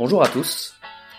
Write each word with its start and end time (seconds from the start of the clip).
Bonjour 0.00 0.22
à 0.22 0.28
tous, 0.28 0.74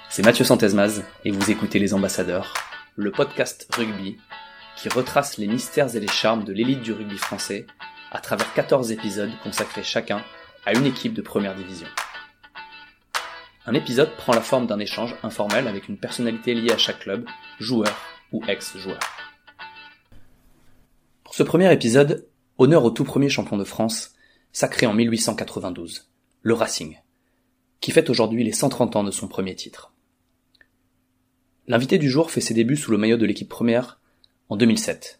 c'est 0.10 0.26
Mathieu 0.26 0.44
Santesmaz 0.44 1.04
et 1.24 1.30
vous 1.30 1.52
écoutez 1.52 1.78
Les 1.78 1.94
Ambassadeurs, 1.94 2.52
le 2.96 3.12
podcast 3.12 3.72
rugby 3.76 4.18
qui 4.76 4.90
retrace 4.90 5.38
les 5.38 5.46
mystères 5.46 5.96
et 5.96 6.00
les 6.00 6.08
charmes 6.08 6.44
de 6.44 6.52
l'élite 6.52 6.82
du 6.82 6.92
rugby 6.92 7.18
français 7.18 7.68
à 8.12 8.20
travers 8.20 8.52
14 8.56 8.92
épisodes 8.92 9.30
consacrés 9.44 9.84
chacun 9.84 10.24
à 10.66 10.74
une 10.74 10.88
équipe 10.88 11.14
de 11.14 11.22
première 11.22 11.54
division. 11.54 11.86
Un 13.68 13.76
épisode 13.76 14.16
prend 14.18 14.34
la 14.34 14.42
forme 14.42 14.66
d'un 14.66 14.80
échange 14.80 15.16
informel 15.22 15.68
avec 15.68 15.88
une 15.88 16.00
personnalité 16.00 16.56
liée 16.56 16.72
à 16.72 16.80
chaque 16.80 17.02
club, 17.02 17.28
joueur 17.60 17.96
ou 18.32 18.44
ex-joueur. 18.48 19.00
Pour 21.24 21.36
ce 21.36 21.44
premier 21.44 21.72
épisode, 21.72 22.28
honneur 22.58 22.84
au 22.84 22.90
tout 22.90 23.04
premier 23.04 23.30
champion 23.30 23.58
de 23.58 23.64
France, 23.64 24.16
sacré 24.52 24.88
en 24.88 24.96
1892, 24.96 26.10
le 26.42 26.54
Racing, 26.56 26.98
qui 27.82 27.92
fête 27.92 28.10
aujourd'hui 28.10 28.44
les 28.44 28.54
130 28.54 28.96
ans 28.96 29.04
de 29.04 29.12
son 29.12 29.28
premier 29.28 29.56
titre. 29.56 29.94
L'invité 31.68 31.98
du 31.98 32.10
jour 32.10 32.32
fait 32.32 32.42
ses 32.42 32.54
débuts 32.54 32.78
sous 32.78 32.92
le 32.92 32.98
maillot 32.98 33.18
de 33.18 33.26
l'équipe 33.26 33.50
première 33.50 34.00
en 34.50 34.56
2007. 34.56 35.20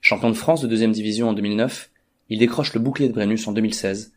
Champion 0.00 0.28
de 0.28 0.34
France 0.34 0.60
de 0.60 0.68
deuxième 0.68 0.92
division 0.92 1.28
en 1.28 1.32
2009, 1.32 1.90
il 2.28 2.40
décroche 2.40 2.74
le 2.74 2.80
bouclier 2.80 3.08
de 3.08 3.14
Brennus 3.14 3.46
en 3.46 3.52
2016, 3.52 4.12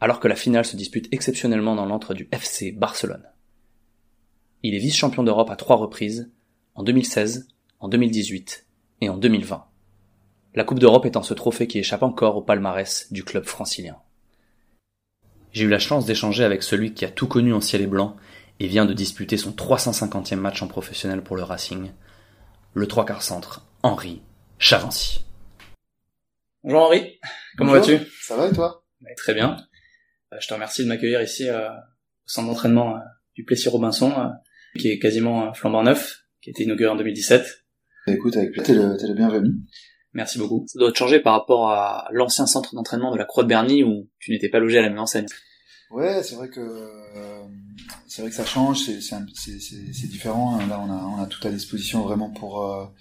alors 0.00 0.20
que 0.20 0.28
la 0.28 0.36
finale 0.36 0.64
se 0.64 0.76
dispute 0.76 1.08
exceptionnellement 1.12 1.74
dans 1.74 1.86
l'antre 1.86 2.14
du 2.14 2.28
FC 2.30 2.72
Barcelone. 2.72 3.24
Il 4.62 4.74
est 4.74 4.78
vice-champion 4.78 5.22
d'Europe 5.22 5.50
à 5.50 5.56
trois 5.56 5.76
reprises, 5.76 6.30
en 6.74 6.82
2016, 6.82 7.48
en 7.80 7.88
2018 7.88 8.66
et 9.00 9.08
en 9.08 9.16
2020. 9.16 9.64
La 10.54 10.64
Coupe 10.64 10.78
d'Europe 10.78 11.06
étant 11.06 11.22
ce 11.22 11.34
trophée 11.34 11.66
qui 11.66 11.78
échappe 11.78 12.02
encore 12.02 12.36
au 12.36 12.42
palmarès 12.42 13.10
du 13.12 13.24
club 13.24 13.44
francilien. 13.44 13.96
J'ai 15.52 15.64
eu 15.64 15.68
la 15.68 15.78
chance 15.78 16.04
d'échanger 16.04 16.44
avec 16.44 16.62
celui 16.62 16.92
qui 16.92 17.04
a 17.04 17.10
tout 17.10 17.26
connu 17.26 17.52
en 17.54 17.60
ciel 17.60 17.82
et 17.82 17.86
blanc 17.86 18.16
et 18.60 18.66
vient 18.66 18.84
de 18.84 18.92
disputer 18.92 19.36
son 19.36 19.52
350e 19.52 20.36
match 20.36 20.62
en 20.62 20.68
professionnel 20.68 21.22
pour 21.22 21.36
le 21.36 21.42
Racing, 21.42 21.90
le 22.74 22.86
trois 22.86 23.06
quarts 23.06 23.22
centre, 23.22 23.66
Henri 23.82 24.20
Chavancy. 24.58 25.24
Bonjour 26.62 26.82
Henri, 26.82 27.18
comment 27.56 27.72
vas-tu? 27.72 27.98
Ça 28.20 28.36
va 28.36 28.48
et 28.48 28.52
toi? 28.52 28.84
Très 29.16 29.32
bien. 29.32 29.56
Euh, 30.32 30.36
je 30.40 30.48
te 30.48 30.54
remercie 30.54 30.82
de 30.82 30.88
m'accueillir 30.88 31.22
ici 31.22 31.48
euh, 31.48 31.68
au 31.70 32.26
centre 32.26 32.48
d'entraînement 32.48 32.96
euh, 32.96 33.00
du 33.34 33.44
Plessis-Robinson, 33.44 34.32
qui 34.78 34.88
est 34.88 34.98
quasiment 34.98 35.54
flambant 35.54 35.82
neuf, 35.82 36.24
qui 36.42 36.50
a 36.50 36.52
été 36.52 36.64
inauguré 36.64 36.90
en 36.90 36.96
2017. 36.96 37.64
Écoute, 38.08 38.36
avec 38.36 38.52
plaisir, 38.52 38.96
t'es 38.98 39.06
le, 39.06 39.14
bienvenu. 39.14 39.50
Merci 40.12 40.38
beaucoup. 40.38 40.64
Ça 40.66 40.78
doit 40.78 40.92
te 40.92 40.98
changer 40.98 41.20
par 41.20 41.34
rapport 41.34 41.70
à 41.70 42.08
l'ancien 42.12 42.46
centre 42.46 42.74
d'entraînement 42.74 43.12
de 43.12 43.16
la 43.18 43.24
Croix 43.24 43.44
de 43.44 43.48
Berny 43.48 43.84
où 43.84 44.08
tu 44.18 44.30
n'étais 44.30 44.48
pas 44.48 44.58
logé 44.58 44.78
à 44.78 44.82
la 44.82 44.88
même 44.88 44.98
enseigne. 44.98 45.26
Ouais, 45.90 46.22
c'est 46.22 46.34
vrai 46.34 46.48
que 46.48 46.60
c'est 48.06 48.22
vrai 48.22 48.30
que 48.30 48.36
ça 48.36 48.44
change, 48.44 48.80
c'est 48.80 50.08
différent. 50.08 50.58
Là, 50.68 50.80
on 50.80 51.22
a 51.22 51.26
tout 51.26 51.46
à 51.46 51.50
disposition 51.50 52.02
vraiment 52.02 52.30
pour 52.30 52.92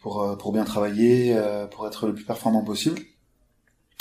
pour 0.00 0.36
pour 0.38 0.52
bien 0.52 0.64
travailler, 0.64 1.36
pour 1.70 1.86
être 1.86 2.06
le 2.06 2.14
plus 2.14 2.24
performant 2.24 2.62
possible. 2.62 3.00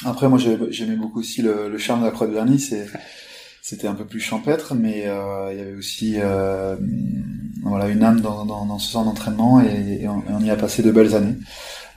Après, 0.05 0.27
moi, 0.27 0.39
j'aimais 0.69 0.95
beaucoup 0.95 1.19
aussi 1.19 1.41
le, 1.41 1.77
charme 1.77 2.01
de 2.01 2.05
la 2.05 2.11
Croix 2.11 2.27
de 2.27 2.33
Berny. 2.33 2.59
C'est 2.59 2.87
c'était 3.63 3.87
un 3.87 3.95
peu 3.95 4.05
plus 4.05 4.19
champêtre, 4.19 4.75
mais 4.75 5.07
euh, 5.07 5.53
il 5.53 5.57
y 5.57 5.61
avait 5.61 5.73
aussi 5.73 6.15
euh, 6.17 6.75
voilà 7.63 7.87
une 7.87 8.03
âme 8.03 8.21
dans, 8.21 8.45
dans, 8.45 8.65
dans 8.65 8.79
ce 8.79 8.91
centre 8.91 9.05
d'entraînement 9.05 9.61
et, 9.61 10.07
on, 10.07 10.39
y 10.39 10.49
a 10.49 10.55
passé 10.55 10.83
de 10.83 10.91
belles 10.91 11.15
années. 11.15 11.35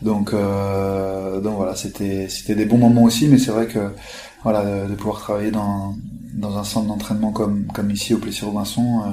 Donc 0.02 0.32
euh, 0.32 1.40
donc 1.40 1.56
voilà, 1.56 1.74
c'était 1.74 2.28
c'était 2.28 2.54
des 2.54 2.66
bons 2.66 2.78
moments 2.78 3.04
aussi, 3.04 3.28
mais 3.28 3.38
c'est 3.38 3.50
vrai 3.50 3.66
que 3.66 3.90
voilà 4.42 4.86
de, 4.86 4.94
pouvoir 4.94 5.20
travailler 5.20 5.50
dans 5.50 5.94
dans 6.34 6.58
un 6.58 6.64
centre 6.64 6.86
d'entraînement 6.86 7.32
comme 7.32 7.66
comme 7.72 7.90
ici 7.90 8.12
au 8.12 8.18
Plessis 8.18 8.44
Robinson, 8.44 9.02
euh, 9.06 9.12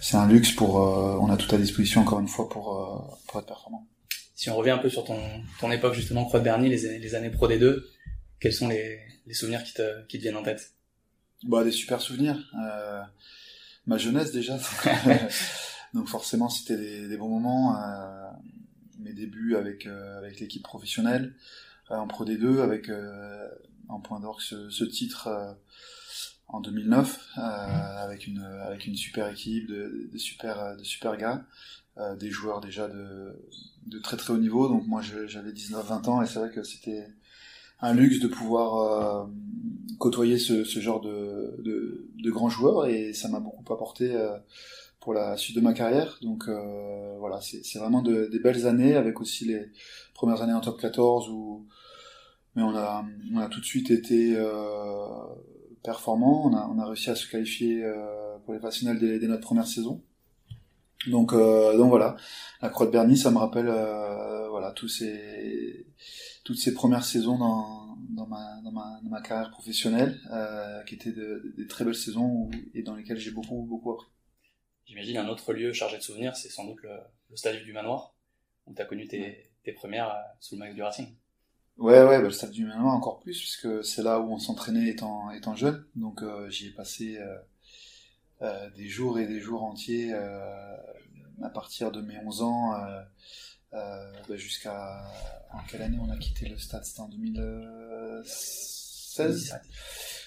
c'est 0.00 0.16
un 0.16 0.28
luxe 0.28 0.52
pour 0.52 0.80
euh, 0.80 1.18
on 1.20 1.30
a 1.30 1.36
tout 1.36 1.52
à 1.54 1.58
disposition 1.58 2.02
encore 2.02 2.20
une 2.20 2.28
fois 2.28 2.48
pour 2.48 2.76
euh, 2.76 3.16
pour 3.26 3.40
être 3.40 3.46
performant. 3.46 3.86
Si 4.34 4.48
on 4.50 4.56
revient 4.56 4.70
un 4.70 4.78
peu 4.78 4.88
sur 4.88 5.04
ton 5.04 5.18
ton 5.60 5.70
époque 5.72 5.94
justement 5.94 6.24
Croix 6.24 6.40
de 6.40 6.44
Berny, 6.44 6.68
les, 6.68 6.98
les 6.98 7.14
années 7.14 7.30
pro 7.30 7.48
D2, 7.48 7.80
quels 8.42 8.52
sont 8.52 8.68
les, 8.68 8.98
les 9.26 9.34
souvenirs 9.34 9.62
qui 9.62 9.72
te, 9.72 10.06
qui 10.06 10.18
te 10.18 10.22
viennent 10.22 10.36
en 10.36 10.42
tête? 10.42 10.72
Bah 11.44 11.64
des 11.64 11.70
super 11.72 12.00
souvenirs. 12.00 12.38
Euh, 12.64 13.00
ma 13.86 13.98
jeunesse 13.98 14.32
déjà. 14.32 14.58
Donc 15.94 16.08
forcément 16.08 16.48
c'était 16.48 16.76
des, 17.08 17.16
bons 17.16 17.28
moments. 17.28 17.76
Euh, 17.76 18.30
mes 18.98 19.12
débuts 19.12 19.56
avec 19.56 19.86
euh, 19.86 20.18
avec 20.18 20.40
l'équipe 20.40 20.62
professionnelle 20.62 21.34
euh, 21.90 21.96
en 21.96 22.06
Pro 22.06 22.24
D2 22.24 22.60
avec 22.60 22.90
en 23.88 24.00
point 24.00 24.20
d'orgue 24.20 24.40
ce, 24.40 24.70
ce, 24.70 24.84
titre 24.84 25.28
en 26.48 26.60
2009 26.60 27.36
avec 27.36 28.26
une 28.26 28.42
avec 28.42 28.86
une 28.86 28.96
super 28.96 29.28
équipe 29.28 29.68
de, 29.68 30.10
super 30.16 30.76
de 30.76 30.84
super 30.84 31.16
gars. 31.16 31.44
des 32.18 32.30
joueurs 32.30 32.60
déjà 32.60 32.88
de, 32.88 33.36
de 33.86 33.98
très 33.98 34.16
très 34.16 34.32
haut 34.32 34.38
niveau 34.38 34.68
donc 34.68 34.86
moi 34.86 35.02
j'avais 35.02 35.52
19-20 35.52 36.08
ans 36.08 36.22
et 36.22 36.26
c'est 36.26 36.38
vrai 36.38 36.50
que 36.50 36.62
c'était 36.62 37.06
un 37.80 37.92
luxe 37.92 38.20
de 38.20 38.28
pouvoir 38.28 39.28
côtoyer 39.98 40.38
ce, 40.38 40.64
genre 40.64 41.00
de, 41.00 41.60
de, 41.62 42.30
grands 42.30 42.48
joueurs 42.48 42.86
et 42.86 43.12
ça 43.12 43.28
m'a 43.28 43.40
beaucoup 43.40 43.70
apporté 43.72 44.16
pour 45.02 45.14
la 45.14 45.36
suite 45.36 45.56
de 45.56 45.60
ma 45.60 45.72
carrière. 45.72 46.18
Donc 46.22 46.48
euh, 46.48 47.16
voilà, 47.18 47.40
c'est 47.40 47.78
vraiment 47.78 48.02
de, 48.02 48.26
des 48.26 48.38
belles 48.38 48.66
années 48.66 48.96
avec 48.96 49.20
aussi 49.20 49.44
les 49.44 49.70
premières 50.14 50.42
années 50.42 50.54
en 50.54 50.60
top 50.60 50.80
14 50.80 51.28
où 51.28 51.66
mais 52.54 52.62
on 52.62 52.76
a, 52.76 53.04
on 53.32 53.38
a 53.38 53.48
tout 53.48 53.60
de 53.60 53.64
suite 53.64 53.90
été 53.90 54.34
euh, 54.36 55.06
performant. 55.82 56.46
On 56.46 56.54
a, 56.54 56.68
on 56.70 56.78
a 56.78 56.86
réussi 56.86 57.10
à 57.10 57.14
se 57.14 57.26
qualifier 57.26 57.82
pour 58.44 58.54
les 58.54 58.60
finales 58.70 58.98
dès, 58.98 59.18
dès, 59.18 59.26
notre 59.26 59.42
première 59.42 59.66
saison. 59.66 60.02
Donc, 61.08 61.32
donc 61.32 61.88
voilà, 61.88 62.16
la 62.60 62.68
Croix 62.68 62.86
de 62.86 62.92
Berny, 62.92 63.16
ça 63.16 63.30
me 63.30 63.38
rappelle 63.38 63.66
voilà 64.50 64.70
tous 64.72 64.88
ces 64.88 65.86
toutes 66.44 66.58
ces 66.58 66.74
premières 66.74 67.04
saisons 67.04 67.38
dans, 67.38 67.96
dans, 68.10 68.26
ma, 68.26 68.60
dans, 68.62 68.72
ma, 68.72 69.20
carrière 69.20 69.50
professionnelle, 69.50 70.20
euh, 70.32 70.82
qui 70.84 70.94
étaient 70.94 71.12
de, 71.12 71.54
des 71.56 71.66
très 71.66 71.84
belles 71.84 71.94
saisons 71.94 72.26
où, 72.26 72.50
et 72.74 72.82
dans 72.82 72.94
lesquelles 72.94 73.18
j'ai 73.18 73.30
beaucoup, 73.30 73.62
beaucoup 73.62 73.92
appris. 73.92 74.08
J'imagine 74.86 75.16
un 75.16 75.28
autre 75.28 75.52
lieu 75.52 75.72
chargé 75.72 75.96
de 75.96 76.02
souvenirs, 76.02 76.36
c'est 76.36 76.48
sans 76.48 76.64
doute 76.64 76.82
le, 76.82 76.98
le 77.30 77.36
stade 77.36 77.62
du 77.62 77.72
Manoir, 77.72 78.14
où 78.66 78.74
tu 78.74 78.82
as 78.82 78.84
connu 78.84 79.08
tes, 79.08 79.50
tes 79.62 79.72
premières 79.72 80.10
euh, 80.10 80.20
sous 80.40 80.56
le 80.56 80.60
maillot 80.60 80.74
du 80.74 80.82
Racing. 80.82 81.14
Ouais, 81.78 82.02
ouais, 82.02 82.18
bah, 82.18 82.20
le 82.20 82.30
stade 82.30 82.50
du 82.50 82.66
Manoir 82.66 82.94
encore 82.94 83.20
plus, 83.20 83.38
puisque 83.38 83.82
c'est 83.84 84.02
là 84.02 84.20
où 84.20 84.30
on 84.32 84.38
s'entraînait 84.38 84.88
étant, 84.90 85.30
étant 85.30 85.54
jeune. 85.56 85.84
Donc 85.96 86.22
euh, 86.22 86.48
j'y 86.50 86.66
ai 86.68 86.70
passé 86.70 87.16
euh, 87.18 87.38
euh, 88.42 88.70
des 88.70 88.88
jours 88.88 89.18
et 89.18 89.26
des 89.26 89.40
jours 89.40 89.62
entiers 89.64 90.12
à 90.14 91.48
partir 91.52 91.90
de 91.90 92.00
mes 92.02 92.18
11 92.18 92.42
ans 92.42 92.72
bah, 93.72 94.36
jusqu'à 94.36 95.02
en 95.50 95.58
quelle 95.68 95.82
année 95.82 95.98
on 96.00 96.08
a 96.10 96.16
quitté 96.18 96.48
le 96.48 96.58
stade? 96.58 96.84
C'était 96.84 97.00
en 97.00 97.08
2016. 97.08 99.58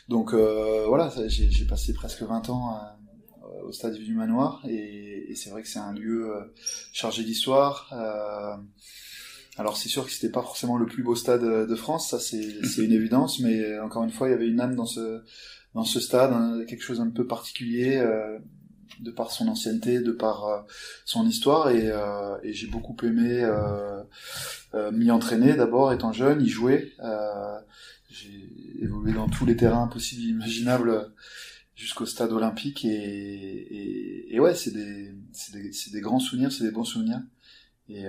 Donc 0.10 0.34
voilà, 0.34 1.10
j'ai 1.28 1.66
passé 1.68 1.94
presque 1.94 2.24
20 2.24 2.50
ans 2.50 2.78
au 3.63 3.72
stade 3.72 3.95
du 3.95 4.13
Manoir 4.13 4.61
et, 4.67 5.31
et 5.31 5.35
c'est 5.35 5.50
vrai 5.50 5.61
que 5.61 5.67
c'est 5.67 5.79
un 5.79 5.94
lieu 5.94 6.29
euh, 6.29 6.41
chargé 6.94 7.23
d'histoire. 7.23 7.89
Euh, 7.94 8.56
alors 9.57 9.78
c'est 9.78 9.89
sûr 9.89 10.06
que 10.06 10.11
c'était 10.11 10.31
pas 10.31 10.41
forcément 10.41 10.78
le 10.78 10.85
plus 10.85 11.03
beau 11.03 11.16
stade 11.16 11.44
de 11.44 11.75
France, 11.75 12.09
ça 12.09 12.19
c'est 12.19 12.83
une 12.83 12.91
évidence, 12.91 13.39
mais 13.39 13.79
encore 13.79 14.03
une 14.03 14.11
fois 14.11 14.28
il 14.28 14.31
y 14.31 14.33
avait 14.33 14.47
une 14.47 14.59
âme 14.59 14.75
dans 14.75 14.85
ce 14.85 15.22
dans 15.73 15.85
ce 15.85 16.00
stade, 16.00 16.31
hein, 16.33 16.63
quelque 16.67 16.83
chose 16.83 17.01
un 17.01 17.09
peu 17.09 17.25
particulier. 17.25 17.97
Euh, 17.97 18.38
de 19.00 19.11
par 19.11 19.31
son 19.31 19.47
ancienneté, 19.47 20.00
de 20.00 20.12
par 20.12 20.45
euh, 20.45 20.59
son 21.06 21.27
histoire, 21.27 21.69
et, 21.69 21.89
euh, 21.89 22.38
et 22.44 22.53
j'ai 22.53 22.67
beaucoup 22.67 22.95
aimé 23.03 23.41
euh, 23.44 24.01
euh 24.73 24.91
m'y 24.91 25.12
entraîner 25.12 25.53
d'abord 25.53 25.91
étant 25.94 26.13
jeune, 26.13 26.41
y 26.41 26.50
jouer. 26.50 26.94
j'ai 28.09 28.50
évolué 28.81 29.13
dans 29.13 29.27
tous 29.27 29.45
les 29.45 29.56
terrains 29.56 29.88
possibles 29.88 30.23
et 30.23 30.29
imaginables 30.29 31.12
jusqu'au 31.75 32.06
stade 32.06 32.31
olympique, 32.31 32.86
et, 32.86 34.39
ouais, 34.39 34.56
c'est 34.56 34.72
des, 34.72 35.13
des, 35.92 36.01
grands 36.01 36.19
souvenirs, 36.19 36.51
c'est 36.51 36.63
des 36.63 36.72
bons 36.72 36.86
souvenirs. 36.86 37.22
Et 37.89 38.06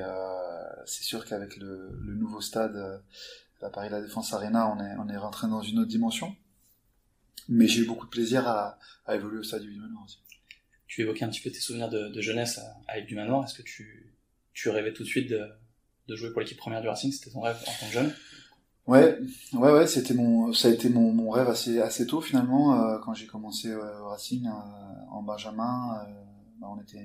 c'est 0.87 1.05
sûr 1.05 1.25
qu'avec 1.25 1.57
le, 1.57 1.99
nouveau 2.15 2.41
stade, 2.41 3.03
la 3.61 3.71
Paris 3.71 3.89
La 3.91 4.01
Défense 4.01 4.33
Arena, 4.33 4.73
on 4.73 4.81
est, 4.81 4.97
on 4.99 5.09
est 5.09 5.17
rentré 5.17 5.49
dans 5.49 5.63
une 5.63 5.81
autre 5.81 5.91
dimension. 5.91 6.35
Mais 7.49 7.69
j'ai 7.69 7.83
eu 7.83 7.87
beaucoup 7.87 8.07
de 8.07 8.11
plaisir 8.11 8.47
à, 8.49 8.79
à 9.07 9.15
évoluer 9.15 9.39
au 9.39 9.43
stade 9.43 9.63
du 9.63 9.71
Manoir 9.79 10.05
aussi 10.05 10.19
tu 10.87 11.03
évoquais 11.03 11.25
un 11.25 11.29
petit 11.29 11.41
peu 11.41 11.51
tes 11.51 11.61
souvenirs 11.61 11.89
de, 11.89 12.09
de 12.09 12.21
jeunesse 12.21 12.61
avec 12.89 13.07
du 13.07 13.15
manoir. 13.15 13.45
Est-ce 13.45 13.55
que 13.55 13.63
tu, 13.63 14.15
tu 14.53 14.69
rêvais 14.71 14.93
tout 14.93 15.03
de 15.03 15.09
suite 15.09 15.29
de, 15.29 15.47
de 16.09 16.17
jouer 16.17 16.31
pour 16.31 16.41
l'équipe 16.41 16.57
première 16.57 16.81
du 16.81 16.89
Racing? 16.89 17.13
C'était 17.13 17.31
ton 17.31 17.41
rêve 17.41 17.57
en 17.67 17.73
tant 17.73 17.87
que 17.87 17.93
jeune? 17.93 18.15
Ouais, 18.87 19.19
ouais, 19.55 19.73
ouais, 19.73 19.87
c'était 19.89 20.15
mon, 20.15 20.53
ça 20.53 20.69
a 20.69 20.71
été 20.71 20.89
mon, 20.89 21.13
mon 21.13 21.31
rêve 21.31 21.49
assez, 21.49 21.81
assez 21.81 22.07
tôt 22.07 22.21
finalement 22.21 22.81
euh, 22.81 22.99
quand 23.01 23.15
j'ai 23.15 23.27
commencé 23.27 23.69
euh, 23.69 24.01
au 24.01 24.11
Racing 24.11 24.47
euh, 24.47 24.51
en 25.11 25.23
Benjamin. 25.25 26.05
Euh, 26.07 26.13
bah, 26.61 26.69
on 26.71 26.81
était 26.81 27.05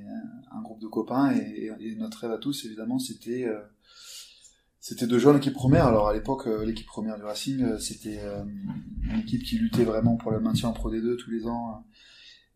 un, 0.52 0.62
groupe 0.62 0.80
de 0.80 0.88
copains 0.88 1.32
et, 1.32 1.72
notre 1.98 2.20
rêve 2.20 2.32
à 2.32 2.38
tous 2.38 2.66
évidemment 2.66 3.00
c'était 3.00 3.46
c'était 4.80 5.08
de 5.08 5.18
jouer 5.18 5.34
en 5.34 5.38
équipe 5.38 5.54
première. 5.54 5.88
Alors 5.88 6.08
à 6.08 6.14
l'époque, 6.14 6.46
l'équipe 6.64 6.88
première 6.88 7.18
du 7.18 7.24
Racing, 7.24 7.78
c'était 7.80 8.20
une 9.04 9.20
équipe 9.20 9.44
qui 9.44 9.58
luttait 9.58 9.84
vraiment 9.84 10.16
pour 10.16 10.32
le 10.32 10.40
maintien 10.40 10.70
en 10.70 10.74
Pro 10.74 10.90
D2 10.90 11.18
tous 11.18 11.32
les 11.32 11.48
ans 11.48 11.84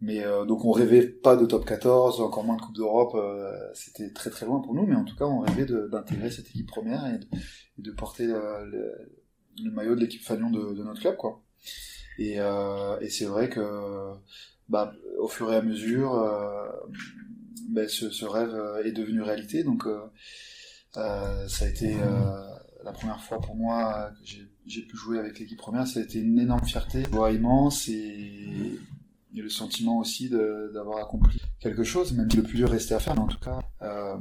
Mais 0.01 0.23
donc 0.47 0.65
on 0.65 0.71
rêvait 0.71 1.07
pas 1.07 1.35
de 1.35 1.45
top 1.45 1.65
14, 1.65 2.21
encore 2.21 2.43
moins 2.43 2.57
de 2.57 2.61
Coupe 2.61 2.75
d'Europe. 2.75 3.17
C'était 3.73 4.11
très 4.11 4.29
très 4.29 4.45
loin 4.45 4.59
pour 4.59 4.75
nous, 4.75 4.85
mais 4.85 4.95
en 4.95 5.05
tout 5.05 5.15
cas 5.15 5.25
on 5.25 5.39
rêvait 5.39 5.65
d'intégrer 5.65 6.29
cette 6.29 6.47
équipe 6.49 6.67
première 6.67 7.05
et 7.07 7.19
de, 7.81 7.91
porter 7.91 8.27
le, 8.27 8.91
le, 9.63 9.71
maillot 9.71 9.95
de 9.95 10.01
l'équipe 10.01 10.21
Fagnon 10.21 10.49
de, 10.51 10.83
notre 10.83 10.99
club, 10.99 11.15
quoi. 11.15 11.41
Et, 12.19 12.37
c'est 13.09 13.25
vrai 13.25 13.49
que 13.49 14.11
bah, 14.69 14.93
au 15.17 15.27
fur 15.27 15.51
et 15.51 15.55
à 15.55 15.61
mesure, 15.61 16.13
ben, 17.69 17.87
ce, 17.87 18.25
rêve 18.25 18.55
est 18.85 18.91
devenu 18.91 19.21
réalité. 19.21 19.63
Donc 19.63 19.87
euh, 19.87 21.47
ça 21.47 21.65
a 21.65 21.67
été 21.67 21.95
la 22.83 22.91
première 22.91 23.21
fois 23.21 23.39
pour 23.41 23.55
moi 23.55 24.11
que 24.21 24.31
j'ai 24.65 24.81
pu 24.83 24.95
jouer 24.95 25.19
avec 25.19 25.39
l'équipe 25.39 25.57
première, 25.57 25.87
ça 25.87 25.99
a 25.99 26.03
été 26.03 26.19
une 26.19 26.39
énorme 26.39 26.63
fierté, 26.63 27.03
joie 27.11 27.31
immense 27.31 27.87
et, 27.89 28.79
et 29.35 29.41
le 29.41 29.49
sentiment 29.49 29.99
aussi 29.99 30.29
d'avoir 30.29 30.99
accompli 30.99 31.41
quelque 31.59 31.83
chose, 31.83 32.13
même 32.13 32.29
si 32.29 32.37
le 32.37 32.43
plus 32.43 32.57
dur 32.57 32.69
restait 32.69 32.93
à 32.93 32.99
faire, 32.99 33.15
mais 33.15 33.21
en 33.21 33.27
tout 33.27 33.39
cas, 33.39 33.59
euh, 33.81 34.15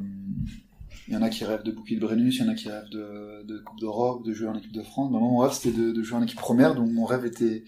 il 1.07 1.15
y 1.15 1.17
en 1.17 1.23
a 1.23 1.29
qui 1.29 1.45
rêvent 1.45 1.63
de 1.63 1.73
boucler 1.73 1.97
de 1.97 2.01
Brennus, 2.01 2.37
il 2.37 2.45
y 2.45 2.49
en 2.49 2.53
a 2.53 2.55
qui 2.55 2.69
rêvent 2.69 2.89
de, 2.91 3.43
de 3.45 3.59
Coupe 3.59 3.79
d'Europe, 3.81 4.25
de 4.25 4.33
jouer 4.33 4.49
en 4.49 4.57
équipe 4.57 4.73
de 4.73 4.83
France. 4.83 5.11
moi, 5.11 5.21
mon 5.21 5.39
rêve, 5.39 5.53
c'était 5.53 5.77
de, 5.77 5.93
de, 5.93 6.03
jouer 6.03 6.19
en 6.19 6.23
équipe 6.23 6.39
première, 6.39 6.75
donc 6.75 6.91
mon 6.91 7.05
rêve 7.05 7.27
était 7.27 7.65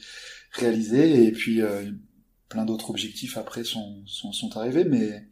réalisé, 0.52 1.25
et 1.25 1.32
puis 1.32 1.62
euh, 1.62 1.90
plein 2.48 2.64
d'autres 2.64 2.90
objectifs 2.90 3.37
après 3.37 3.64
sont, 3.64 4.02
sont, 4.06 4.32
sont, 4.32 4.56
arrivés, 4.56 4.84
mais, 4.84 5.28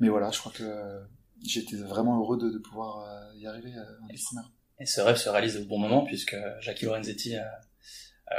mais 0.00 0.08
voilà, 0.08 0.30
je 0.30 0.38
crois 0.38 0.52
que 0.52 0.64
j'étais 1.44 1.76
vraiment 1.76 2.18
heureux 2.18 2.38
de, 2.38 2.50
de 2.50 2.58
pouvoir 2.58 3.04
euh, 3.08 3.38
y 3.38 3.46
arriver 3.46 3.72
en 4.02 4.08
équipe 4.08 4.24
première. 4.24 4.50
Et 4.78 4.86
ce 4.86 5.00
rêve 5.00 5.16
se 5.16 5.28
réalise 5.28 5.56
au 5.56 5.64
bon 5.64 5.78
moment 5.78 6.04
puisque 6.04 6.36
Jackie 6.60 6.84
Lorenzetti 6.84 7.36
euh, 7.36 7.42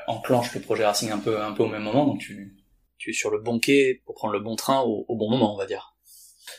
enclenche 0.08 0.54
le 0.54 0.62
projet 0.62 0.86
Racing 0.86 1.12
un 1.12 1.20
peu 1.20 1.42
un 1.42 1.54
peu 1.54 1.64
au 1.64 1.70
même 1.70 1.84
moment, 1.84 2.06
donc 2.06 2.20
tu 2.20 2.58
tu 2.98 3.12
es 3.12 3.14
sur 3.14 3.30
le 3.30 3.40
bon 3.40 3.60
quai 3.60 4.02
pour 4.06 4.16
prendre 4.16 4.34
le 4.34 4.40
bon 4.40 4.56
train 4.56 4.82
au, 4.82 5.16
bon 5.16 5.30
moment, 5.30 5.54
on 5.54 5.58
va 5.58 5.66
dire. 5.66 5.96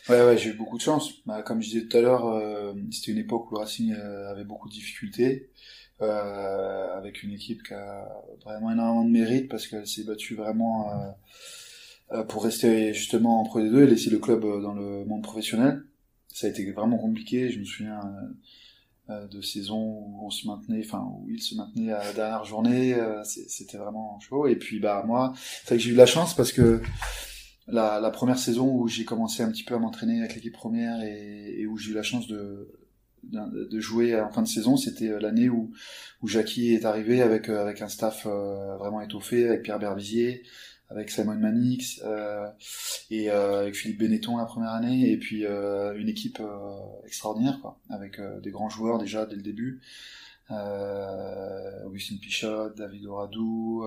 Ouais, 0.09 0.23
ouais, 0.23 0.37
j'ai 0.39 0.51
eu 0.51 0.55
beaucoup 0.55 0.77
de 0.77 0.83
chance. 0.83 1.13
Bah, 1.27 1.43
comme 1.43 1.63
je 1.63 1.69
disais 1.69 1.87
tout 1.87 1.97
à 1.97 2.01
l'heure, 2.01 2.27
euh, 2.27 2.75
c'était 2.91 3.13
une 3.13 3.19
époque 3.19 3.51
où 3.51 3.55
le 3.55 3.61
Racing 3.61 3.93
avait 3.93 4.45
beaucoup 4.45 4.69
de 4.69 4.75
difficultés, 4.75 5.51
euh, 6.01 6.97
avec 6.97 7.23
une 7.23 7.33
équipe 7.33 7.63
qui 7.63 7.75
a 7.75 8.09
vraiment 8.45 8.71
énormément 8.71 9.05
de 9.05 9.11
mérite 9.11 9.49
parce 9.49 9.67
qu'elle 9.67 9.87
s'est 9.87 10.05
battue 10.05 10.35
vraiment 10.35 10.91
euh, 12.13 12.25
pour 12.25 12.45
rester 12.45 12.95
justement 12.95 13.41
en 13.41 13.45
Pro 13.45 13.61
D2 13.61 13.83
et 13.83 13.87
laisser 13.87 14.09
le 14.09 14.19
club 14.19 14.43
dans 14.63 14.75
le 14.75 15.05
monde 15.05 15.23
professionnel. 15.23 15.83
Ça 16.29 16.47
a 16.47 16.51
été 16.51 16.71
vraiment 16.73 16.99
compliqué. 16.99 17.51
Je 17.51 17.59
me 17.59 17.65
souviens 17.65 17.99
euh, 17.99 18.29
de 19.09 19.41
saison 19.41 19.79
où 19.79 20.21
on 20.23 20.31
se 20.31 20.47
maintenait, 20.47 20.83
enfin 20.85 21.03
où 21.11 21.27
il 21.31 21.43
se 21.43 21.55
maintenait 21.55 21.93
à 21.93 22.05
la 22.05 22.13
dernière 22.13 22.45
journée, 22.45 22.95
euh, 22.95 23.23
c'était 23.25 23.79
vraiment 23.79 24.21
chaud. 24.21 24.47
Et 24.47 24.57
puis 24.57 24.81
bah 24.81 25.03
moi, 25.07 25.33
c'est 25.37 25.69
vrai 25.69 25.77
que 25.77 25.83
j'ai 25.83 25.91
eu 25.91 25.95
de 25.95 25.99
la 25.99 26.07
chance 26.07 26.35
parce 26.35 26.53
que 26.53 26.83
la, 27.67 28.01
la 28.01 28.11
première 28.11 28.39
saison 28.39 28.71
où 28.71 28.87
j'ai 28.87 29.05
commencé 29.05 29.43
un 29.43 29.51
petit 29.51 29.65
peu 29.65 29.75
à 29.75 29.79
m'entraîner 29.79 30.19
avec 30.19 30.35
l'équipe 30.35 30.53
première 30.53 31.03
et, 31.03 31.55
et 31.59 31.67
où 31.67 31.79
j'ai 31.79 31.93
eu 31.93 31.95
la 31.95 32.03
chance 32.03 32.27
de, 32.27 32.71
de 33.23 33.81
jouer 33.81 34.19
en 34.21 34.31
fin 34.31 34.43
de 34.43 34.49
saison, 34.49 34.77
c'était 34.77 35.09
euh, 35.09 35.21
l'année 35.21 35.49
où, 35.49 35.73
où 36.23 36.29
Jackie 36.29 36.75
est 36.75 36.85
arrivé 36.85 37.23
avec, 37.23 37.49
avec 37.49 37.81
un 37.81 37.89
staff 37.89 38.27
vraiment 38.27 39.01
étoffé, 39.01 39.49
avec 39.49 39.63
Pierre 39.63 39.79
Berbizier, 39.79 40.43
avec 40.91 41.11
Simon 41.11 41.37
Manix 41.37 42.01
euh, 42.05 42.49
et 43.11 43.31
euh, 43.31 43.61
avec 43.61 43.75
Philippe 43.77 44.01
Benetton 44.01 44.37
la 44.39 44.47
première 44.47 44.73
année 44.73 45.11
et 45.11 45.19
puis 45.19 45.45
euh, 45.45 45.95
une 45.99 46.09
équipe 46.09 46.41
euh, 46.41 46.79
extraordinaire 47.07 47.59
quoi 47.61 47.79
avec 47.91 48.19
euh, 48.19 48.41
des 48.41 48.51
grands 48.51 48.71
joueurs 48.71 48.99
déjà 48.99 49.27
dès 49.27 49.37
le 49.37 49.43
début. 49.43 49.81
Euh, 50.51 51.85
Augustin 51.85 52.17
Pichot, 52.23 52.71
David 52.71 53.05
Oradou 53.05 53.85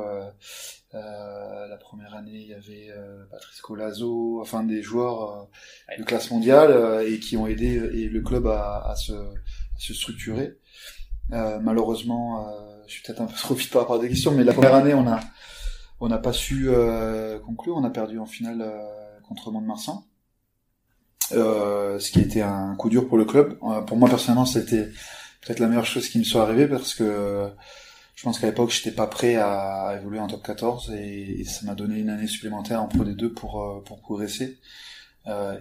la 0.94 1.78
première 1.80 2.14
année 2.14 2.40
il 2.40 2.48
y 2.50 2.54
avait 2.54 2.90
Patrice 3.32 3.62
Colazo 3.62 4.40
enfin 4.42 4.64
des 4.64 4.84
joueurs 4.84 5.50
de 5.98 6.04
classe 6.04 6.30
mondiale 6.30 7.04
et 7.08 7.20
qui 7.20 7.36
ont 7.36 7.48
aidé 7.48 7.82
et 7.94 8.10
le 8.10 8.22
club 8.22 8.46
à, 8.46 8.92
à, 8.92 8.96
se, 8.96 9.14
à 9.14 9.80
se, 9.80 9.96
structurer 9.96 10.60
malheureusement 11.32 12.46
je 12.86 12.94
suis 12.94 13.02
peut-être 13.02 13.22
un 13.22 13.26
peu 13.26 13.34
trop 13.34 13.56
vite 13.56 13.72
par 13.72 13.82
rapport 13.82 13.96
à 13.96 14.00
des 14.00 14.10
questions 14.10 14.32
mais 14.32 14.44
la 14.44 14.54
première 14.54 14.76
année 14.76 14.94
on 14.94 15.08
a 15.08 15.20
on 16.02 16.10
n'a 16.10 16.18
pas 16.18 16.34
su 16.34 16.66
euh, 16.68 17.40
conclure, 17.40 17.78
on 17.78 17.84
a 17.84 17.90
perdu 17.90 18.18
en 18.20 18.26
finale 18.26 18.62
euh, 18.62 19.20
contre 19.28 19.52
Mont-de-Marsan. 19.52 20.04
Euh, 21.34 22.00
ce 22.00 22.12
qui 22.12 22.20
a 22.20 22.24
été 22.24 22.42
un 22.42 22.76
coup 22.76 22.90
dur 22.90 23.08
pour 23.08 23.18
le 23.18 23.24
club. 23.24 23.58
pour 23.88 23.96
moi 23.96 24.10
personnellement, 24.10 24.46
c'était 24.46 24.90
peut-être 25.42 25.60
la 25.60 25.68
meilleure 25.68 25.86
chose 25.86 26.10
qui 26.10 26.18
me 26.20 26.24
soit 26.24 26.42
arrivée 26.42 26.68
parce 26.68 26.94
que 26.94 27.48
je 28.16 28.24
pense 28.24 28.40
qu'à 28.40 28.48
l'époque, 28.48 28.72
j'étais 28.72 28.92
pas 28.92 29.08
prêt 29.08 29.36
à, 29.36 29.96
évoluer 29.98 30.20
en 30.20 30.28
top 30.28 30.44
14 30.44 30.92
et, 30.92 31.44
ça 31.46 31.66
m'a 31.66 31.76
donné 31.76 32.00
une 32.00 32.10
année 32.10 32.28
supplémentaire 32.28 32.82
en 32.82 32.88
Pro 32.88 33.06
D2 33.06 33.30
pour 33.30 33.84
pour 33.86 34.02
progresser. 34.02 34.60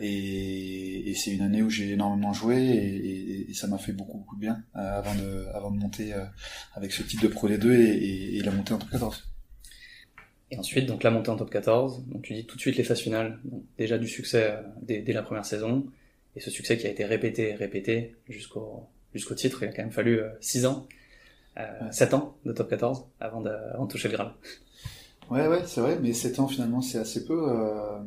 Et, 0.00 1.14
c'est 1.16 1.30
une 1.30 1.42
année 1.42 1.62
où 1.62 1.70
j'ai 1.70 1.92
énormément 1.92 2.32
joué 2.32 3.46
et, 3.48 3.54
ça 3.54 3.68
m'a 3.68 3.78
fait 3.78 3.92
beaucoup, 3.92 4.18
beaucoup 4.18 4.36
de 4.36 4.40
bien 4.40 4.64
avant 4.74 5.14
de 5.14 5.46
avant 5.54 5.70
de 5.70 5.78
monter 5.78 6.14
avec 6.74 6.92
ce 6.92 7.02
type 7.04 7.20
de 7.20 7.28
Pro 7.28 7.48
D2 7.48 7.70
et, 7.70 8.42
la 8.42 8.50
montée 8.50 8.74
en 8.74 8.78
top 8.78 8.90
14. 8.90 9.29
Et 10.50 10.58
ensuite, 10.58 10.86
donc 10.86 11.02
la 11.02 11.10
montée 11.10 11.30
en 11.30 11.36
top 11.36 11.50
14. 11.50 12.04
Donc 12.06 12.22
tu 12.22 12.34
dis 12.34 12.44
tout 12.44 12.56
de 12.56 12.60
suite 12.60 12.76
les 12.76 12.84
phases 12.84 13.00
finales. 13.00 13.38
Donc, 13.44 13.62
déjà 13.78 13.98
du 13.98 14.08
succès 14.08 14.50
euh, 14.50 14.62
dès, 14.82 15.00
dès, 15.00 15.12
la 15.12 15.22
première 15.22 15.44
saison. 15.44 15.86
Et 16.36 16.40
ce 16.40 16.50
succès 16.50 16.76
qui 16.76 16.86
a 16.86 16.90
été 16.90 17.04
répété, 17.04 17.54
répété 17.54 18.16
jusqu'au 18.28 18.84
jusqu'au 19.14 19.34
titre. 19.34 19.62
Il 19.62 19.68
a 19.68 19.72
quand 19.72 19.82
même 19.82 19.92
fallu 19.92 20.20
6 20.40 20.64
euh, 20.64 20.68
ans, 20.68 20.86
euh, 21.58 21.92
7 21.92 22.14
ans 22.14 22.36
de 22.44 22.52
top 22.52 22.70
14 22.70 23.04
avant 23.20 23.40
de, 23.40 23.50
avant 23.50 23.86
de 23.86 23.90
toucher 23.90 24.08
le 24.08 24.14
Graal. 24.14 24.32
Ouais, 25.30 25.46
ouais, 25.46 25.62
c'est 25.66 25.80
vrai. 25.80 25.98
Mais 26.02 26.12
7 26.12 26.40
ans 26.40 26.48
finalement, 26.48 26.80
c'est 26.80 26.98
assez 26.98 27.24
peu. 27.24 27.48
Euh... 27.48 27.98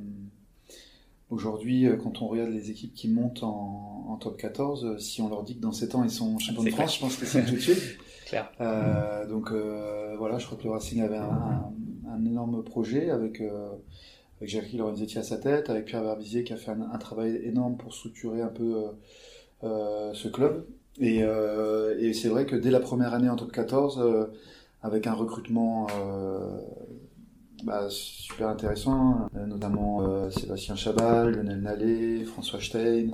Aujourd'hui, 1.29 1.87
euh, 1.87 1.95
quand 1.95 2.21
on 2.21 2.27
regarde 2.27 2.51
les 2.51 2.69
équipes 2.69 2.93
qui 2.93 3.07
montent 3.07 3.41
en, 3.41 4.05
en, 4.07 4.17
top 4.17 4.37
14, 4.37 4.99
si 4.99 5.19
on 5.19 5.29
leur 5.29 5.41
dit 5.41 5.55
que 5.55 5.61
dans 5.61 5.71
7 5.71 5.95
ans 5.95 6.03
ils 6.03 6.11
sont 6.11 6.37
champions 6.37 6.63
de 6.63 6.69
France, 6.69 6.95
je 6.95 6.99
pense 6.99 7.17
que 7.17 7.25
c'est 7.25 7.43
tout 7.43 7.55
de 7.55 7.59
suite. 7.59 7.97
Claire. 8.27 8.51
Euh, 8.61 9.25
donc 9.25 9.51
euh, 9.51 10.15
voilà, 10.19 10.37
je 10.37 10.45
crois 10.45 10.59
que 10.59 10.63
le 10.63 10.69
Racing 10.69 11.01
avait 11.01 11.17
un, 11.17 11.23
un 11.23 11.73
énorme 12.25 12.63
projet 12.63 13.09
avec, 13.09 13.41
euh, 13.41 13.69
avec 14.41 14.73
Lorenzetti 14.73 15.17
à 15.17 15.23
sa 15.23 15.37
tête, 15.37 15.69
avec 15.69 15.85
Pierre 15.85 16.03
Verbizier 16.03 16.43
qui 16.43 16.53
a 16.53 16.57
fait 16.57 16.71
un, 16.71 16.97
travail 16.97 17.39
énorme 17.43 17.77
pour 17.77 17.93
structurer 17.93 18.41
un 18.41 18.47
peu 18.47 18.75
euh, 18.75 18.87
euh, 19.63 20.13
ce 20.13 20.27
club. 20.27 20.65
Et, 20.99 21.21
et 21.21 22.13
c'est 22.13 22.29
vrai 22.29 22.45
que 22.45 22.55
dès 22.55 22.69
la 22.69 22.79
première 22.79 23.15
année 23.15 23.27
en 23.27 23.35
top 23.35 23.51
14, 23.51 24.29
avec 24.83 25.07
un 25.07 25.13
recrutement 25.13 25.87
bah, 27.63 27.87
super 27.89 28.49
intéressant, 28.49 29.27
notamment 29.33 30.29
Sébastien 30.29 30.75
Chabal, 30.75 31.31
Lionel 31.31 31.61
Nallet, 31.61 32.23
François 32.25 32.61
Stein. 32.61 33.07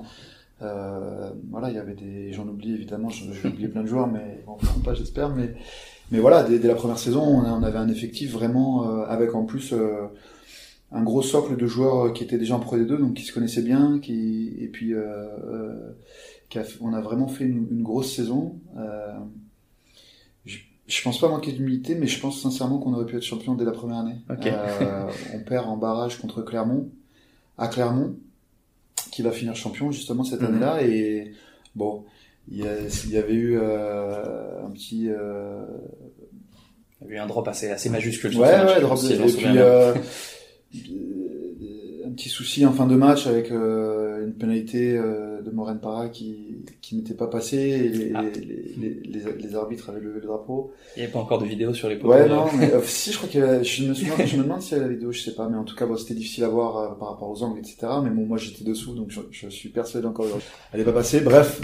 Euh, 0.62 1.30
voilà, 1.50 1.70
il 1.70 1.76
y 1.76 1.78
avait 1.78 1.94
des, 1.94 2.32
j'en 2.32 2.46
oublie 2.46 2.74
évidemment, 2.74 3.08
j'ai 3.08 3.48
oublié 3.48 3.68
plein 3.68 3.82
de 3.82 3.86
joueurs, 3.86 4.06
mais 4.06 4.42
bon, 4.46 4.56
pas 4.84 4.94
j'espère, 4.94 5.30
mais 5.30 5.54
mais 6.10 6.18
voilà, 6.18 6.42
dès, 6.42 6.58
la 6.58 6.74
première 6.74 6.98
saison, 6.98 7.22
on, 7.22 7.62
avait 7.62 7.78
un 7.78 7.88
effectif 7.88 8.32
vraiment 8.32 8.88
euh, 8.88 9.04
avec 9.04 9.34
en 9.34 9.44
plus 9.44 9.72
euh, 9.72 10.06
un 10.90 11.02
gros 11.02 11.22
socle 11.22 11.56
de 11.56 11.66
joueurs 11.66 12.06
euh, 12.06 12.12
qui 12.12 12.24
étaient 12.24 12.38
déjà 12.38 12.56
en 12.56 12.60
Pro 12.60 12.76
D2, 12.76 12.98
donc 12.98 13.14
qui 13.14 13.22
se 13.22 13.32
connaissaient 13.32 13.62
bien, 13.62 14.00
qui 14.00 14.56
et 14.58 14.68
puis 14.68 14.92
qui 16.48 16.58
on 16.80 16.92
a 16.92 17.00
vraiment 17.00 17.28
fait 17.28 17.44
une, 17.44 17.82
grosse 17.82 18.12
saison. 18.14 18.58
Je, 20.44 20.58
je, 20.88 21.02
pense 21.02 21.20
pas 21.20 21.28
manquer 21.28 21.52
d'humilité, 21.52 21.94
mais 21.94 22.08
je 22.08 22.20
pense 22.20 22.42
sincèrement 22.42 22.78
qu'on 22.78 22.92
aurait 22.92 23.06
pu 23.06 23.16
être 23.16 23.22
champion 23.22 23.54
dès 23.54 23.64
la 23.64 23.72
première 23.72 23.98
année. 23.98 24.16
on 25.32 25.38
perd 25.44 25.68
en 25.68 25.76
barrage 25.76 26.18
contre 26.18 26.42
Clermont, 26.42 26.90
à 27.56 27.68
Clermont, 27.68 28.16
qui 29.10 29.22
va 29.22 29.32
finir 29.32 29.56
champion 29.56 29.90
justement 29.90 30.24
cette 30.24 30.40
mhm. 30.40 30.48
année-là, 30.48 30.82
et 30.82 31.32
bon 31.74 32.04
il 32.50 32.58
y, 32.58 32.66
avait 33.16 33.34
eu 33.34 33.58
euh, 33.60 34.66
un 34.66 34.70
petit 34.70 35.08
euh... 35.08 35.64
il 37.00 37.08
y 37.08 37.12
a 37.12 37.14
eu 37.14 37.18
un 37.18 37.26
drop 37.26 37.46
assez 37.46 37.70
assez 37.70 37.90
majuscule 37.90 38.36
ouais 38.36 38.64
ouais 38.64 38.80
drop 38.80 38.98
et 39.04 39.16
puis 39.16 39.58
euh, 39.58 39.94
un 42.06 42.10
petit 42.10 42.28
souci 42.28 42.66
en 42.66 42.72
fin 42.72 42.86
de 42.86 42.96
match 42.96 43.28
avec 43.28 43.52
une 44.24 44.34
pénalité 44.34 44.96
euh, 44.96 45.40
de 45.42 45.50
Moren 45.50 45.78
Parra 45.78 46.08
qui, 46.08 46.64
qui 46.80 46.96
n'était 46.96 47.14
pas 47.14 47.26
passée 47.26 47.56
et 47.56 47.88
les, 47.88 48.12
ah. 48.14 48.22
les, 48.22 48.40
les, 48.40 49.00
les, 49.04 49.32
les, 49.32 49.54
arbitres 49.54 49.90
avaient 49.90 50.00
levé 50.00 50.20
le 50.20 50.26
drapeau. 50.26 50.72
Il 50.96 51.00
n'y 51.00 51.04
avait 51.04 51.12
pas 51.12 51.18
encore 51.18 51.38
de 51.38 51.46
vidéo 51.46 51.74
sur 51.74 51.88
les 51.88 51.96
poteaux. 51.96 52.14
Ouais, 52.14 52.28
non, 52.28 52.46
mais 52.58 52.72
euh, 52.72 52.80
si, 52.84 53.12
je 53.12 53.16
crois 53.16 53.28
que 53.28 53.62
je 53.62 53.84
me, 53.84 53.94
souviens, 53.94 54.24
je 54.24 54.36
me 54.36 54.42
demande 54.42 54.62
s'il 54.62 54.76
y 54.76 54.80
a 54.80 54.84
la 54.84 54.88
vidéo, 54.88 55.12
je 55.12 55.20
sais 55.20 55.34
pas, 55.34 55.48
mais 55.48 55.56
en 55.56 55.64
tout 55.64 55.76
cas, 55.76 55.86
bon, 55.86 55.96
c'était 55.96 56.14
difficile 56.14 56.44
à 56.44 56.48
voir 56.48 56.96
par 56.98 57.08
rapport 57.08 57.30
aux 57.30 57.42
angles, 57.42 57.58
etc. 57.58 57.78
Mais 58.02 58.10
bon, 58.10 58.26
moi 58.26 58.38
j'étais 58.38 58.64
dessous, 58.64 58.94
donc 58.94 59.10
je, 59.10 59.20
je 59.30 59.48
suis 59.48 59.68
persuadé 59.68 60.06
encore. 60.06 60.26
Elle 60.72 60.78
n'est 60.78 60.84
pas 60.84 60.92
passée. 60.92 61.20
Bref, 61.20 61.60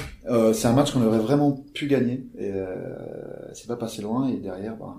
c'est 0.52 0.66
un 0.66 0.72
match 0.72 0.92
qu'on 0.92 1.02
aurait 1.02 1.18
vraiment 1.18 1.52
pu 1.74 1.86
gagner 1.86 2.26
et 2.38 2.50
c'est 3.52 3.68
pas 3.68 3.76
passé 3.76 4.02
loin 4.02 4.28
et 4.28 4.36
derrière, 4.36 4.76
bah, 4.76 4.96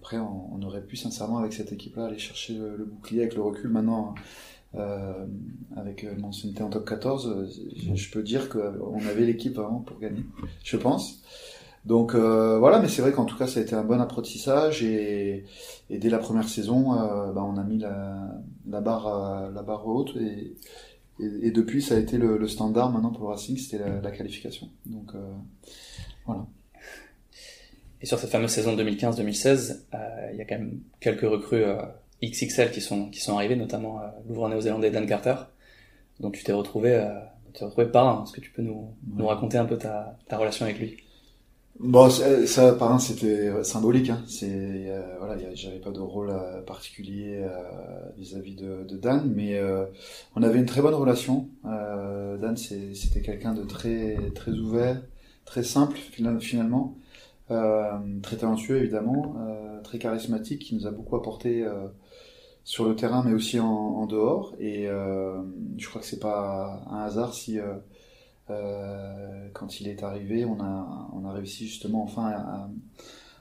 après, 0.00 0.18
on, 0.18 0.62
aurait 0.62 0.80
pu 0.80 0.96
sincèrement 0.96 1.36
avec 1.38 1.52
cette 1.52 1.70
équipe-là 1.70 2.06
aller 2.06 2.18
chercher 2.18 2.54
le, 2.54 2.76
le, 2.76 2.84
bouclier 2.84 3.20
avec 3.20 3.34
le 3.34 3.42
recul. 3.42 3.68
Maintenant, 3.68 4.14
euh, 4.74 5.26
avec 5.76 6.04
euh, 6.04 6.14
mon 6.18 6.28
ancienneté 6.28 6.62
en 6.62 6.68
top 6.68 6.86
14, 6.86 7.26
euh, 7.26 7.94
je, 7.94 8.10
peux 8.10 8.22
dire 8.22 8.48
qu'on 8.48 9.00
avait 9.08 9.24
l'équipe 9.24 9.54
vraiment 9.54 9.80
pour 9.80 9.98
gagner, 9.98 10.24
je 10.62 10.76
pense. 10.76 11.22
Donc 11.84 12.14
euh, 12.14 12.58
voilà, 12.58 12.80
mais 12.80 12.88
c'est 12.88 13.00
vrai 13.00 13.12
qu'en 13.12 13.24
tout 13.24 13.38
cas 13.38 13.46
ça 13.46 13.60
a 13.60 13.62
été 13.62 13.74
un 13.74 13.84
bon 13.84 14.00
apprentissage 14.00 14.82
et, 14.82 15.44
dès 15.88 16.10
la 16.10 16.18
première 16.18 16.48
saison, 16.48 16.92
euh, 16.92 17.32
bah, 17.32 17.42
on 17.42 17.56
a 17.56 17.64
mis 17.64 17.78
la, 17.78 18.28
la 18.68 18.80
barre, 18.80 19.50
la 19.52 19.62
haute 19.84 20.14
et, 20.16 21.50
depuis 21.50 21.80
ça 21.82 21.96
a 21.96 21.98
été 21.98 22.18
le, 22.18 22.46
standard 22.46 22.92
maintenant 22.92 23.10
pour 23.10 23.22
le 23.22 23.28
Racing, 23.28 23.56
c'était 23.56 23.82
la, 24.02 24.10
qualification. 24.10 24.68
Donc 24.86 25.12
voilà. 26.26 26.46
Et 28.00 28.06
sur 28.06 28.18
cette 28.18 28.30
fameuse 28.30 28.50
saison 28.50 28.76
2015-2016, 28.76 29.80
il 30.32 30.38
y 30.38 30.40
a 30.40 30.44
quand 30.44 30.58
même 30.58 30.80
quelques 31.00 31.22
recrues 31.22 31.64
XXL 32.22 32.70
qui 32.70 32.80
sont 32.80 33.10
qui 33.10 33.20
sont 33.20 33.36
arrivées, 33.36 33.56
notamment 33.56 34.00
l'ouvreur 34.26 34.48
néo-zélandais 34.48 34.90
Dan 34.90 35.06
Carter, 35.06 35.36
dont 36.20 36.30
tu 36.30 36.42
t'es 36.44 36.52
retrouvé, 36.52 37.06
tu 37.46 37.60
t'es 37.60 37.64
retrouvé 37.64 37.86
par 37.86 38.24
Est-ce 38.24 38.32
que 38.32 38.40
tu 38.40 38.50
peux 38.50 38.62
nous, 38.62 38.94
nous 39.16 39.26
raconter 39.26 39.58
un 39.58 39.66
peu 39.66 39.76
ta, 39.76 40.16
ta 40.28 40.36
relation 40.36 40.64
avec 40.64 40.78
lui? 40.78 40.96
Bon, 41.80 42.10
ça, 42.10 42.72
par 42.72 42.92
un, 42.92 42.98
c'était 42.98 43.62
symbolique. 43.62 44.10
Hein. 44.10 44.24
C'est 44.26 44.50
euh, 44.50 45.16
voilà, 45.20 45.36
j'avais 45.54 45.78
pas 45.78 45.92
de 45.92 46.00
rôle 46.00 46.30
euh, 46.30 46.60
particulier 46.62 47.36
euh, 47.40 47.62
vis-à-vis 48.16 48.56
de, 48.56 48.82
de, 48.82 48.96
Dan, 48.96 49.32
mais 49.32 49.56
euh, 49.56 49.84
on 50.34 50.42
avait 50.42 50.58
une 50.58 50.66
très 50.66 50.82
bonne 50.82 50.94
relation. 50.94 51.48
Euh, 51.66 52.36
Dan, 52.36 52.56
c'était 52.56 53.20
quelqu'un 53.22 53.54
de 53.54 53.62
très 53.62 54.16
très 54.34 54.50
ouvert, 54.50 55.00
très 55.44 55.62
simple 55.62 55.98
finalement, 56.40 56.96
très 57.46 58.36
talentueux 58.36 58.78
évidemment, 58.78 59.36
très 59.84 59.98
charismatique, 59.98 60.62
qui 60.62 60.74
nous 60.74 60.86
a 60.86 60.90
beaucoup 60.90 61.14
apporté 61.16 61.64
sur 62.68 62.86
le 62.86 62.94
terrain, 62.94 63.22
mais 63.24 63.32
aussi 63.32 63.58
en, 63.58 64.06
dehors. 64.06 64.54
Et 64.60 64.86
je 64.86 65.88
crois 65.88 66.00
que 66.00 66.06
c'est 66.06 66.20
pas 66.20 66.82
un 66.90 67.00
hasard 67.00 67.34
si 67.34 67.58
euh, 68.50 69.48
quand 69.52 69.80
il 69.80 69.88
est 69.88 70.02
arrivé, 70.02 70.44
on 70.44 70.60
a, 70.60 71.08
on 71.12 71.26
a 71.26 71.32
réussi 71.32 71.66
justement 71.66 72.02
enfin 72.02 72.68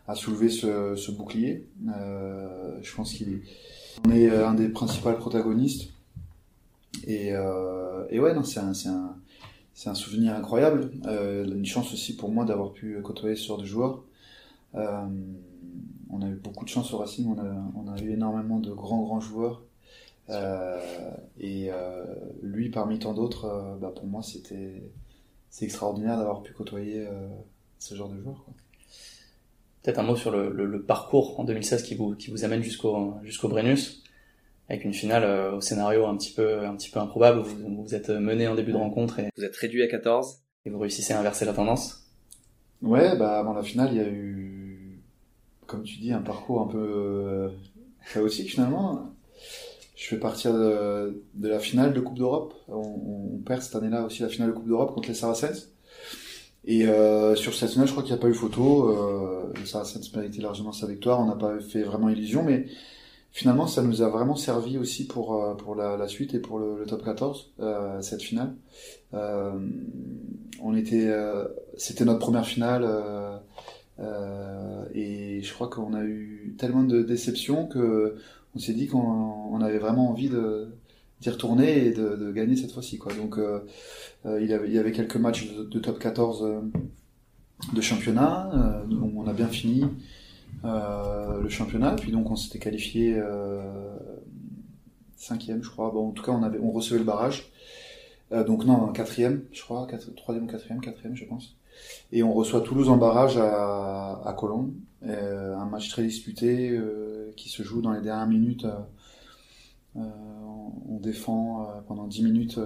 à, 0.08 0.16
soulever 0.16 0.50
ce, 0.50 1.12
bouclier. 1.12 1.68
Euh, 1.96 2.78
je 2.82 2.96
pense 2.96 3.14
qu'il 3.14 3.34
est, 3.34 3.42
on 4.06 4.12
est 4.12 4.30
un 4.30 4.54
des 4.54 4.70
principaux 4.70 5.12
protagonistes. 5.14 5.92
Et, 7.06 7.34
euh, 7.34 8.06
et 8.10 8.20
ouais, 8.20 8.34
non, 8.34 8.44
c'est 8.44 8.60
un, 8.60 8.74
c'est 8.74 8.90
un, 8.90 9.16
un 9.86 9.96
souvenir 9.96 10.36
incroyable. 10.36 10.92
Euh, 11.06 11.46
une 11.46 11.66
chance 11.66 11.94
aussi 11.94 12.16
pour 12.16 12.30
moi 12.30 12.46
d'avoir 12.46 12.72
pu 12.72 13.00
côtoyer 13.02 13.36
ce 13.36 13.48
genre 13.48 13.58
de 13.58 13.66
joueurs. 13.66 14.04
Euh, 16.10 16.14
on 16.14 16.22
a 16.22 16.28
eu 16.28 16.36
beaucoup 16.36 16.66
de 16.66 16.70
chance 16.70 16.94
au 16.94 16.98
Racing, 16.98 17.28
on 17.28 17.40
a, 17.40 17.72
on 17.76 17.92
a 17.92 18.00
eu 18.00 18.12
énormément 18.12 18.60
de 18.60 18.72
grands 18.72 19.04
grands 19.04 19.20
joueurs. 19.20 19.64
Euh, 20.30 20.80
et 21.40 21.70
euh, 21.72 22.04
lui, 22.42 22.70
parmi 22.70 23.00
tant 23.00 23.14
d'autres, 23.14 23.46
euh, 23.46 23.76
bah, 23.80 23.94
pour 23.96 24.06
moi, 24.06 24.22
c'était 24.22 24.84
c'est 25.50 25.66
extraordinaire 25.66 26.18
d'avoir 26.18 26.44
pu 26.44 26.54
côtoyer 26.54 27.08
ce 27.80 27.96
genre 27.96 28.10
de 28.10 28.20
joueur. 28.20 28.46
Peut-être 29.82 29.98
un 30.00 30.04
mot 30.04 30.16
sur 30.16 30.30
le, 30.30 30.52
le, 30.52 30.84
parcours 30.84 31.40
en 31.40 31.46
2016 31.46 31.84
qui 31.84 31.96
vous, 31.96 32.16
qui 32.16 32.30
vous 32.30 32.44
amène 32.44 32.62
jusqu'au 32.62 33.16
jusqu'au 33.24 33.48
Brennus, 33.48 34.04
avec 34.70 34.84
une 34.84 34.94
finale 34.94 35.54
au 35.54 35.62
scénario 35.62 36.06
un 36.06 36.18
petit 36.18 36.34
peu 36.34 36.66
un 36.66 36.76
petit 36.76 36.92
peu 36.92 37.00
improbable. 37.00 37.40
Vous, 37.40 37.84
vous 37.84 37.96
êtes 37.96 38.10
mené 38.10 38.48
en 38.48 38.56
début 38.56 38.74
de 38.74 38.78
rencontre 38.78 39.20
et 39.20 39.30
vous 39.38 39.46
êtes 39.46 39.56
réduit 39.56 39.82
à 39.82 39.88
14 39.88 40.42
et 40.66 40.70
vous 40.70 40.80
réussissez 40.80 41.14
à 41.14 41.20
inverser 41.20 41.46
la 41.46 41.54
tendance. 41.54 42.08
Ouais, 42.82 43.18
bah 43.18 43.40
avant 43.40 43.54
la 43.54 43.64
finale, 43.64 43.90
il 43.92 43.98
y 43.98 44.02
a 44.02 44.08
eu, 44.08 44.57
comme 45.68 45.84
tu 45.84 45.98
dis, 45.98 46.12
un 46.12 46.22
parcours 46.22 46.62
un 46.62 46.68
peu 46.68 47.52
chaotique 48.14 48.50
finalement 48.50 49.14
je 49.98 50.06
fais 50.06 50.18
partir 50.18 50.54
de, 50.54 51.24
la 51.42 51.60
finale 51.60 51.92
de 51.92 52.00
Coupe 52.00 52.18
d'Europe. 52.20 52.54
On, 52.68 53.40
perd 53.46 53.64
cette 53.64 53.76
année-là 53.76 54.06
aussi 54.06 54.22
la 54.22 54.30
finale 54.30 54.50
de 54.50 54.54
Coupe 54.54 54.68
d'Europe 54.68 54.94
contre 54.94 55.10
les 55.10 55.16
Saracens. 55.16 55.72
Et 56.66 56.86
euh, 56.86 57.36
sur 57.36 57.56
cette 57.56 57.72
finale, 57.72 57.88
je 57.88 57.94
crois 57.94 58.04
qu'il 58.04 58.14
n'y 58.14 58.20
a 58.20 58.22
pas 58.22 58.28
eu 58.28 58.34
photo. 58.34 58.90
Euh, 58.90 59.52
les 59.60 59.66
Saracens 59.66 60.14
méritaient 60.16 60.42
largement 60.42 60.72
sa 60.72 60.86
victoire. 60.86 61.20
On 61.20 61.26
n'a 61.26 61.36
pas 61.36 61.60
fait 61.60 61.82
vraiment 61.82 62.10
illusion, 62.10 62.44
mais 62.44 62.68
finalement, 63.32 63.66
ça 63.66 63.82
nous 63.82 64.04
a 64.04 64.10
vraiment 64.10 64.36
servi 64.36 64.78
aussi 64.78 65.08
pour 65.08 65.44
euh, 65.44 65.56
pour 65.56 65.76
la, 65.76 66.08
suite 66.08 66.36
et 66.36 66.40
pour 66.40 66.60
le, 66.60 66.86
top 66.86 67.04
14 67.04 67.54
euh, 67.60 68.02
cette 68.02 68.22
finale. 68.22 68.54
Euh, 69.16 69.52
on 70.62 70.76
était, 70.76 71.08
euh, 71.08 71.46
c'était 71.76 72.06
notre 72.06 72.20
première 72.20 72.46
finale. 72.46 72.88
Et 74.00 75.42
je 75.42 75.54
crois 75.54 75.70
qu'on 75.70 75.94
a 75.94 76.04
eu 76.04 76.56
tellement 76.58 76.84
de 76.84 77.02
déceptions 77.02 77.68
que 77.68 78.16
on 78.58 78.60
s'est 78.60 78.74
dit 78.74 78.88
qu'on 78.88 79.62
avait 79.62 79.78
vraiment 79.78 80.10
envie 80.10 80.32
d'y 81.22 81.30
retourner 81.30 81.86
et 81.86 81.92
de, 81.92 82.32
gagner 82.32 82.56
cette 82.56 82.72
fois-ci. 82.72 82.98
Quoi. 82.98 83.14
Donc 83.14 83.38
euh, 83.38 83.60
euh, 84.26 84.42
il, 84.42 84.50
y 84.50 84.80
avait, 84.80 84.92
quelques 84.92 85.18
matchs 85.18 85.48
de, 85.52 85.80
top 85.80 86.00
14 86.00 86.44
euh, 86.44 86.62
de 87.74 87.82
championnat. 87.82 88.84
on 88.90 89.28
a 89.28 89.34
bien 89.34 89.48
fini 89.48 89.84
le 90.64 91.50
championnat. 91.50 91.92
Puis 91.92 92.12
donc 92.12 92.32
on 92.32 92.36
s'était 92.36 92.60
qualifié 92.60 93.22
cinquième, 95.16 95.64
je 95.64 95.70
crois. 95.70 95.92
Bon, 95.92 96.10
en 96.10 96.12
tout 96.12 96.24
cas, 96.24 96.32
on, 96.32 96.42
avait, 96.42 96.60
on 96.60 96.72
recevait 96.72 97.00
le 97.00 97.06
barrage. 97.06 97.52
donc 98.32 98.66
non, 98.66 98.88
quatrième, 98.92 99.44
je 99.52 99.62
crois, 99.62 99.88
troisième 100.16 100.46
ou 100.46 100.48
quatrième, 100.48 100.82
quatrième, 100.82 101.16
je 101.16 101.26
pense. 101.26 101.57
Et 102.12 102.24
on 102.24 102.34
reçoit 102.34 102.62
Toulouse 102.62 102.90
en 102.90 102.98
barrage 102.98 103.38
à, 103.38 104.22
à 104.26 104.34
Colombes. 104.34 104.74
un 105.04 105.66
match 105.66 105.90
très 105.90 106.04
disputé 106.04 106.80
qui 107.38 107.48
se 107.48 107.64
joue 107.64 107.82
dans 107.82 107.94
les 107.94 108.02
dernières 108.02 108.28
minutes. 108.28 108.66
Euh, 108.66 110.02
euh, 110.02 110.02
on 110.90 111.00
défend 111.00 111.62
euh, 111.62 111.80
pendant 111.88 112.06
10 112.08 112.24
minutes 112.24 112.60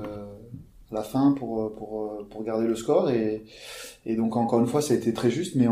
à 0.92 0.96
la 0.96 1.04
fin 1.04 1.34
pour, 1.34 1.76
pour, 1.76 2.28
pour 2.30 2.44
garder 2.44 2.66
le 2.66 2.76
score. 2.76 3.12
Et, 3.12 3.46
et 4.06 4.16
donc, 4.16 4.36
encore 4.36 4.60
une 4.60 4.68
fois, 4.68 4.82
ça 4.82 4.94
a 4.94 4.98
été 4.98 5.14
très 5.14 5.30
juste, 5.30 5.56
mais 5.56 5.66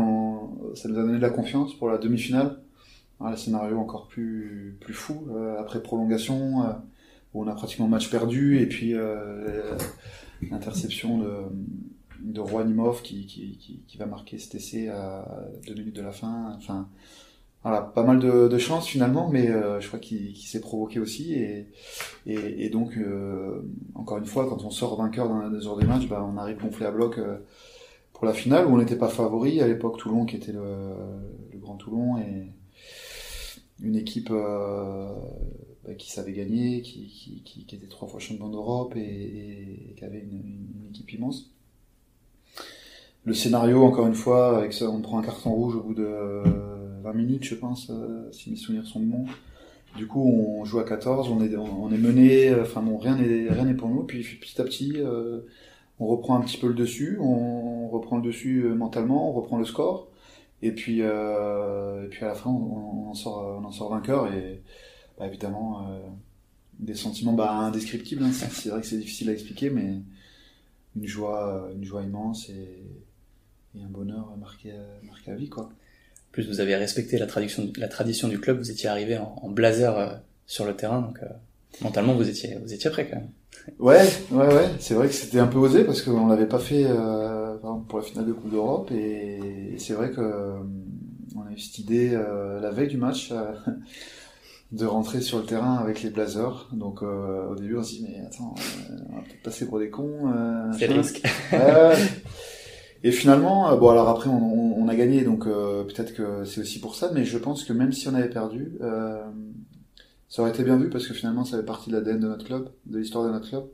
ça 0.74 0.88
nous 0.88 0.98
a 0.98 1.02
donné 1.02 1.16
de 1.16 1.22
la 1.22 1.30
confiance 1.30 1.74
pour 1.74 1.88
la 1.88 1.98
demi-finale. 1.98 2.60
Un 3.20 3.36
scénario 3.36 3.78
encore 3.78 4.06
plus, 4.06 4.78
plus 4.80 4.94
fou, 4.94 5.26
après 5.58 5.82
prolongation, 5.82 6.60
où 7.34 7.42
on 7.42 7.48
a 7.48 7.54
pratiquement 7.54 7.86
match 7.86 8.10
perdu, 8.10 8.58
et 8.62 8.66
puis 8.66 8.94
l'interception 10.50 11.18
de, 11.18 11.34
de 12.22 12.40
Roy 12.40 12.64
Nimov 12.64 13.02
qui, 13.02 13.26
qui, 13.26 13.98
va 13.98 14.06
marquer 14.06 14.38
cet 14.38 14.54
essai 14.54 14.88
à 14.88 15.48
deux 15.66 15.74
minutes 15.74 15.96
de 15.96 16.02
la 16.02 16.12
fin. 16.12 16.54
Enfin, 16.56 16.88
voilà, 17.62 17.82
pas 17.82 18.04
mal 18.04 18.18
de, 18.20 18.48
de 18.48 18.58
chance 18.58 18.86
finalement, 18.86 19.28
mais 19.28 19.48
euh, 19.50 19.80
je 19.80 19.88
crois 19.88 19.98
qu'il 19.98 20.34
s'est 20.36 20.60
provoqué 20.60 20.98
aussi. 20.98 21.34
Et, 22.26 22.70
donc, 22.70 22.96
euh, 22.96 23.60
encore 23.94 24.16
une 24.18 24.24
fois, 24.24 24.48
quand 24.48 24.64
on 24.64 24.70
sort 24.70 24.96
vainqueur 24.96 25.28
dans 25.28 25.38
la 25.38 25.50
mesure 25.50 25.76
des 25.76 25.86
matchs, 25.86 26.08
bah, 26.08 26.26
on 26.26 26.38
arrive 26.38 26.58
gonflé 26.58 26.86
à 26.86 26.90
bloc 26.90 27.18
euh, 27.18 27.36
pour 28.14 28.24
la 28.24 28.32
finale 28.32 28.66
où 28.66 28.70
on 28.70 28.78
n'était 28.78 28.96
pas 28.96 29.08
favori. 29.08 29.60
À 29.60 29.68
l'époque, 29.68 29.98
Toulon 29.98 30.24
qui 30.24 30.36
était 30.36 30.52
le, 30.52 30.94
grand 31.56 31.76
Toulon 31.76 32.16
et 32.18 32.50
une 33.82 33.96
équipe 33.96 34.30
bah, 34.30 35.94
qui 35.98 36.10
savait 36.10 36.32
gagner, 36.32 36.80
qui, 36.80 37.42
était 37.70 37.86
trois 37.88 38.08
fois 38.08 38.20
champion 38.20 38.48
d'Europe 38.48 38.94
et, 38.96 39.94
qui 39.96 40.04
avait 40.04 40.20
une, 40.20 40.88
équipe 40.88 41.12
immense. 41.12 41.52
Le 43.24 43.34
scénario, 43.34 43.84
encore 43.84 44.06
une 44.06 44.14
fois, 44.14 44.56
avec 44.56 44.72
ça, 44.72 44.88
on 44.88 45.00
prend 45.02 45.18
un 45.18 45.22
carton 45.22 45.50
rouge 45.50 45.76
au 45.76 45.82
bout 45.82 45.94
de 45.94 46.42
20 47.02 47.12
minutes, 47.12 47.44
je 47.44 47.54
pense, 47.54 47.90
euh, 47.90 48.30
si 48.32 48.50
mes 48.50 48.56
souvenirs 48.56 48.86
sont 48.86 49.00
bons. 49.00 49.26
Du 49.96 50.06
coup, 50.06 50.22
on 50.22 50.64
joue 50.64 50.78
à 50.78 50.84
14, 50.84 51.30
on 51.30 51.42
est, 51.42 51.56
on 51.56 51.90
est 51.90 51.98
mené, 51.98 52.54
enfin 52.54 52.80
bon, 52.80 52.96
rien 52.96 53.16
n'est 53.16 53.48
rien 53.48 53.64
n'est 53.64 53.74
pour 53.74 53.88
nous. 53.88 54.04
Puis 54.04 54.22
petit 54.40 54.60
à 54.60 54.64
petit, 54.64 54.94
euh, 54.98 55.40
on 55.98 56.06
reprend 56.06 56.36
un 56.36 56.42
petit 56.42 56.58
peu 56.58 56.68
le 56.68 56.74
dessus, 56.74 57.18
on 57.20 57.88
reprend 57.88 58.16
le 58.16 58.22
dessus 58.22 58.62
euh, 58.64 58.74
mentalement, 58.74 59.30
on 59.30 59.32
reprend 59.32 59.58
le 59.58 59.64
score, 59.64 60.08
et 60.62 60.72
puis 60.72 61.00
et 61.00 62.08
puis 62.10 62.24
à 62.24 62.28
la 62.28 62.34
fin, 62.34 62.50
on, 62.50 63.08
en 63.10 63.14
sort 63.14 63.58
on 63.60 63.64
en 63.64 63.72
sort 63.72 63.90
vainqueur 63.90 64.32
et 64.32 64.62
bah, 65.18 65.26
évidemment 65.26 65.88
des 66.78 66.94
sentiments 66.94 67.32
bah, 67.32 67.50
indescriptibles. 67.52 68.22
Hein. 68.22 68.32
C'est 68.32 68.68
vrai 68.68 68.80
que 68.80 68.86
c'est 68.86 68.98
difficile 68.98 69.28
à 69.30 69.32
expliquer, 69.32 69.70
mais 69.70 69.96
une 70.96 71.06
joie 71.06 71.68
une 71.74 71.84
joie 71.84 72.02
immense 72.02 72.48
et, 72.50 72.84
et 73.78 73.82
un 73.82 73.88
bonheur 73.88 74.36
marqué 74.38 74.72
marqué 75.02 75.30
à 75.30 75.34
vie 75.34 75.48
quoi 75.48 75.70
plus 76.32 76.48
vous 76.48 76.60
avez 76.60 76.76
respecté 76.76 77.18
la 77.18 77.26
tradition, 77.26 77.70
la 77.76 77.88
tradition 77.88 78.28
du 78.28 78.38
club, 78.38 78.58
vous 78.58 78.70
étiez 78.70 78.88
arrivé 78.88 79.18
en, 79.18 79.48
blazer 79.48 79.98
euh, 79.98 80.14
sur 80.46 80.64
le 80.64 80.74
terrain, 80.74 81.00
donc 81.00 81.18
euh, 81.22 81.26
mentalement 81.82 82.14
vous 82.14 82.28
étiez, 82.28 82.56
vous 82.62 82.72
étiez 82.72 82.90
prêt 82.90 83.08
quand 83.08 83.16
même. 83.16 83.30
Ouais, 83.78 84.08
ouais, 84.30 84.46
ouais. 84.46 84.68
C'est 84.78 84.94
vrai 84.94 85.08
que 85.08 85.14
c'était 85.14 85.38
un 85.38 85.46
peu 85.46 85.58
osé 85.58 85.84
parce 85.84 86.02
qu'on 86.02 86.28
l'avait 86.28 86.46
pas 86.46 86.58
fait 86.58 86.84
euh, 86.86 87.56
pour 87.88 87.98
la 87.98 88.04
finale 88.04 88.26
de 88.26 88.32
Coupe 88.32 88.50
d'Europe 88.50 88.90
et, 88.92 89.74
c'est 89.78 89.94
vrai 89.94 90.10
que 90.10 90.54
on 91.36 91.42
a 91.42 91.52
eu 91.52 91.58
cette 91.58 91.78
idée 91.78 92.10
la 92.60 92.70
veille 92.70 92.88
du 92.88 92.96
match 92.96 93.32
de 94.72 94.86
rentrer 94.86 95.20
sur 95.20 95.38
le 95.38 95.44
terrain 95.44 95.76
avec 95.76 96.02
les 96.02 96.10
Blazers. 96.10 96.68
Donc 96.72 97.02
au 97.02 97.54
début 97.56 97.76
on 97.76 97.82
se 97.82 97.94
dit 97.94 98.06
mais 98.08 98.24
attends, 98.26 98.54
on 99.10 99.16
va 99.16 99.22
peut-être 99.22 99.42
passer 99.42 99.66
pour 99.66 99.78
des 99.78 99.90
cons. 99.90 100.32
c'est 100.78 100.86
risque. 100.86 101.22
Ouais, 101.52 101.94
et 103.02 103.12
finalement, 103.12 103.70
euh, 103.70 103.76
bon 103.76 103.88
alors 103.90 104.08
après 104.08 104.28
on, 104.28 104.80
on, 104.80 104.88
a 104.88 104.94
gagné, 104.94 105.22
donc 105.24 105.46
euh, 105.46 105.84
peut-être 105.84 106.14
que 106.14 106.44
c'est 106.44 106.60
aussi 106.60 106.80
pour 106.80 106.94
ça, 106.94 107.10
mais 107.14 107.24
je 107.24 107.38
pense 107.38 107.64
que 107.64 107.72
même 107.72 107.92
si 107.92 108.08
on 108.08 108.14
avait 108.14 108.28
perdu, 108.28 108.72
euh, 108.80 109.22
ça 110.28 110.42
aurait 110.42 110.50
été 110.50 110.62
bien 110.62 110.76
vu 110.76 110.90
parce 110.90 111.06
que 111.06 111.14
finalement 111.14 111.44
ça 111.44 111.56
fait 111.56 111.64
partie 111.64 111.90
de 111.90 111.96
l'ADN 111.96 112.20
de 112.20 112.28
notre 112.28 112.44
club, 112.44 112.70
de 112.86 112.98
l'histoire 112.98 113.24
de 113.24 113.30
notre 113.30 113.48
club. 113.48 113.64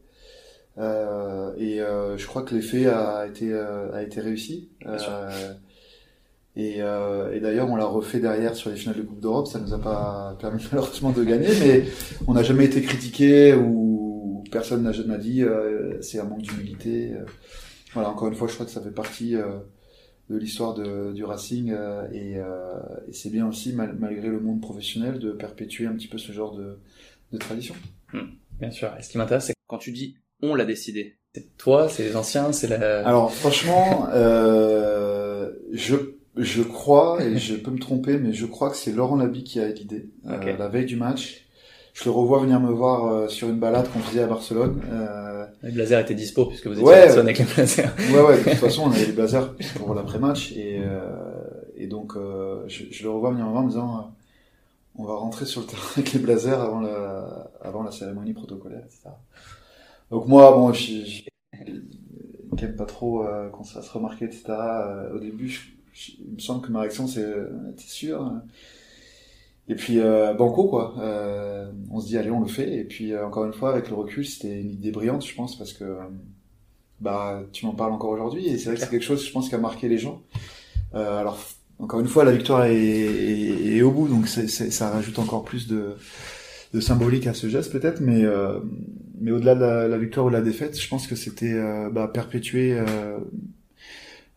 Euh, 0.79 1.55
et 1.57 1.79
je 2.19 2.27
crois 2.27 2.43
que 2.43 2.55
l'effet 2.55 2.87
a 2.87 3.27
été 3.27 3.55
a 3.55 4.03
été 4.03 4.21
réussi. 4.21 4.69
Et, 6.57 6.77
euh, 6.79 7.35
et 7.35 7.41
d'ailleurs, 7.41 7.71
on 7.71 7.77
l'a 7.77 7.85
refait 7.85 8.19
derrière 8.19 8.55
sur 8.55 8.71
les 8.71 8.77
finales 8.77 8.97
de 8.97 9.03
Coupe 9.03 9.21
d'Europe. 9.21 9.47
Ça 9.47 9.61
nous 9.61 9.75
a 9.75 9.79
pas 9.79 10.37
permis 10.41 10.65
malheureusement 10.73 11.11
de 11.11 11.23
gagner, 11.23 11.49
mais 11.61 11.85
on 12.27 12.33
n'a 12.33 12.43
jamais 12.43 12.65
été 12.65 12.81
critiqué 12.81 13.55
ou 13.55 14.43
personne 14.51 14.83
n'a 14.83 14.93
jamais 14.93 15.19
dit 15.19 15.43
euh, 15.43 16.01
c'est 16.01 16.19
un 16.19 16.25
manque 16.25 16.43
d'humilité. 16.43 17.13
Euh. 17.97 18.01
Voilà, 18.03 18.11
encore 18.11 18.29
une 18.29 18.35
fois, 18.35 18.49
je 18.49 18.55
crois 18.55 18.67
que 18.67 18.73
ça 18.73 18.81
fait 18.81 18.91
partie 18.91 19.37
euh, 19.37 19.59
de 20.31 20.37
l'histoire 20.37 20.75
du 20.75 21.25
Racing 21.25 21.71
euh, 21.71 22.09
et, 22.13 22.33
et 23.09 23.13
c'est 23.13 23.31
bien 23.31 23.47
aussi, 23.47 23.73
malgré 23.73 24.29
le 24.29 24.41
monde 24.41 24.61
professionnel, 24.61 25.19
de 25.19 25.33
perpétuer 25.33 25.87
un 25.87 25.93
petit 25.95 26.09
peu 26.09 26.19
ce 26.19 26.33
genre 26.33 26.55
de, 26.55 26.79
de 27.33 27.39
tradition. 27.39 27.75
Hmm, 28.13 28.31
bien 28.61 28.71
sûr. 28.71 28.91
Et 28.99 29.03
ce 29.03 29.11
qui 29.11 29.19
m'intéresse, 29.19 29.47
c'est 29.47 29.55
quand 29.67 29.79
tu 29.79 29.93
dis 29.93 30.17
on 30.43 30.55
l'a 30.55 30.65
décidé. 30.65 31.17
C'est 31.35 31.57
toi, 31.57 31.89
c'est 31.89 32.05
les 32.05 32.17
anciens, 32.17 32.53
c'est 32.53 32.69
la. 32.69 33.01
Alors 33.07 33.33
franchement, 33.33 34.09
euh, 34.13 35.53
je 35.73 35.97
je 36.37 36.63
crois 36.63 37.23
et 37.25 37.39
je 37.39 37.55
peux 37.55 37.71
me 37.71 37.79
tromper, 37.79 38.19
mais 38.19 38.33
je 38.33 38.47
crois 38.47 38.71
que 38.71 38.77
c'est 38.77 38.93
Laurent 38.93 39.17
Labi 39.17 39.43
qui 39.45 39.59
a 39.61 39.69
l'idée 39.69 40.11
euh, 40.27 40.57
la 40.57 40.69
veille 40.69 40.87
du 40.87 40.97
match. 40.97 41.46
Je 41.97 42.05
le 42.05 42.11
revois 42.11 42.41
venir 42.41 42.61
me 42.61 42.71
voir 42.71 43.07
euh, 43.07 43.27
sur 43.29 43.49
une 43.49 43.59
balade 43.59 43.91
qu'on 43.91 44.01
faisait 44.01 44.23
à 44.23 44.27
Barcelone. 44.27 44.83
Euh... 44.93 45.47
Les 45.63 45.73
blazers 45.73 46.01
étaient 46.01 46.15
dispo 46.15 46.45
puisque 46.45 46.67
vous 46.67 46.75
étiez 46.75 46.85
ouais, 46.85 47.05
personne 47.05 47.27
avec 47.27 47.39
les 47.39 47.45
blazers. 47.47 47.91
Ouais, 48.13 48.21
ouais. 48.21 48.39
De 48.39 48.43
toute 48.43 48.53
façon, 48.61 48.83
on 48.83 48.91
avait 48.91 49.07
les 49.07 49.13
blazers 49.13 49.55
pour 49.77 49.95
l'après-match 49.95 50.53
et 50.53 50.83
euh, 50.85 51.11
et 51.75 51.87
donc 51.87 52.13
euh, 52.17 52.65
je, 52.67 52.85
je, 52.91 53.03
le 53.03 53.11
revois 53.11 53.31
venir 53.31 53.47
me 53.47 53.51
voir 53.51 53.63
en 53.63 53.65
me 53.65 53.71
disant 53.71 54.15
on 54.97 55.05
va 55.05 55.15
rentrer 55.15 55.47
sur 55.47 55.63
le 55.63 55.69
terrain 55.69 55.89
avec 55.97 56.13
les 56.13 56.19
blazers 56.19 56.61
avant 56.61 56.81
la 56.81 57.51
avant 57.63 57.83
la 57.83 57.91
cérémonie 57.91 58.35
protocolaire, 58.35 58.83
etc. 58.85 59.09
Donc 60.11 60.29
moi, 60.29 60.53
bon, 60.53 60.73
je, 60.73 61.25
n'aime 62.63 62.77
pas 62.77 62.85
trop 62.85 63.25
euh, 63.25 63.49
qu'on 63.49 63.65
se 63.65 63.73
fasse 63.73 63.89
remarquer, 63.89 64.27
etc. 64.27 64.45
Euh, 64.49 65.15
au 65.15 65.19
début, 65.19 65.49
je, 65.49 66.13
il 66.19 66.35
me 66.35 66.39
semble 66.39 66.65
que 66.65 66.71
ma 66.71 66.81
réaction 66.81 67.07
c'est, 67.07 67.25
euh, 67.25 67.73
t'es 67.77 67.85
sûr 67.85 68.23
hein? 68.23 68.43
Et 69.69 69.75
puis 69.75 69.99
euh, 69.99 70.35
banco 70.35 70.69
quoi. 70.69 70.95
Euh, 71.01 71.71
on 71.91 72.01
se 72.01 72.07
dit 72.07 72.17
allez, 72.19 72.31
on 72.31 72.41
le 72.41 72.47
fait. 72.47 72.77
Et 72.77 72.85
puis 72.85 73.17
encore 73.17 73.45
une 73.45 73.53
fois, 73.53 73.73
avec 73.73 73.89
le 73.89 73.97
recul, 73.97 74.27
c'était 74.27 74.61
une 74.61 74.71
idée 74.71 74.91
brillante, 74.91 75.27
je 75.27 75.35
pense, 75.35 75.57
parce 75.59 75.73
que 75.73 75.99
bah 77.01 77.43
tu 77.53 77.67
m'en 77.67 77.73
parles 77.75 77.93
encore 77.93 78.11
aujourd'hui, 78.11 78.49
et 78.49 78.59
c'est 78.59 78.67
vrai 78.67 78.75
que 78.77 78.81
c'est 78.81 78.91
quelque 78.91 79.03
chose, 79.03 79.25
je 79.27 79.31
pense, 79.31 79.49
qui 79.49 79.55
a 79.55 79.59
marqué 79.59 79.89
les 79.89 79.99
gens. 79.99 80.23
alors 80.95 81.39
encore 81.79 82.01
une 82.01 82.09
fois, 82.09 82.25
la 82.25 82.33
victoire 82.33 82.65
est, 82.65 82.75
est, 82.75 83.77
est 83.77 83.83
au 83.83 83.91
bout, 83.91 84.09
donc 84.09 84.29
c'est, 84.29 84.49
ça 84.49 84.91
rajoute 84.91 85.19
encore 85.19 85.45
plus 85.45 85.69
de 85.69 85.97
de 86.73 86.81
symbolique 86.81 87.27
à 87.27 87.35
ce 87.35 87.49
geste 87.49 87.73
peut-être, 87.73 88.01
mais 88.01 88.25
euh, 88.25 88.61
mais 89.21 89.31
au-delà 89.31 89.55
de 89.55 89.89
la, 89.89 89.99
victoire 89.99 90.27
ou 90.27 90.29
de 90.31 90.35
la 90.35 90.43
défaite, 90.43 90.79
je 90.79 90.89
pense 90.89 91.07
que 91.07 91.17
c'était 91.17 91.53
euh, 91.53 91.91
bah, 91.91 92.09
perpétuer 92.13 92.75
euh, 92.75 93.19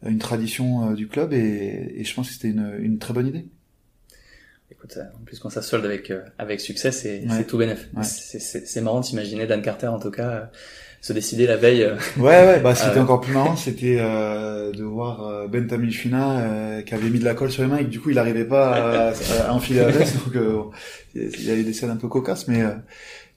une 0.06 0.20
tradition 0.20 0.94
du 0.94 1.08
club 1.08 1.34
et, 1.34 1.94
et, 1.98 2.04
je 2.04 2.14
pense 2.14 2.30
que 2.30 2.34
c'était 2.34 2.50
une, 2.50 2.78
une 2.80 2.98
très 2.98 3.14
bonne 3.14 3.28
idée. 3.28 3.46
Écoute, 4.80 4.98
en 4.98 5.24
plus 5.26 5.40
quand 5.40 5.50
ça 5.50 5.62
solde 5.62 5.86
avec 5.86 6.12
avec 6.38 6.62
succès, 6.62 6.92
c'est 6.92 7.24
c'est 7.30 7.46
tout 7.46 7.58
bénef. 7.58 7.90
C'est 8.02 8.82
marrant 8.82 9.02
d'imaginer 9.02 9.46
Dan 9.46 9.62
Carter 9.62 9.88
en 9.88 10.00
tout 10.00 10.12
cas 10.12 10.50
se 11.02 11.14
décider 11.14 11.48
la 11.48 11.58
veille. 11.58 11.84
Euh, 11.84 11.96
ouais, 12.18 12.46
ouais, 12.46 12.60
bah 12.60 12.76
c'était 12.76 12.98
euh, 12.98 13.04
encore 13.04 13.22
plus 13.22 13.34
marrant, 13.34 13.56
c'était 13.56 13.98
euh, 14.00 14.72
de 14.72 14.84
voir 14.84 15.26
euh, 15.26 15.48
Ben 15.48 15.66
Tamifuna 15.68 16.82
qui 16.86 16.94
avait 16.94 17.10
mis 17.10 17.20
de 17.20 17.26
la 17.26 17.34
colle 17.34 17.52
sur 17.52 17.64
les 17.64 17.70
mains 17.70 17.78
et 17.78 17.86
que 17.86 17.90
du 17.90 18.00
coup 18.00 18.10
il 18.10 18.16
n'arrivait 18.16 18.46
pas 18.46 19.12
à, 19.48 19.54
enfiler 19.54 19.80
la 19.80 19.92
veste, 19.92 20.16
donc 20.16 20.36
il 21.16 21.44
y 21.46 21.52
avait 21.52 21.64
des 21.64 21.74
scènes 21.74 21.92
un 21.92 21.98
peu 21.98 22.08
cocasses, 22.08 22.48
mais, 22.48 22.64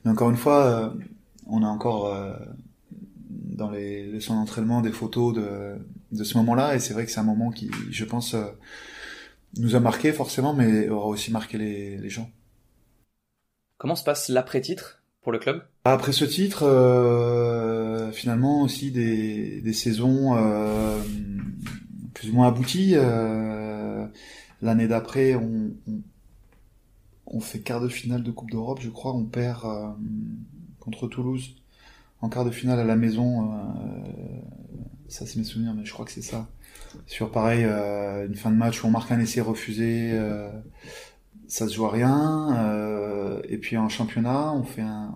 mais 0.04 0.10
encore 0.10 0.30
une 0.30 0.36
fois, 0.36 0.94
on 1.46 1.62
a 1.62 1.66
encore 1.66 2.14
dans 3.30 3.70
les 3.70 4.06
leçons 4.06 4.34
d'entraînement 4.34 4.80
des 4.80 4.92
photos 4.92 5.34
de, 5.34 5.76
de 6.12 6.24
ce 6.24 6.36
moment-là 6.38 6.74
et 6.74 6.80
c'est 6.80 6.94
vrai 6.94 7.04
que 7.04 7.10
c'est 7.10 7.20
un 7.20 7.24
moment 7.24 7.50
qui, 7.50 7.70
je 7.90 8.04
pense, 8.04 8.34
nous 9.58 9.74
a 9.76 9.80
marqué 9.80 10.12
forcément, 10.12 10.54
mais 10.54 10.88
aura 10.88 11.06
aussi 11.06 11.30
marqué 11.30 11.58
les, 11.58 11.96
les 11.98 12.08
gens. 12.08 12.30
Comment 13.78 13.96
se 13.96 14.04
passe 14.04 14.28
l'après-titre 14.28 15.02
pour 15.22 15.32
le 15.32 15.38
club? 15.38 15.62
Après 15.84 16.12
ce 16.12 16.24
titre, 16.24 16.62
euh, 16.64 18.12
finalement 18.12 18.62
aussi 18.62 18.90
des, 18.92 19.60
des 19.60 19.72
saisons 19.72 20.36
euh, 20.36 21.00
plus 22.14 22.30
ou 22.30 22.34
moins 22.34 22.48
abouties. 22.48 22.92
Euh, 22.94 24.06
L'année 24.60 24.86
d'après, 24.86 25.34
on, 25.34 25.72
on, 25.88 26.02
on, 27.26 27.40
fait 27.40 27.58
quart 27.58 27.80
de 27.80 27.88
finale 27.88 28.22
de 28.22 28.30
Coupe 28.30 28.52
d'Europe, 28.52 28.78
je 28.80 28.90
crois. 28.90 29.12
On 29.12 29.24
perd 29.24 29.64
euh, 29.64 29.88
contre 30.78 31.08
Toulouse 31.08 31.56
en 32.20 32.28
quart 32.28 32.44
de 32.44 32.52
finale 32.52 32.78
à 32.78 32.84
la 32.84 32.94
maison. 32.94 33.52
Euh, 33.52 33.56
ça, 35.08 35.26
c'est 35.26 35.36
mes 35.38 35.44
souvenirs, 35.44 35.74
mais 35.74 35.84
je 35.84 35.92
crois 35.92 36.04
que 36.04 36.12
c'est 36.12 36.22
ça. 36.22 36.48
Sur 37.06 37.30
pareil, 37.30 37.64
euh, 37.64 38.26
une 38.26 38.34
fin 38.34 38.50
de 38.50 38.56
match 38.56 38.82
où 38.82 38.86
on 38.86 38.90
marque 38.90 39.10
un 39.10 39.20
essai 39.20 39.40
refusé 39.40 40.12
ça 41.52 41.68
se 41.68 41.74
joue 41.74 41.84
à 41.84 41.90
rien. 41.90 42.56
Euh, 42.64 43.42
et 43.48 43.58
puis 43.58 43.76
en 43.76 43.88
championnat, 43.90 44.52
on 44.52 44.64
fait 44.64 44.80
un, 44.80 45.14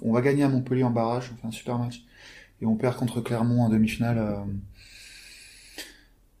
on 0.00 0.12
va 0.12 0.22
gagner 0.22 0.42
à 0.42 0.48
Montpellier 0.48 0.84
en 0.84 0.90
barrage, 0.90 1.30
on 1.34 1.40
fait 1.40 1.46
un 1.46 1.50
super 1.50 1.78
match. 1.78 2.02
Et 2.62 2.66
on 2.66 2.76
perd 2.76 2.96
contre 2.96 3.20
Clermont 3.20 3.62
en 3.62 3.68
demi-finale. 3.68 4.16
Euh, 4.18 4.36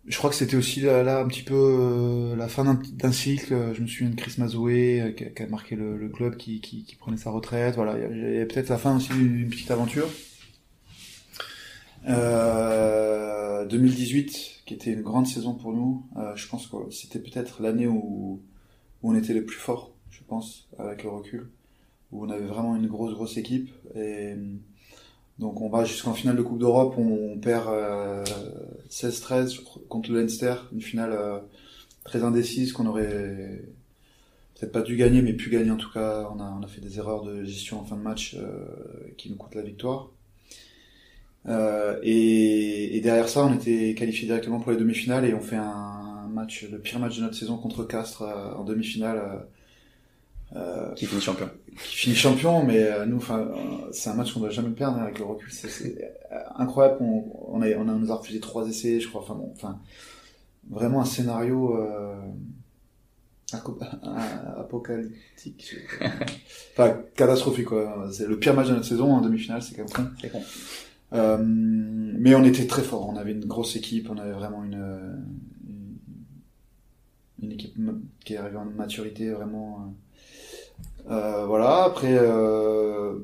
je 0.06 0.16
crois 0.16 0.30
que 0.30 0.36
c'était 0.36 0.56
aussi 0.56 0.80
là, 0.80 1.20
un 1.20 1.26
petit 1.26 1.42
peu 1.42 1.54
euh, 1.54 2.36
la 2.36 2.48
fin 2.48 2.64
d'un 2.64 3.12
cycle. 3.12 3.74
Je 3.74 3.82
me 3.82 3.86
souviens 3.86 4.08
de 4.08 4.14
Chris 4.14 4.36
Mazoué 4.38 5.14
qui, 5.16 5.42
a 5.42 5.46
marqué 5.48 5.76
le, 5.76 6.08
club, 6.08 6.36
qui, 6.36 6.60
qui, 6.60 6.96
prenait 6.98 7.18
sa 7.18 7.30
retraite. 7.30 7.74
Voilà, 7.74 7.98
il 7.98 8.16
y 8.18 8.36
avait 8.36 8.46
peut-être 8.46 8.70
la 8.70 8.78
fin 8.78 8.96
aussi 8.96 9.10
d'une 9.12 9.50
petite 9.50 9.70
aventure. 9.70 10.08
Euh, 12.08 13.66
2018, 13.66 14.55
qui 14.66 14.74
était 14.74 14.92
une 14.92 15.02
grande 15.02 15.26
saison 15.26 15.54
pour 15.54 15.72
nous. 15.72 16.04
je 16.34 16.46
pense 16.48 16.66
que 16.66 16.76
c'était 16.90 17.20
peut-être 17.20 17.62
l'année 17.62 17.86
où 17.86 18.42
où 19.02 19.12
on 19.12 19.14
était 19.14 19.34
les 19.34 19.42
plus 19.42 19.56
forts, 19.56 19.92
je 20.10 20.20
pense, 20.26 20.68
avec 20.78 21.04
le 21.04 21.10
recul, 21.10 21.50
où 22.12 22.24
on 22.24 22.30
avait 22.30 22.46
vraiment 22.46 22.76
une 22.76 22.86
grosse, 22.86 23.14
grosse 23.14 23.36
équipe. 23.36 23.70
Et 23.94 24.34
donc 25.38 25.60
on 25.60 25.68
va 25.68 25.84
jusqu'en 25.84 26.14
finale 26.14 26.36
de 26.36 26.42
Coupe 26.42 26.58
d'Europe, 26.58 26.94
on, 26.98 27.38
perd 27.38 27.68
16-13 28.90 29.58
euh, 29.58 29.80
contre 29.88 30.10
le 30.10 30.20
Leinster, 30.20 30.54
une 30.72 30.80
finale 30.80 31.12
euh, 31.12 31.38
très 32.04 32.22
indécise 32.24 32.72
qu'on 32.72 32.86
aurait 32.86 33.62
peut-être 34.54 34.72
pas 34.72 34.82
dû 34.82 34.96
gagner, 34.96 35.20
mais 35.20 35.34
pu 35.34 35.50
gagner 35.50 35.70
en 35.70 35.76
tout 35.76 35.92
cas. 35.92 36.30
On 36.34 36.40
a, 36.40 36.50
on 36.58 36.62
a 36.62 36.66
fait 36.66 36.80
des 36.80 36.98
erreurs 36.98 37.22
de 37.22 37.44
gestion 37.44 37.80
en 37.80 37.84
fin 37.84 37.96
de 37.96 38.02
match 38.02 38.34
euh, 38.38 38.64
qui 39.18 39.30
nous 39.30 39.36
coûtent 39.36 39.54
la 39.54 39.62
victoire. 39.62 40.10
Et, 42.02 42.96
et, 42.96 43.00
derrière 43.00 43.28
ça, 43.28 43.44
on 43.44 43.54
était 43.54 43.94
qualifié 43.94 44.26
directement 44.26 44.60
pour 44.60 44.72
les 44.72 44.78
demi-finales 44.78 45.24
et 45.24 45.34
on 45.34 45.40
fait 45.40 45.56
un, 45.56 46.06
match, 46.36 46.66
le 46.70 46.78
pire 46.78 47.00
match 47.00 47.16
de 47.16 47.22
notre 47.22 47.34
saison 47.34 47.56
contre 47.56 47.82
Castres 47.84 48.22
euh, 48.22 48.52
en 48.54 48.62
demi-finale. 48.64 49.18
Euh, 49.18 49.38
euh, 50.54 50.94
qui 50.94 51.06
finit 51.06 51.20
champion. 51.20 51.50
Qui 51.76 51.96
finit 51.96 52.14
champion, 52.14 52.62
mais 52.62 53.04
nous, 53.06 53.16
enfin, 53.16 53.50
c'est 53.90 54.10
un 54.10 54.14
match 54.14 54.32
qu'on 54.32 54.40
doit 54.40 54.50
jamais 54.50 54.70
perdre 54.70 54.98
hein, 54.98 55.02
avec 55.02 55.18
le 55.18 55.24
recul. 55.24 55.50
C'est 55.50 56.14
incroyable. 56.54 56.98
On, 57.00 57.24
on, 57.48 57.62
a, 57.62 57.68
on 57.74 57.88
a, 57.88 57.92
nous 57.92 58.12
a 58.12 58.14
refusé 58.14 58.38
trois 58.38 58.68
essais, 58.68 59.00
je 59.00 59.08
crois. 59.08 59.22
Enfin, 59.22 59.34
bon, 59.34 59.50
enfin, 59.52 59.80
vraiment 60.70 61.00
un 61.00 61.04
scénario 61.04 61.76
apocalyptique. 64.56 65.74
enfin, 66.72 66.96
catastrophique 67.16 67.66
quoi. 67.66 68.08
C'est 68.12 68.28
le 68.28 68.38
pire 68.38 68.54
match 68.54 68.68
de 68.68 68.74
notre 68.74 68.86
saison 68.86 69.12
en 69.12 69.20
demi-finale, 69.20 69.62
c'est 69.62 69.74
quand 69.74 69.98
même 69.98 70.12
con. 70.30 70.42
Euh, 71.12 71.38
mais 71.40 72.34
on 72.34 72.44
était 72.44 72.66
très 72.66 72.82
fort. 72.82 73.08
On 73.08 73.16
avait 73.16 73.32
une 73.32 73.44
grosse 73.44 73.76
équipe. 73.76 74.10
On 74.10 74.18
avait 74.18 74.32
vraiment 74.32 74.64
une, 74.64 75.24
une 77.42 77.52
équipe 77.52 77.76
qui 78.24 78.34
est 78.34 78.36
arrivée 78.36 78.56
en 78.56 78.64
maturité 78.64 79.30
vraiment. 79.30 79.94
Euh, 81.08 81.12
euh 81.12 81.46
voilà, 81.46 81.84
après 81.84 82.16
euh, 82.18 83.18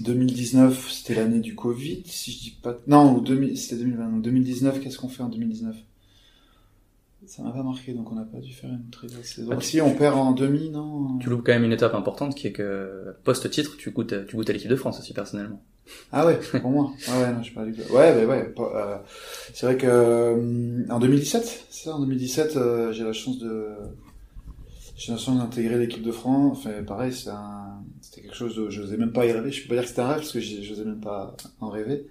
2019, 0.00 0.90
c'était 0.90 1.14
l'année 1.14 1.40
du 1.40 1.54
Covid, 1.54 2.02
si 2.06 2.32
je 2.32 2.38
dis 2.38 2.58
pas. 2.62 2.76
Non, 2.86 3.24
c'était 3.54 3.76
2020. 3.76 4.18
2019, 4.18 4.80
qu'est-ce 4.80 4.98
qu'on 4.98 5.08
fait 5.08 5.22
en 5.22 5.28
2019 5.28 5.76
ça 7.24 7.42
m'a 7.42 7.50
pas 7.50 7.64
marqué, 7.64 7.92
donc 7.92 8.12
on 8.12 8.14
n'a 8.14 8.22
pas 8.22 8.38
dû 8.38 8.52
faire 8.52 8.70
une 8.70 8.88
très 8.88 9.08
grosse 9.08 9.26
saison. 9.26 9.50
Ah, 9.50 9.60
si, 9.60 9.80
on 9.80 9.96
perd 9.96 10.16
en 10.16 10.30
demi, 10.30 10.70
non 10.70 11.18
Tu 11.18 11.28
loupes 11.28 11.44
quand 11.44 11.54
même 11.54 11.64
une 11.64 11.72
étape 11.72 11.94
importante 11.94 12.36
qui 12.36 12.46
est 12.46 12.52
que, 12.52 13.16
post-titre, 13.24 13.76
tu 13.76 13.90
goûtes, 13.90 14.26
tu 14.28 14.36
goûtes 14.36 14.48
à 14.48 14.52
l'équipe 14.52 14.70
de 14.70 14.76
France 14.76 15.00
aussi, 15.00 15.12
personnellement. 15.12 15.60
Ah 16.12 16.26
ouais, 16.26 16.38
pour 16.60 16.70
moi. 16.70 16.92
Ah 17.08 17.20
ouais, 17.20 17.32
non, 17.32 17.42
je 17.42 17.54
Ouais, 17.54 18.14
bah 18.14 18.26
ouais. 18.26 18.54
Euh, 18.58 18.98
c'est 19.54 19.66
vrai 19.66 19.76
que 19.76 19.86
euh, 19.86 20.84
en 20.90 20.98
2017, 20.98 21.66
c'est 21.70 21.84
ça, 21.84 21.94
en 21.94 22.00
2017, 22.00 22.56
euh, 22.56 22.92
j'ai 22.92 23.04
la 23.04 23.12
chance 23.12 23.38
de, 23.38 23.68
j'ai 24.96 25.12
la 25.12 25.18
chance 25.18 25.38
d'intégrer 25.38 25.78
l'équipe 25.78 26.02
de 26.02 26.12
France. 26.12 26.58
Enfin, 26.58 26.82
pareil, 26.84 27.12
c'est 27.12 27.30
c'était 28.00 28.22
quelque 28.22 28.36
chose 28.36 28.56
de, 28.56 28.70
je 28.70 28.82
n'osais 28.82 28.96
même 28.96 29.12
pas 29.12 29.26
y 29.26 29.32
rêver. 29.32 29.52
Je 29.52 29.62
peux 29.62 29.68
pas 29.68 29.74
dire 29.74 29.82
que 29.82 29.88
c'était 29.88 30.02
un 30.02 30.08
rêve 30.08 30.18
parce 30.18 30.32
que 30.32 30.40
je 30.40 30.68
n'osais 30.68 30.84
même 30.84 31.00
pas 31.00 31.36
en 31.60 31.68
rêver. 31.68 32.06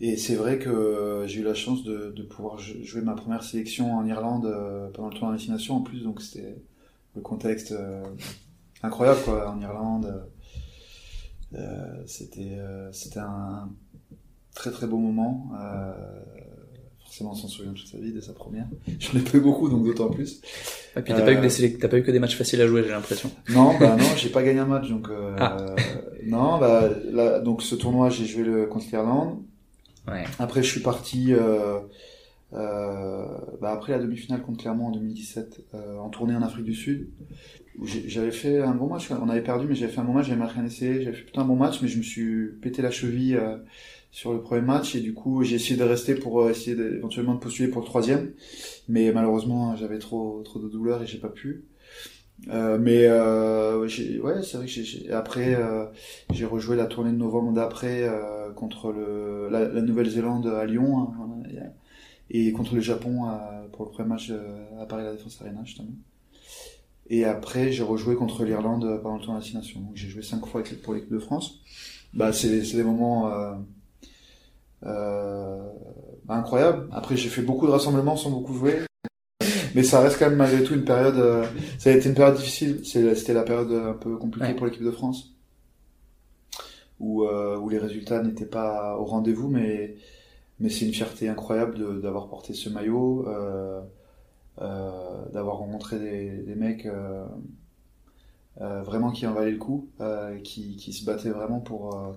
Et 0.00 0.16
c'est 0.16 0.34
vrai 0.34 0.58
que 0.58 1.24
j'ai 1.26 1.40
eu 1.40 1.42
la 1.42 1.54
chance 1.54 1.82
de, 1.82 2.12
de, 2.14 2.22
pouvoir 2.22 2.58
jouer 2.58 3.00
ma 3.00 3.14
première 3.14 3.42
sélection 3.42 3.94
en 3.96 4.04
Irlande 4.06 4.44
euh, 4.44 4.90
pendant 4.90 5.08
le 5.08 5.14
tour 5.14 5.32
destination 5.32 5.76
en 5.76 5.80
plus, 5.80 6.02
donc 6.02 6.20
c'était 6.20 6.58
le 7.14 7.22
contexte 7.22 7.72
euh, 7.72 8.04
incroyable 8.82 9.20
quoi 9.24 9.50
en 9.50 9.60
Irlande. 9.60 10.28
Euh, 11.54 12.02
c'était 12.06 12.58
c'était 12.92 13.20
un 13.20 13.70
très 14.54 14.70
très 14.70 14.86
beau 14.86 14.98
moment. 14.98 15.52
forcément, 17.04 17.32
on 17.32 17.34
s'en 17.34 17.48
souvient 17.48 17.72
toute 17.72 17.86
sa 17.86 17.98
vie 17.98 18.12
de 18.12 18.20
sa 18.20 18.32
première. 18.32 18.66
J'en 18.98 19.18
ai 19.18 19.22
pas 19.22 19.38
eu 19.38 19.40
beaucoup, 19.40 19.68
donc 19.68 19.84
d'autant 19.84 20.10
plus. 20.10 20.40
Et 20.96 21.02
puis 21.02 21.12
t'as 21.12 21.22
pas 21.22 21.32
eu 21.32 21.36
que 21.36 21.46
des 21.46 21.78
t'as 21.78 21.88
pas 21.88 21.98
eu 21.98 22.02
que 22.02 22.10
des 22.10 22.18
matchs 22.18 22.36
faciles 22.36 22.60
à 22.60 22.66
jouer, 22.66 22.82
j'ai 22.82 22.90
l'impression. 22.90 23.30
Non, 23.50 23.78
bah 23.78 23.96
non, 23.96 24.04
j'ai 24.16 24.30
pas 24.30 24.42
gagné 24.42 24.60
un 24.60 24.66
match, 24.66 24.88
donc 24.88 25.08
euh, 25.08 25.36
Ah. 25.38 25.56
non, 26.24 26.58
bah 26.58 26.88
là, 27.10 27.40
donc 27.40 27.62
ce 27.62 27.74
tournoi, 27.74 28.10
j'ai 28.10 28.26
joué 28.26 28.42
le 28.42 28.66
contre 28.66 28.86
l'Irlande. 28.90 29.42
Ouais. 30.08 30.24
Après, 30.38 30.62
je 30.62 30.70
suis 30.70 30.80
parti 30.80 31.32
euh, 31.32 31.80
euh, 32.52 33.26
bah, 33.60 33.72
après 33.72 33.92
la 33.92 33.98
demi-finale 33.98 34.42
contre 34.42 34.58
Clermont 34.58 34.86
en 34.86 34.90
2017 34.92 35.64
euh, 35.74 35.98
en 35.98 36.08
tournée 36.10 36.34
en 36.34 36.42
Afrique 36.42 36.64
du 36.64 36.74
Sud. 36.74 37.08
J'avais 37.84 38.30
fait 38.30 38.62
un 38.62 38.74
bon 38.74 38.86
match, 38.88 39.10
on 39.10 39.28
avait 39.28 39.42
perdu, 39.42 39.66
mais 39.68 39.74
j'avais 39.74 39.92
fait 39.92 40.00
un 40.00 40.04
bon 40.04 40.14
match, 40.14 40.26
j'avais 40.26 40.38
marqué 40.38 40.60
un 40.60 40.64
essai, 40.64 41.02
j'avais 41.02 41.14
fait 41.16 41.24
plutôt 41.24 41.40
un 41.42 41.44
bon 41.44 41.56
match, 41.56 41.82
mais 41.82 41.88
je 41.88 41.98
me 41.98 42.02
suis 42.02 42.48
pété 42.62 42.80
la 42.80 42.90
cheville 42.90 43.36
euh, 43.36 43.58
sur 44.10 44.32
le 44.32 44.40
premier 44.40 44.62
match 44.62 44.94
et 44.94 45.00
du 45.00 45.12
coup 45.12 45.42
j'ai 45.44 45.56
essayé 45.56 45.76
de 45.76 45.82
rester 45.84 46.14
pour 46.14 46.40
euh, 46.40 46.50
essayer 46.50 46.74
éventuellement 46.78 47.34
de 47.34 47.38
postuler 47.40 47.68
pour 47.68 47.82
le 47.82 47.86
troisième, 47.86 48.32
mais 48.88 49.12
malheureusement 49.12 49.76
j'avais 49.76 49.98
trop 49.98 50.42
trop 50.44 50.60
de 50.60 50.68
douleurs 50.68 51.02
et 51.02 51.06
j'ai 51.06 51.18
pas 51.18 51.28
pu. 51.30 51.64
Euh, 52.50 52.78
mais 52.78 53.06
euh, 53.06 53.80
ouais, 53.80 54.42
c'est 54.42 54.58
vrai 54.58 54.66
que 54.66 54.72
j'ai- 54.72 55.10
après 55.12 55.54
euh, 55.56 55.86
j'ai 56.32 56.44
rejoué 56.46 56.76
la 56.76 56.86
tournée 56.86 57.12
de 57.12 57.16
novembre 57.18 57.52
d'après 57.54 58.04
euh, 58.04 58.52
contre 58.52 58.92
le 58.92 59.48
la, 59.50 59.68
la 59.68 59.82
Nouvelle-Zélande 59.82 60.46
à 60.48 60.66
Lyon 60.66 60.98
hein, 61.18 61.42
et, 62.30 62.52
contre 62.52 62.74
le 62.74 62.80
Japon 62.80 63.26
pour 63.72 63.86
le 63.86 63.90
premier 63.92 64.08
match 64.10 64.32
à 64.80 64.86
Paris 64.86 65.04
la 65.04 65.12
Défense 65.14 65.40
Arena 65.42 65.62
justement. 65.64 65.88
Et 67.08 67.24
après 67.24 67.70
j'ai 67.72 67.82
rejoué 67.82 68.16
contre 68.16 68.44
l'Irlande 68.44 69.00
pendant 69.02 69.16
le 69.16 69.22
tournoi 69.22 69.40
destination. 69.40 69.80
Donc 69.80 69.92
j'ai 69.94 70.08
joué 70.08 70.22
cinq 70.22 70.44
fois 70.46 70.60
avec- 70.60 70.82
pour 70.82 70.94
l'équipe 70.94 71.12
de 71.12 71.18
France. 71.18 71.60
Bah 72.14 72.32
c'est 72.32 72.64
c'est 72.64 72.76
des 72.76 72.82
moments 72.84 73.28
euh, 73.32 73.54
euh, 74.84 75.62
bah, 76.24 76.34
incroyables. 76.34 76.88
Après 76.92 77.16
j'ai 77.16 77.28
fait 77.28 77.42
beaucoup 77.42 77.66
de 77.66 77.72
rassemblements 77.72 78.16
sans 78.16 78.30
beaucoup 78.30 78.54
jouer. 78.54 78.80
Mais 79.74 79.82
ça 79.82 80.00
reste 80.00 80.18
quand 80.18 80.28
même 80.30 80.38
malgré 80.38 80.62
tout 80.64 80.74
une 80.74 80.84
période. 80.84 81.16
euh, 81.16 81.44
ça 81.78 81.90
a 81.90 81.92
été 81.92 82.08
une 82.08 82.14
période 82.14 82.36
difficile. 82.36 82.80
C'était 82.84 83.34
la 83.34 83.42
période 83.42 83.70
un 83.72 83.92
peu 83.92 84.16
compliquée 84.16 84.46
Ouais. 84.48 84.54
pour 84.54 84.66
l'équipe 84.66 84.82
de 84.82 84.90
France, 84.90 85.34
où 86.98 87.24
euh, 87.24 87.58
où 87.58 87.68
les 87.68 87.78
résultats 87.78 88.22
n'étaient 88.22 88.46
pas 88.46 88.96
au 88.98 89.04
rendez-vous, 89.04 89.48
mais 89.48 89.96
mais 90.58 90.70
c'est 90.70 90.86
une 90.86 90.94
fierté 90.94 91.28
incroyable 91.28 91.78
de- 91.78 92.00
d'avoir 92.00 92.28
porté 92.28 92.54
ce 92.54 92.70
maillot, 92.70 93.26
euh, 93.28 93.82
d'avoir 94.58 95.56
rencontré 95.58 95.98
des, 95.98 96.30
des 96.42 96.54
mecs 96.54 96.86
euh, 96.86 97.24
euh, 98.60 98.82
vraiment 98.82 99.10
qui 99.10 99.26
en 99.26 99.32
valaient 99.34 99.50
le 99.50 99.58
coup, 99.58 99.88
euh, 100.00 100.38
qui 100.38 100.76
qui 100.76 100.92
se 100.92 101.04
battaient 101.04 101.30
vraiment 101.30 101.60
pour 101.60 101.94
euh, 101.94 102.12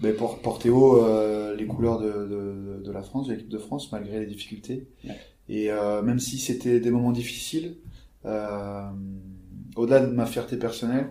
ben, 0.00 0.14
pour 0.16 0.38
porter 0.40 0.70
haut 0.70 1.04
euh, 1.04 1.54
les 1.54 1.66
couleurs 1.66 2.00
de, 2.00 2.08
de, 2.10 2.82
de 2.84 2.92
la 2.92 3.02
France, 3.02 3.28
de 3.28 3.34
l'équipe 3.34 3.48
de 3.48 3.58
France, 3.58 3.92
malgré 3.92 4.18
les 4.20 4.26
difficultés. 4.26 4.88
Ouais. 5.04 5.16
Et 5.48 5.70
euh, 5.70 6.02
même 6.02 6.18
si 6.18 6.38
c'était 6.38 6.80
des 6.80 6.90
moments 6.90 7.12
difficiles, 7.12 7.76
euh, 8.24 8.82
au-delà 9.76 10.00
de 10.00 10.06
ma 10.12 10.26
fierté 10.26 10.56
personnelle, 10.56 11.08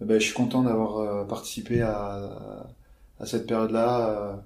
ben, 0.00 0.20
je 0.20 0.24
suis 0.26 0.34
content 0.34 0.62
d'avoir 0.62 0.98
euh, 0.98 1.24
participé 1.24 1.80
à, 1.80 2.66
à 3.18 3.26
cette 3.26 3.46
période-là, 3.46 4.10
euh, 4.10 4.36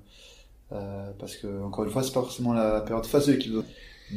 euh, 0.73 1.11
parce 1.18 1.37
que 1.37 1.62
encore 1.62 1.85
une 1.85 1.90
fois, 1.90 2.03
c'est 2.03 2.12
pas 2.12 2.23
forcément 2.23 2.53
la 2.53 2.81
période 2.83 3.05
face 3.07 3.27
de 3.27 3.33
l'équipe, 3.33 3.53
de- 3.53 3.64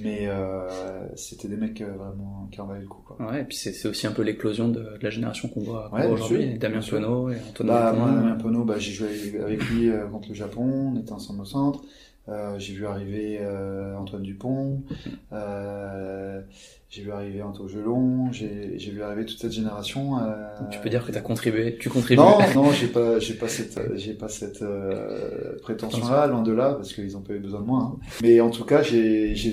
mais 0.01 0.27
euh, 0.27 0.67
c'était 1.15 1.47
des 1.47 1.56
mecs 1.58 1.82
euh, 1.82 1.91
vraiment 1.97 2.47
qui 2.51 2.60
en 2.62 2.65
valaient 2.67 2.82
le 2.82 2.88
coup. 2.88 3.01
Quoi. 3.06 3.17
Ouais, 3.29 3.41
et 3.41 3.43
puis 3.43 3.56
c'est 3.58 3.73
c'est 3.73 3.88
aussi 3.88 4.08
un 4.08 4.12
peu 4.12 4.21
l'éclosion 4.23 4.69
de, 4.69 4.79
de 4.79 4.99
la 5.01 5.10
génération 5.10 5.49
qu'on 5.49 5.62
voit, 5.62 5.93
Ouais, 5.93 6.08
aujourd'hui. 6.08 6.58
Damien. 6.58 6.79
Penaud 6.79 7.29
et 7.29 7.36
Antoine 7.49 7.67
Bah, 7.67 7.93
moi, 7.97 8.08
Damien 8.12 8.36
Penaud, 8.36 8.63
bah, 8.63 8.79
j'ai 8.79 8.91
joué 8.91 9.08
avec 9.43 9.63
lui 9.69 9.89
euh, 9.89 10.08
contre 10.08 10.29
le 10.29 10.36
Japon, 10.36 10.93
on 10.95 10.99
était 10.99 11.12
ensemble 11.12 11.41
au 11.41 11.45
centre. 11.45 11.82
Euh, 12.29 12.57
j'ai 12.57 12.73
vu 12.73 12.86
arriver 12.86 13.39
euh, 13.41 13.97
Antoine 13.97 14.23
Dupont, 14.23 14.81
euh, 15.33 16.41
j'ai 16.89 17.01
vu 17.01 17.12
arriver 17.12 17.41
Anto 17.41 17.67
Gelon, 17.67 18.31
j'ai 18.31 18.77
vu 18.77 19.01
arriver 19.03 19.25
toute 19.25 19.39
cette 19.39 19.51
génération. 19.51 20.19
euh, 20.19 20.47
Tu 20.71 20.79
peux 20.79 20.89
dire 20.89 21.05
que 21.05 21.12
t'as 21.12 21.19
contribué, 21.19 21.77
tu 21.77 21.89
contribues. 21.89 22.21
Non, 22.21 22.38
non, 22.55 22.71
j'ai 22.71 22.88
pas, 22.88 23.19
j'ai 23.19 23.33
pas 23.33 23.49
cette, 23.49 23.77
j'ai 23.97 24.13
pas 24.13 24.29
cette 24.29 24.62
euh, 24.62 25.57
prétention-là, 25.63 26.27
loin 26.27 26.43
de 26.43 26.53
là, 26.53 26.75
parce 26.75 26.93
qu'ils 26.93 27.17
ont 27.17 27.21
pas 27.21 27.33
eu 27.33 27.39
besoin 27.39 27.59
de 27.59 27.65
moi. 27.65 27.91
hein. 27.93 27.99
Mais 28.21 28.39
en 28.39 28.51
tout 28.51 28.63
cas, 28.63 28.81
j'ai, 28.83 29.36
je 29.36 29.49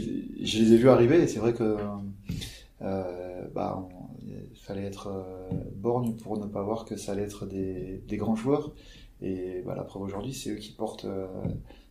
les 0.61 0.73
ai 0.73 0.77
vus 0.77 0.89
arriver, 0.91 1.21
et 1.23 1.27
c'est 1.27 1.41
vrai 1.41 1.55
que, 1.55 1.77
euh, 2.83 3.43
bah, 3.53 3.89
il 4.23 4.59
fallait 4.61 4.85
être 4.85 5.09
euh, 5.09 5.55
borgne 5.75 6.13
pour 6.15 6.39
ne 6.39 6.47
pas 6.47 6.63
voir 6.63 6.85
que 6.85 6.97
ça 6.97 7.13
allait 7.13 7.23
être 7.23 7.47
des, 7.47 8.01
des 8.07 8.17
grands 8.17 8.37
joueurs. 8.37 8.73
Et 9.23 9.63
bah, 9.67 9.75
la 9.77 9.83
preuve 9.83 10.03
aujourd'hui, 10.03 10.33
c'est 10.33 10.51
eux 10.51 10.57
qui 10.57 10.73
portent 10.73 11.05
euh, 11.05 11.27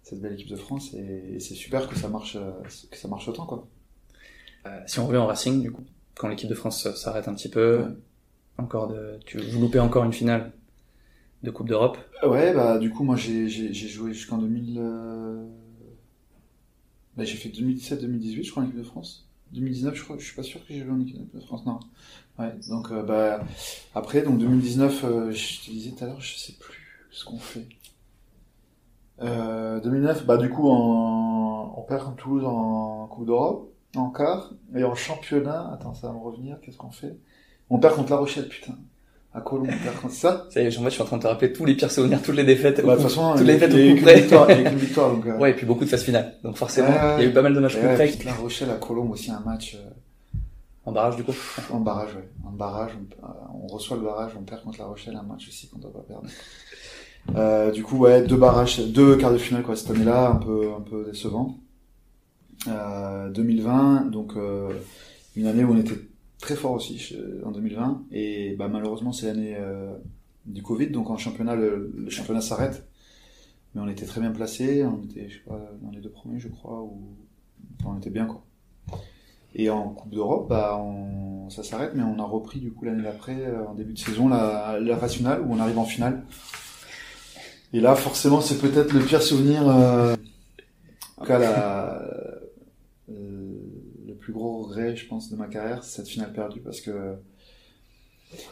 cette 0.03 0.21
belle 0.21 0.33
équipe 0.33 0.49
de 0.49 0.55
France, 0.55 0.93
et, 0.93 1.35
et 1.35 1.39
c'est 1.39 1.55
super 1.55 1.87
que 1.87 1.95
ça 1.95 2.09
marche, 2.09 2.35
euh, 2.37 2.51
que 2.91 2.97
ça 2.97 3.07
marche 3.07 3.27
autant, 3.27 3.45
quoi. 3.45 3.67
Euh, 4.65 4.79
si 4.85 4.99
on 4.99 5.07
revient 5.07 5.17
au 5.19 5.25
Racing, 5.27 5.61
du 5.61 5.71
coup, 5.71 5.83
quand 6.15 6.27
l'équipe 6.27 6.49
de 6.49 6.55
France 6.55 6.91
s'arrête 6.95 7.27
un 7.27 7.33
petit 7.33 7.49
peu, 7.49 7.81
Ouais. 7.81 7.95
encore 8.57 8.87
de, 8.89 9.19
tu 9.25 9.39
vous 9.39 9.59
loupez 9.61 9.79
encore 9.79 10.03
une 10.05 10.13
finale 10.13 10.53
de 11.43 11.51
Coupe 11.51 11.69
d'Europe? 11.69 11.97
Ouais, 12.23 12.53
bah 12.53 12.77
du 12.77 12.89
coup, 12.91 13.03
moi 13.03 13.15
j'ai 13.15 13.47
joué 13.73 14.13
jusqu'en 14.13 14.37
2000. 14.37 14.77
euh, 14.79 15.45
Bah, 17.17 17.23
j'ai 17.25 17.35
fait 17.37 17.49
2017-2018, 17.49 18.43
je 18.43 18.51
crois, 18.51 18.63
en 18.63 18.65
équipe 18.65 18.77
de 18.79 18.83
France. 18.83 19.27
2019, 19.51 19.95
je 19.95 20.03
crois, 20.03 20.17
je 20.17 20.25
suis 20.25 20.35
pas 20.35 20.43
sûr 20.43 20.59
que 20.65 20.73
j'ai 20.73 20.81
joué 20.83 20.91
en 20.91 21.01
équipe 21.01 21.33
de 21.33 21.39
France, 21.41 21.65
non. 21.65 21.79
Ouais, 22.37 22.53
donc 22.69 22.91
euh, 22.91 23.03
bah 23.03 23.43
après, 23.95 24.21
donc 24.21 24.37
2019, 24.39 25.03
euh, 25.03 25.31
je 25.31 25.59
te 25.65 25.71
disais 25.71 25.91
tout 25.91 26.03
à 26.03 26.07
l'heure, 26.07 26.21
je 26.21 26.35
sais 26.37 26.53
plus 26.53 27.07
ce 27.11 27.25
qu'on 27.25 27.39
fait. 27.39 27.67
Euh, 29.21 29.79
2009, 29.81 30.25
bah 30.25 30.37
du 30.37 30.49
coup, 30.49 30.69
en... 30.69 31.73
on 31.77 31.81
perd 31.83 32.03
contre 32.03 32.15
Toulouse 32.17 32.43
en 32.45 33.07
Coupe 33.07 33.25
d'Europe, 33.25 33.69
en 33.95 34.09
quart, 34.09 34.51
et 34.75 34.83
en 34.83 34.95
championnat, 34.95 35.71
attends, 35.73 35.93
ça 35.93 36.07
va 36.07 36.13
me 36.13 36.19
revenir, 36.19 36.57
qu'est-ce 36.61 36.77
qu'on 36.77 36.91
fait? 36.91 37.15
On 37.69 37.79
perd 37.79 37.95
contre 37.95 38.11
La 38.11 38.17
Rochelle, 38.17 38.47
putain. 38.47 38.73
À 39.31 39.41
Colomb, 39.41 39.65
on 39.65 39.83
perd 39.83 39.95
contre 40.01 40.13
ça. 40.15 40.47
Ça 40.49 40.59
y 40.61 40.65
est, 40.65 40.75
en 40.77 40.81
fait, 40.81 40.85
je 40.89 40.93
suis 40.95 41.01
en 41.03 41.05
train 41.05 41.17
de 41.17 41.21
te 41.21 41.27
rappeler 41.27 41.53
tous 41.53 41.63
les 41.65 41.75
pires 41.75 41.91
souvenirs, 41.91 42.19
toutes 42.23 42.35
les 42.35 42.43
défaites. 42.43 42.83
Bah, 42.83 42.95
de 42.95 43.01
toute 43.01 43.09
façon, 43.09 43.33
toutes 43.37 43.45
les 43.45 43.57
défaites 43.57 43.73
au 43.73 43.95
coup 43.95 44.01
près. 44.01 44.19
victoire, 44.21 44.47
qu'une 44.47 44.67
victoire, 44.77 45.11
donc. 45.11 45.25
euh, 45.27 45.37
Ouais, 45.37 45.51
et 45.51 45.53
puis 45.53 45.65
beaucoup 45.67 45.83
de 45.85 45.89
phases 45.89 46.03
finales. 46.03 46.33
Donc 46.43 46.55
forcément, 46.57 46.87
il 47.17 47.23
y 47.23 47.27
a 47.27 47.29
eu 47.29 47.33
pas 47.33 47.43
mal 47.43 47.53
de 47.53 47.59
matchs 47.59 47.75
coup 47.75 47.85
près. 47.93 48.11
La 48.25 48.33
Rochelle 48.33 48.71
à 48.71 48.75
Colombe 48.75 49.11
aussi 49.11 49.29
un 49.29 49.39
match 49.41 49.75
euh, 49.75 49.87
En 50.85 50.91
barrage, 50.91 51.15
du 51.17 51.23
coup. 51.23 51.35
en 51.71 51.79
barrage, 51.79 52.15
ouais. 52.15 52.27
En 52.47 52.51
barrage, 52.51 52.91
on, 53.21 53.25
euh, 53.27 53.31
on 53.63 53.67
reçoit 53.67 53.97
le 53.97 54.03
barrage, 54.03 54.31
on 54.35 54.41
perd 54.41 54.63
contre 54.63 54.79
La 54.79 54.85
Rochelle, 54.85 55.15
un 55.15 55.21
match 55.21 55.47
aussi 55.47 55.67
qu'on 55.69 55.77
doit 55.77 55.93
pas 55.93 56.03
perdre. 56.07 56.27
Euh, 57.35 57.71
du 57.71 57.83
coup, 57.83 57.97
ouais, 57.97 58.23
deux 58.23 58.37
barrages, 58.37 58.79
deux 58.87 59.15
quarts 59.17 59.31
de 59.31 59.37
finale 59.37 59.63
quoi 59.63 59.75
cette 59.75 59.91
année-là, 59.91 60.29
un 60.29 60.35
peu, 60.35 60.73
un 60.75 60.81
peu 60.81 61.05
décevant. 61.05 61.59
Euh, 62.67 63.29
2020, 63.29 64.11
donc 64.11 64.35
euh, 64.35 64.69
une 65.35 65.47
année 65.47 65.63
où 65.63 65.71
on 65.71 65.77
était 65.77 65.95
très 66.39 66.55
fort 66.55 66.73
aussi 66.73 67.15
en 67.45 67.51
2020, 67.51 68.03
et 68.11 68.55
bah, 68.57 68.67
malheureusement 68.67 69.13
c'est 69.13 69.27
l'année 69.27 69.55
euh, 69.57 69.93
du 70.45 70.61
Covid, 70.61 70.87
donc 70.87 71.09
en 71.09 71.17
championnat 71.17 71.55
le, 71.55 72.05
championnat 72.09 72.41
s'arrête, 72.41 72.85
mais 73.73 73.81
on 73.81 73.87
était 73.87 74.05
très 74.05 74.19
bien 74.19 74.31
placé, 74.31 74.83
on 74.83 75.01
était 75.03 75.29
je 75.29 75.35
sais 75.35 75.43
pas 75.47 75.71
dans 75.81 75.91
les 75.91 76.01
deux 76.01 76.09
premiers 76.09 76.39
je 76.39 76.49
crois, 76.49 76.81
ou 76.81 77.15
enfin, 77.79 77.93
on 77.95 77.97
était 77.97 78.09
bien 78.09 78.25
quoi. 78.25 78.43
Et 79.55 79.69
en 79.69 79.89
Coupe 79.89 80.11
d'Europe, 80.11 80.49
bah, 80.49 80.79
ça 81.49 81.63
s'arrête, 81.63 81.93
mais 81.95 82.03
on 82.03 82.19
a 82.19 82.23
repris 82.23 82.59
du 82.59 82.71
coup 82.71 82.85
l'année 82.85 83.03
d'après, 83.03 83.37
euh, 83.37 83.67
en 83.67 83.73
début 83.73 83.93
de 83.93 83.99
saison, 83.99 84.27
la, 84.27 84.79
la 84.79 84.97
phase 84.97 85.13
finale, 85.13 85.41
où 85.41 85.53
on 85.53 85.59
arrive 85.59 85.79
en 85.79 85.85
finale. 85.85 86.23
Et 87.73 87.79
là, 87.79 87.95
forcément, 87.95 88.41
c'est 88.41 88.57
peut-être 88.57 88.93
le 88.93 89.01
pire 89.01 89.21
souvenir, 89.21 89.67
euh, 89.69 90.15
euh, 91.21 91.99
le 93.07 94.13
plus 94.15 94.33
gros 94.33 94.63
regret, 94.63 94.95
je 94.95 95.07
pense, 95.07 95.29
de 95.29 95.35
ma 95.35 95.47
carrière, 95.47 95.83
cette 95.83 96.07
finale 96.07 96.33
perdue, 96.33 96.61
parce 96.61 96.81
que 96.81 97.15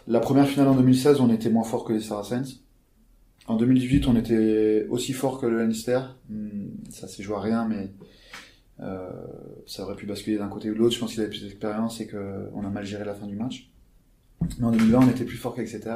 la 0.07 0.19
première 0.19 0.47
finale 0.47 0.67
en 0.67 0.75
2016, 0.75 1.19
on 1.19 1.31
était 1.31 1.49
moins 1.49 1.63
fort 1.63 1.83
que 1.83 1.93
les 1.93 2.01
Saracens. 2.01 2.63
En 3.47 3.55
2018, 3.55 4.07
on 4.07 4.15
était 4.15 4.85
aussi 4.89 5.13
fort 5.13 5.39
que 5.39 5.45
le 5.45 5.59
Leinster. 5.59 6.01
Hmm, 6.29 6.67
Ça 6.89 7.07
s'est 7.07 7.23
joué 7.23 7.35
à 7.35 7.39
rien, 7.39 7.67
mais 7.67 7.91
euh, 8.81 9.09
ça 9.65 9.83
aurait 9.83 9.95
pu 9.95 10.05
basculer 10.05 10.37
d'un 10.37 10.49
côté 10.49 10.69
ou 10.69 10.73
de 10.73 10.79
l'autre. 10.79 10.95
Je 10.95 10.99
pense 10.99 11.11
qu'il 11.11 11.21
avait 11.21 11.29
plus 11.29 11.43
d'expérience 11.43 12.01
et 12.01 12.07
qu'on 12.07 12.65
a 12.65 12.69
mal 12.69 12.85
géré 12.85 13.05
la 13.05 13.15
fin 13.15 13.25
du 13.25 13.35
match. 13.35 13.69
Mais 14.59 14.65
en 14.65 14.71
2020, 14.71 14.99
on 14.99 15.09
était 15.09 15.25
plus 15.25 15.37
fort 15.37 15.55
qu'Exeter. 15.55 15.95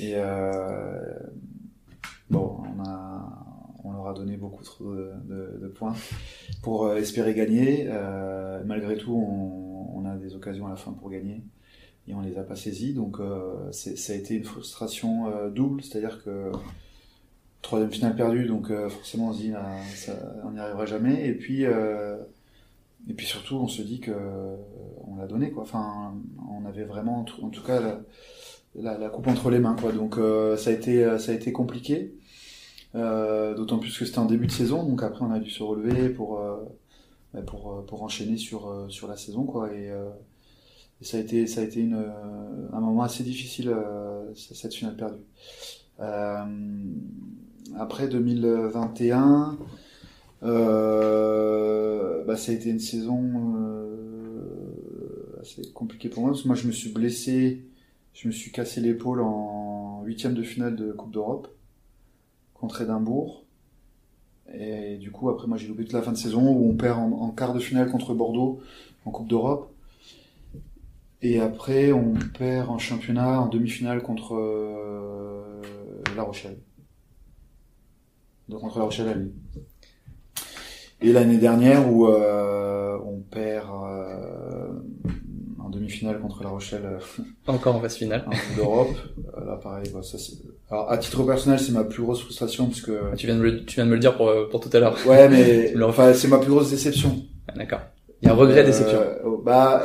Et 0.00 0.14
euh, 0.16 1.14
bon, 2.30 2.62
on, 3.84 3.92
leur 3.92 4.08
a 4.08 4.14
donné 4.14 4.36
beaucoup 4.36 4.62
trop 4.62 4.94
de, 4.94 5.68
points 5.74 5.94
pour 6.62 6.86
euh, 6.86 6.96
espérer 6.96 7.34
gagner. 7.34 7.86
Euh, 7.88 8.62
malgré 8.64 8.96
tout, 8.96 9.14
on, 9.14 10.04
a 10.06 10.16
des 10.16 10.34
occasions 10.34 10.66
à 10.66 10.70
la 10.70 10.76
fin 10.76 10.92
pour 10.92 11.10
gagner 11.10 11.42
et 12.06 12.14
on 12.14 12.20
les 12.20 12.36
a 12.38 12.42
pas 12.42 12.56
saisies. 12.56 12.94
Donc 12.94 13.20
euh, 13.20 13.72
ça 13.72 14.12
a 14.12 14.16
été 14.16 14.34
une 14.34 14.44
frustration 14.44 15.48
double, 15.50 15.82
c'est-à-dire 15.82 16.22
que 16.22 16.52
troisième 17.62 17.90
finale 17.90 18.14
perdue, 18.14 18.46
donc 18.46 18.68
forcément 18.88 19.28
on 19.28 19.32
se 19.32 19.42
ça, 19.94 20.12
on 20.44 20.50
n'y 20.50 20.58
arrivera 20.58 20.84
jamais. 20.86 21.26
Et 21.26 21.32
puis 21.32 21.62
et 21.64 23.12
puis 23.14 23.26
surtout 23.26 23.56
on 23.56 23.68
se 23.68 23.82
dit 23.82 24.00
que 24.00 24.12
on 25.06 25.16
l'a 25.16 25.26
donné. 25.26 25.52
Enfin 25.56 26.14
on 26.50 26.66
avait 26.66 26.84
vraiment 26.84 27.20
en 27.20 27.24
tout- 27.24 27.62
cas 27.62 28.00
la, 28.76 29.08
coupe 29.08 29.28
entre 29.28 29.50
les 29.50 29.58
mains 29.58 29.76
quoi. 29.78 29.92
Donc 29.92 30.18
euh, 30.18 30.56
ça 30.56 30.70
a 30.70 30.72
été 30.72 31.18
ça 31.18 31.32
a 31.32 31.34
été 31.34 31.52
compliqué. 31.52 32.14
Euh, 32.94 33.54
D'autant 33.54 33.78
plus 33.78 33.98
que 33.98 34.04
c'était 34.04 34.18
en 34.18 34.26
début 34.26 34.46
de 34.46 34.52
saison, 34.52 34.84
donc 34.84 35.02
après 35.02 35.24
on 35.24 35.32
a 35.32 35.40
dû 35.40 35.50
se 35.50 35.62
relever 35.62 36.08
pour 36.10 36.38
euh, 36.38 36.56
bah, 37.32 37.42
pour, 37.42 37.84
pour 37.86 38.02
enchaîner 38.02 38.36
sur, 38.36 38.86
sur 38.88 39.08
la 39.08 39.16
saison. 39.16 39.44
Quoi, 39.44 39.72
et, 39.72 39.90
ça 41.00 41.16
a 41.18 41.20
été, 41.20 41.46
ça 41.46 41.60
a 41.60 41.64
été 41.64 41.86
un 42.72 42.80
moment 42.80 43.02
assez 43.02 43.24
difficile, 43.24 43.74
cette 44.34 44.72
finale 44.72 44.96
perdue. 44.96 45.20
après 47.76 48.08
2021, 48.08 49.58
bah, 50.40 52.36
ça 52.36 52.52
a 52.52 52.54
été 52.54 52.70
une 52.70 52.78
saison 52.78 53.82
assez 55.42 55.62
compliquée 55.72 56.08
pour 56.08 56.22
moi, 56.22 56.30
parce 56.30 56.42
que 56.42 56.48
moi 56.48 56.56
je 56.56 56.66
me 56.66 56.72
suis 56.72 56.90
blessé, 56.90 57.66
je 58.14 58.28
me 58.28 58.32
suis 58.32 58.52
cassé 58.52 58.80
l'épaule 58.80 59.20
en 59.20 60.02
huitième 60.04 60.34
de 60.34 60.42
finale 60.42 60.76
de 60.76 60.92
Coupe 60.92 61.12
d'Europe 61.12 61.48
contre 62.54 62.80
Édimbourg. 62.80 63.44
Et 64.52 64.98
du 64.98 65.10
coup, 65.10 65.30
après, 65.30 65.48
moi, 65.48 65.58
j'ai 65.58 65.66
loupé 65.66 65.82
toute 65.84 65.92
la 65.92 66.02
fin 66.02 66.12
de 66.12 66.16
saison 66.16 66.48
où 66.48 66.70
on 66.70 66.76
perd 66.76 66.98
en, 66.98 67.30
quart 67.30 67.52
de 67.52 67.58
finale 67.58 67.90
contre 67.90 68.14
Bordeaux 68.14 68.60
en 69.04 69.10
Coupe 69.10 69.28
d'Europe. 69.28 69.72
Et 71.22 71.40
après, 71.40 71.92
on 71.92 72.14
perd 72.38 72.70
en 72.70 72.78
championnat 72.78 73.40
en 73.40 73.48
demi-finale 73.48 74.02
contre 74.02 74.36
euh, 74.36 75.60
La 76.16 76.22
Rochelle. 76.22 76.58
Donc 78.48 78.60
contre 78.60 78.78
La 78.78 78.84
Rochelle 78.84 79.08
à 79.08 79.14
Lille. 79.14 79.32
Et 81.00 81.12
l'année 81.12 81.38
dernière 81.38 81.90
où 81.90 82.06
euh, 82.06 82.98
on 83.04 83.20
perd 83.20 83.70
euh, 83.70 84.80
demi-finale 85.74 86.20
contre 86.20 86.42
La 86.42 86.48
Rochelle. 86.50 86.82
Encore 87.46 87.76
en 87.76 87.80
phase 87.80 87.96
finale. 87.96 88.24
En 88.26 88.30
Coupe 88.30 88.56
d'Europe. 88.56 88.96
là, 89.46 89.58
pareil, 89.62 89.90
bah, 89.92 90.02
ça 90.02 90.18
c'est 90.18 90.34
alors, 90.70 90.90
à 90.90 90.96
titre 90.98 91.22
personnel, 91.24 91.58
c'est 91.58 91.72
ma 91.72 91.84
plus 91.84 92.02
grosse 92.02 92.22
frustration 92.22 92.66
parce 92.66 92.80
que. 92.80 92.92
Ah, 93.12 93.16
tu 93.16 93.26
viens 93.26 93.36
de 93.36 93.40
me, 93.40 93.64
tu 93.64 93.76
viens 93.76 93.84
de 93.84 93.90
me 93.90 93.94
le 93.94 94.00
dire 94.00 94.16
pour, 94.16 94.32
pour 94.50 94.60
tout 94.60 94.70
à 94.72 94.80
l'heure. 94.80 94.96
Ouais, 95.06 95.28
mais 95.28 95.74
enfin, 95.82 96.14
c'est 96.14 96.28
ma 96.28 96.38
plus 96.38 96.50
grosse 96.50 96.70
déception. 96.70 97.22
Ah, 97.48 97.52
d'accord. 97.56 97.80
Il 98.22 98.28
y 98.28 98.30
a 98.30 98.32
un 98.32 98.36
regret, 98.36 98.60
euh, 98.60 98.66
déception. 98.66 98.98
Oh, 99.26 99.42
bah, 99.44 99.84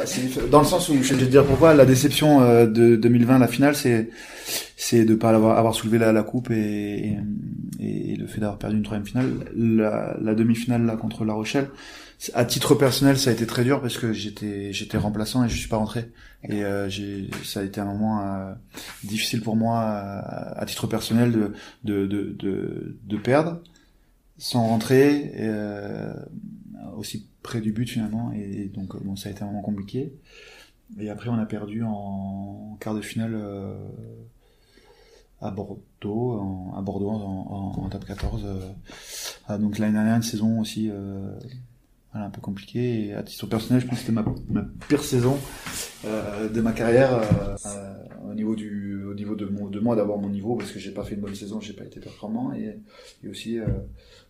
dans 0.49 0.59
le 0.59 0.65
sens 0.65 0.87
où 0.87 0.93
je 1.03 1.13
vais 1.13 1.25
te 1.25 1.29
dire 1.29 1.43
pourquoi 1.43 1.73
la 1.73 1.85
déception 1.85 2.41
euh, 2.41 2.65
de 2.65 2.95
2020, 2.95 3.39
la 3.39 3.47
finale, 3.47 3.75
c'est 3.75 4.09
c'est 4.77 5.03
de 5.03 5.13
pas 5.15 5.31
avoir, 5.31 5.57
avoir 5.57 5.75
soulevé 5.75 5.97
la, 5.97 6.13
la 6.13 6.23
coupe 6.23 6.49
et, 6.51 7.17
et, 7.79 8.13
et 8.13 8.15
le 8.15 8.27
fait 8.27 8.39
d'avoir 8.39 8.57
perdu 8.57 8.77
une 8.77 8.83
troisième 8.83 9.05
finale. 9.05 9.29
La, 9.55 10.15
la 10.21 10.35
demi-finale 10.35 10.85
là 10.85 10.95
contre 10.95 11.25
La 11.25 11.33
Rochelle, 11.33 11.67
à 12.33 12.45
titre 12.45 12.75
personnel, 12.75 13.17
ça 13.17 13.29
a 13.29 13.33
été 13.33 13.47
très 13.47 13.63
dur 13.63 13.81
parce 13.81 13.97
que 13.97 14.11
j'étais 14.11 14.73
j'étais 14.73 14.97
remplaçant 14.97 15.45
et 15.45 15.49
je 15.49 15.57
suis 15.57 15.69
pas 15.69 15.77
rentré. 15.77 16.11
Et 16.43 16.63
euh, 16.63 16.89
j'ai 16.89 17.29
ça 17.45 17.61
a 17.61 17.63
été 17.63 17.79
un 17.79 17.85
moment 17.85 18.21
euh, 18.21 18.53
difficile 19.03 19.41
pour 19.41 19.55
moi 19.55 19.79
à, 19.79 20.65
titre 20.65 20.87
personnel 20.87 21.31
de 21.31 21.53
de, 21.83 22.05
de 22.07 22.35
de, 22.37 22.97
de 23.03 23.17
perdre 23.17 23.61
sans 24.37 24.67
rentrer 24.67 25.33
euh, 25.37 26.13
aussi 26.97 27.27
près 27.43 27.61
du 27.61 27.71
but 27.71 27.89
finalement 27.89 28.31
et, 28.33 28.65
donc 28.73 29.01
bon 29.03 29.15
ça 29.15 29.29
a 29.29 29.31
été 29.31 29.43
un 29.43 29.47
moment 29.47 29.61
compliqué. 29.61 30.13
Et 30.99 31.09
après 31.09 31.29
on 31.29 31.37
a 31.37 31.45
perdu 31.45 31.83
en, 31.83 32.77
quart 32.81 32.95
de 32.95 33.01
finale 33.01 33.33
euh, 33.35 33.77
à 35.39 35.51
Bordeaux, 35.51 36.33
en, 36.33 36.73
à 36.75 36.81
Bordeaux 36.81 37.11
en, 37.11 37.75
en, 37.79 37.85
en 37.85 37.89
top 37.89 38.05
14. 38.05 38.43
Euh, 38.45 39.57
donc 39.57 39.77
l'année 39.77 39.93
dernière 39.93 40.15
une 40.15 40.23
saison 40.23 40.59
aussi 40.59 40.89
voilà, 42.11 42.27
un 42.27 42.29
peu 42.29 42.41
compliqué. 42.41 43.07
Et 43.07 43.13
à 43.13 43.23
titre 43.23 43.47
personnel, 43.47 43.81
je 43.81 43.87
pense 43.87 43.99
que 43.99 44.01
c'était 44.01 44.13
ma, 44.13 44.25
ma, 44.49 44.65
pire 44.87 45.03
saison 45.03 45.37
euh, 46.05 46.49
de 46.49 46.61
ma 46.61 46.71
carrière 46.71 47.13
euh, 47.13 47.93
au 48.29 48.33
niveau 48.33 48.55
du, 48.55 49.03
au 49.03 49.13
niveau 49.13 49.35
de, 49.35 49.45
mon, 49.45 49.67
de 49.67 49.79
moi 49.79 49.95
d'avoir 49.95 50.17
mon 50.17 50.29
niveau 50.29 50.55
parce 50.55 50.71
que 50.71 50.79
j'ai 50.79 50.91
pas 50.91 51.03
fait 51.03 51.15
une 51.15 51.21
bonne 51.21 51.35
saison, 51.35 51.59
j'ai 51.59 51.73
pas 51.73 51.85
été 51.85 51.99
performant 51.99 52.53
et, 52.53 52.77
et 53.23 53.29
aussi 53.29 53.59
euh, 53.59 53.65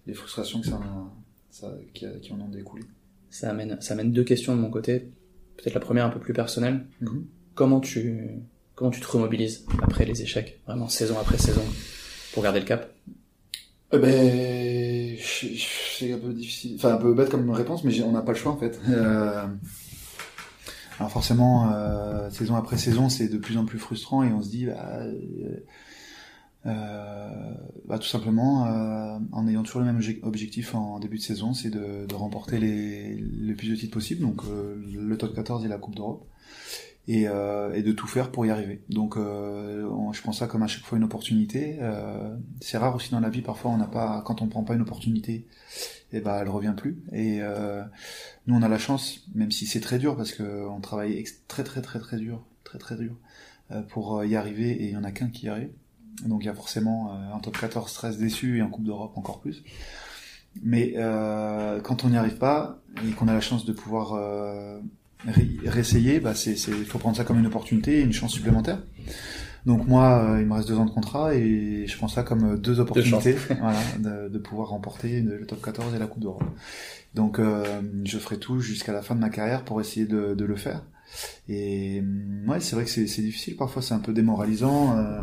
les 0.08 0.14
frustrations 0.14 0.62
que 0.62 0.68
ça, 0.68 0.80
ça 1.52 1.74
qui, 1.94 2.06
qui, 2.22 2.34
en 2.34 2.42
ont 2.42 2.50
découlé. 2.50 2.84
Ça 3.30 3.50
amène, 3.50 3.78
ça 3.82 3.94
amène 3.94 4.12
deux 4.12 4.24
questions 4.24 4.56
de 4.56 4.62
mon 4.62 4.70
côté. 4.70 5.10
Peut-être 5.58 5.74
la 5.74 5.82
première 5.82 6.06
un 6.06 6.10
peu 6.10 6.20
plus 6.20 6.34
personnelle. 6.34 6.86
Mm-hmm. 7.02 7.24
Comment 7.54 7.80
tu, 7.80 8.30
comment 8.76 8.92
tu 8.92 9.02
te 9.02 9.08
remobilises 9.08 9.66
après 9.82 10.06
les 10.06 10.22
échecs, 10.22 10.60
vraiment 10.66 10.88
saison 10.88 11.18
après 11.20 11.38
saison, 11.38 11.64
pour 12.34 12.44
garder 12.44 12.60
le 12.60 12.66
cap? 12.66 12.94
Eh 13.92 13.98
ben, 13.98 14.99
c'est 15.22 16.14
un 16.14 16.18
peu 16.18 16.34
difficile, 16.34 16.76
enfin 16.76 16.94
un 16.94 16.98
peu 16.98 17.14
bête 17.14 17.30
comme 17.30 17.50
réponse, 17.52 17.84
mais 17.84 18.02
on 18.02 18.12
n'a 18.12 18.22
pas 18.22 18.32
le 18.32 18.38
choix 18.38 18.52
en 18.52 18.58
fait. 18.58 18.80
Euh, 18.90 19.46
alors 21.00 21.12
forcément, 21.12 21.72
euh, 21.72 22.30
saison 22.30 22.56
après 22.56 22.78
saison, 22.78 23.10
c'est 23.10 23.28
de 23.28 23.38
plus 23.38 23.58
en 23.58 23.66
plus 23.66 23.80
frustrant 23.80 24.24
et 24.24 24.32
on 24.34 24.42
se 24.42 24.50
dit, 24.50 24.66
bah, 24.66 25.00
euh, 26.66 27.54
bah, 27.86 28.00
tout 28.00 28.08
simplement, 28.08 28.64
en 29.32 29.48
ayant 29.48 29.64
toujours 29.64 29.82
le 29.82 29.88
même 29.88 30.02
objectif 30.24 30.76
en 30.76 31.00
début 31.00 31.18
de 31.18 31.24
saison, 31.24 31.54
c'est 31.54 31.70
de, 31.70 32.06
de, 32.06 32.16
remporter 32.16 32.60
les, 32.60 33.16
le 33.16 33.56
plus 33.56 33.70
de 33.70 33.76
titres 33.76 33.94
possible, 33.94 34.22
donc 34.22 34.42
le 34.48 35.18
top 35.18 35.34
14 35.36 35.66
et 35.66 35.68
la 35.68 35.78
Coupe 35.78 35.96
d'Europe 35.96 36.26
et, 37.10 37.28
euh, 37.28 37.74
et, 37.74 37.82
de 37.82 37.92
tout 37.92 38.06
faire 38.06 38.32
pour 38.32 38.46
y 38.46 38.52
arriver. 38.52 38.84
Donc 38.88 39.18
euh, 39.18 39.90
je 40.14 40.22
prends 40.22 40.32
ça 40.32 40.46
comme 40.46 40.62
à 40.62 40.68
chaque 40.68 40.84
fois 40.84 41.00
une 41.00 41.04
opportunité. 41.04 41.78
Euh, 41.82 42.38
c'est 42.62 42.78
rare 42.78 42.96
aussi 42.96 43.10
dans 43.10 43.20
la 43.20 43.30
vie, 43.30 43.42
parfois 43.42 43.72
on 43.72 43.78
n'a 43.78 43.88
pas, 43.88 44.22
quand 44.26 44.44
on 44.44 44.48
prend 44.48 44.64
pas 44.64 44.76
une 44.76 44.82
opportunité, 44.82 45.34
et 45.34 45.48
eh 46.18 46.22
ben 46.22 46.38
elle 46.40 46.50
revient 46.50 46.76
plus. 46.78 47.02
Et 47.12 47.40
euh, 47.42 47.84
nous 48.46 48.56
on 48.56 48.62
a 48.62 48.68
la 48.68 48.78
chance, 48.78 49.28
même 49.34 49.50
si 49.50 49.66
c'est 49.66 49.80
très 49.80 49.98
dur 49.98 50.16
parce 50.16 50.34
que 50.34 50.68
on 50.68 50.82
travaille 50.82 51.24
très 51.48 51.64
très 51.64 51.82
très 51.82 51.98
très 51.98 52.18
dur, 52.18 52.46
très 52.64 52.78
très 52.78 52.96
dur 52.96 53.16
euh, 53.72 53.82
pour 53.82 54.24
y 54.24 54.36
arriver 54.36 54.70
et 54.70 54.90
il 54.90 54.92
y 54.92 54.98
en 54.98 55.04
a 55.04 55.12
qu'un 55.12 55.30
qui 55.30 55.48
y 55.48 55.50
arrive. 55.50 55.72
Donc 56.28 56.44
il 56.44 56.46
y 56.46 56.50
a 56.50 56.54
forcément 56.54 57.12
euh, 57.12 57.36
un 57.36 57.40
top 57.40 57.58
14 57.58 57.90
stress 57.90 58.18
déçu 58.20 58.60
et 58.60 58.62
en 58.62 58.70
Coupe 58.70 58.86
d'Europe 58.86 59.18
encore 59.18 59.40
plus. 59.40 59.64
Mais 60.62 60.94
euh, 60.98 61.82
quand 61.82 62.04
on 62.04 62.10
n'y 62.10 62.18
arrive 62.18 62.38
pas 62.38 62.80
et 63.08 63.12
qu'on 63.14 63.28
a 63.28 63.34
la 63.34 63.42
chance 63.42 63.66
de 63.66 63.74
pouvoir 63.74 64.14
réessayer, 65.66 66.20
bah 66.20 66.34
c'est, 66.34 66.54
il 66.54 66.86
faut 66.86 67.00
prendre 67.00 67.18
ça 67.18 67.24
comme 67.24 67.40
une 67.40 67.48
opportunité, 67.48 68.02
une 68.02 68.14
chance 68.14 68.34
supplémentaire. 68.34 68.82
Donc 69.66 69.88
moi, 69.88 70.24
euh, 70.24 70.42
il 70.42 70.48
me 70.48 70.54
reste 70.54 70.70
deux 70.70 70.78
ans 70.78 70.86
de 70.86 70.92
contrat 70.92 71.36
et 71.36 71.86
je 71.86 71.98
prends 71.98 72.08
ça 72.08 72.24
comme 72.24 72.54
euh, 72.54 72.58
deux 72.58 72.80
opportunités, 72.80 73.34
voilà, 73.60 73.80
de, 74.00 74.30
de, 74.30 74.38
pouvoir 74.40 74.70
remporter 74.70 75.22
le 75.22 75.46
top 75.46 75.62
14 75.62 75.94
et 75.94 76.00
la 76.00 76.08
Coupe 76.08 76.22
d'Europe. 76.22 76.44
Donc 77.16 77.40
euh, 77.40 77.82
je 78.06 78.18
ferai 78.18 78.38
tout 78.38 78.60
jusqu'à 78.60 78.94
la 78.94 79.02
fin 79.02 79.16
de 79.16 79.20
ma 79.20 79.30
carrière 79.30 79.64
pour 79.64 79.82
essayer 79.82 80.06
de, 80.06 80.36
de 80.36 80.46
le 80.46 80.56
faire. 80.56 80.84
Et 81.48 82.04
ouais, 82.48 82.60
c'est 82.60 82.76
vrai 82.76 82.86
que 82.86 82.92
c'est, 82.92 83.04
difficile. 83.04 83.56
Parfois, 83.56 83.82
c'est 83.82 83.96
un 83.96 84.00
peu 84.00 84.14
démoralisant. 84.14 84.96
Euh, 84.96 85.22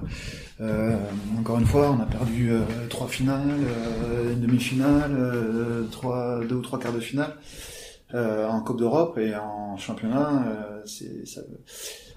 euh, 0.60 0.96
encore 1.38 1.60
une 1.60 1.66
fois, 1.66 1.92
on 1.92 2.02
a 2.02 2.06
perdu 2.06 2.50
trois 2.90 3.06
finales, 3.06 3.54
une 4.32 4.40
demi-finale, 4.40 5.16
trois, 5.92 6.40
deux 6.44 6.56
ou 6.56 6.62
trois 6.62 6.80
quarts 6.80 6.92
de 6.92 6.98
finale. 6.98 7.36
Euh, 8.16 8.48
en 8.48 8.62
Coupe 8.62 8.78
d'Europe 8.78 9.18
et 9.18 9.34
en 9.36 9.76
championnat, 9.76 10.46
euh, 10.48 10.82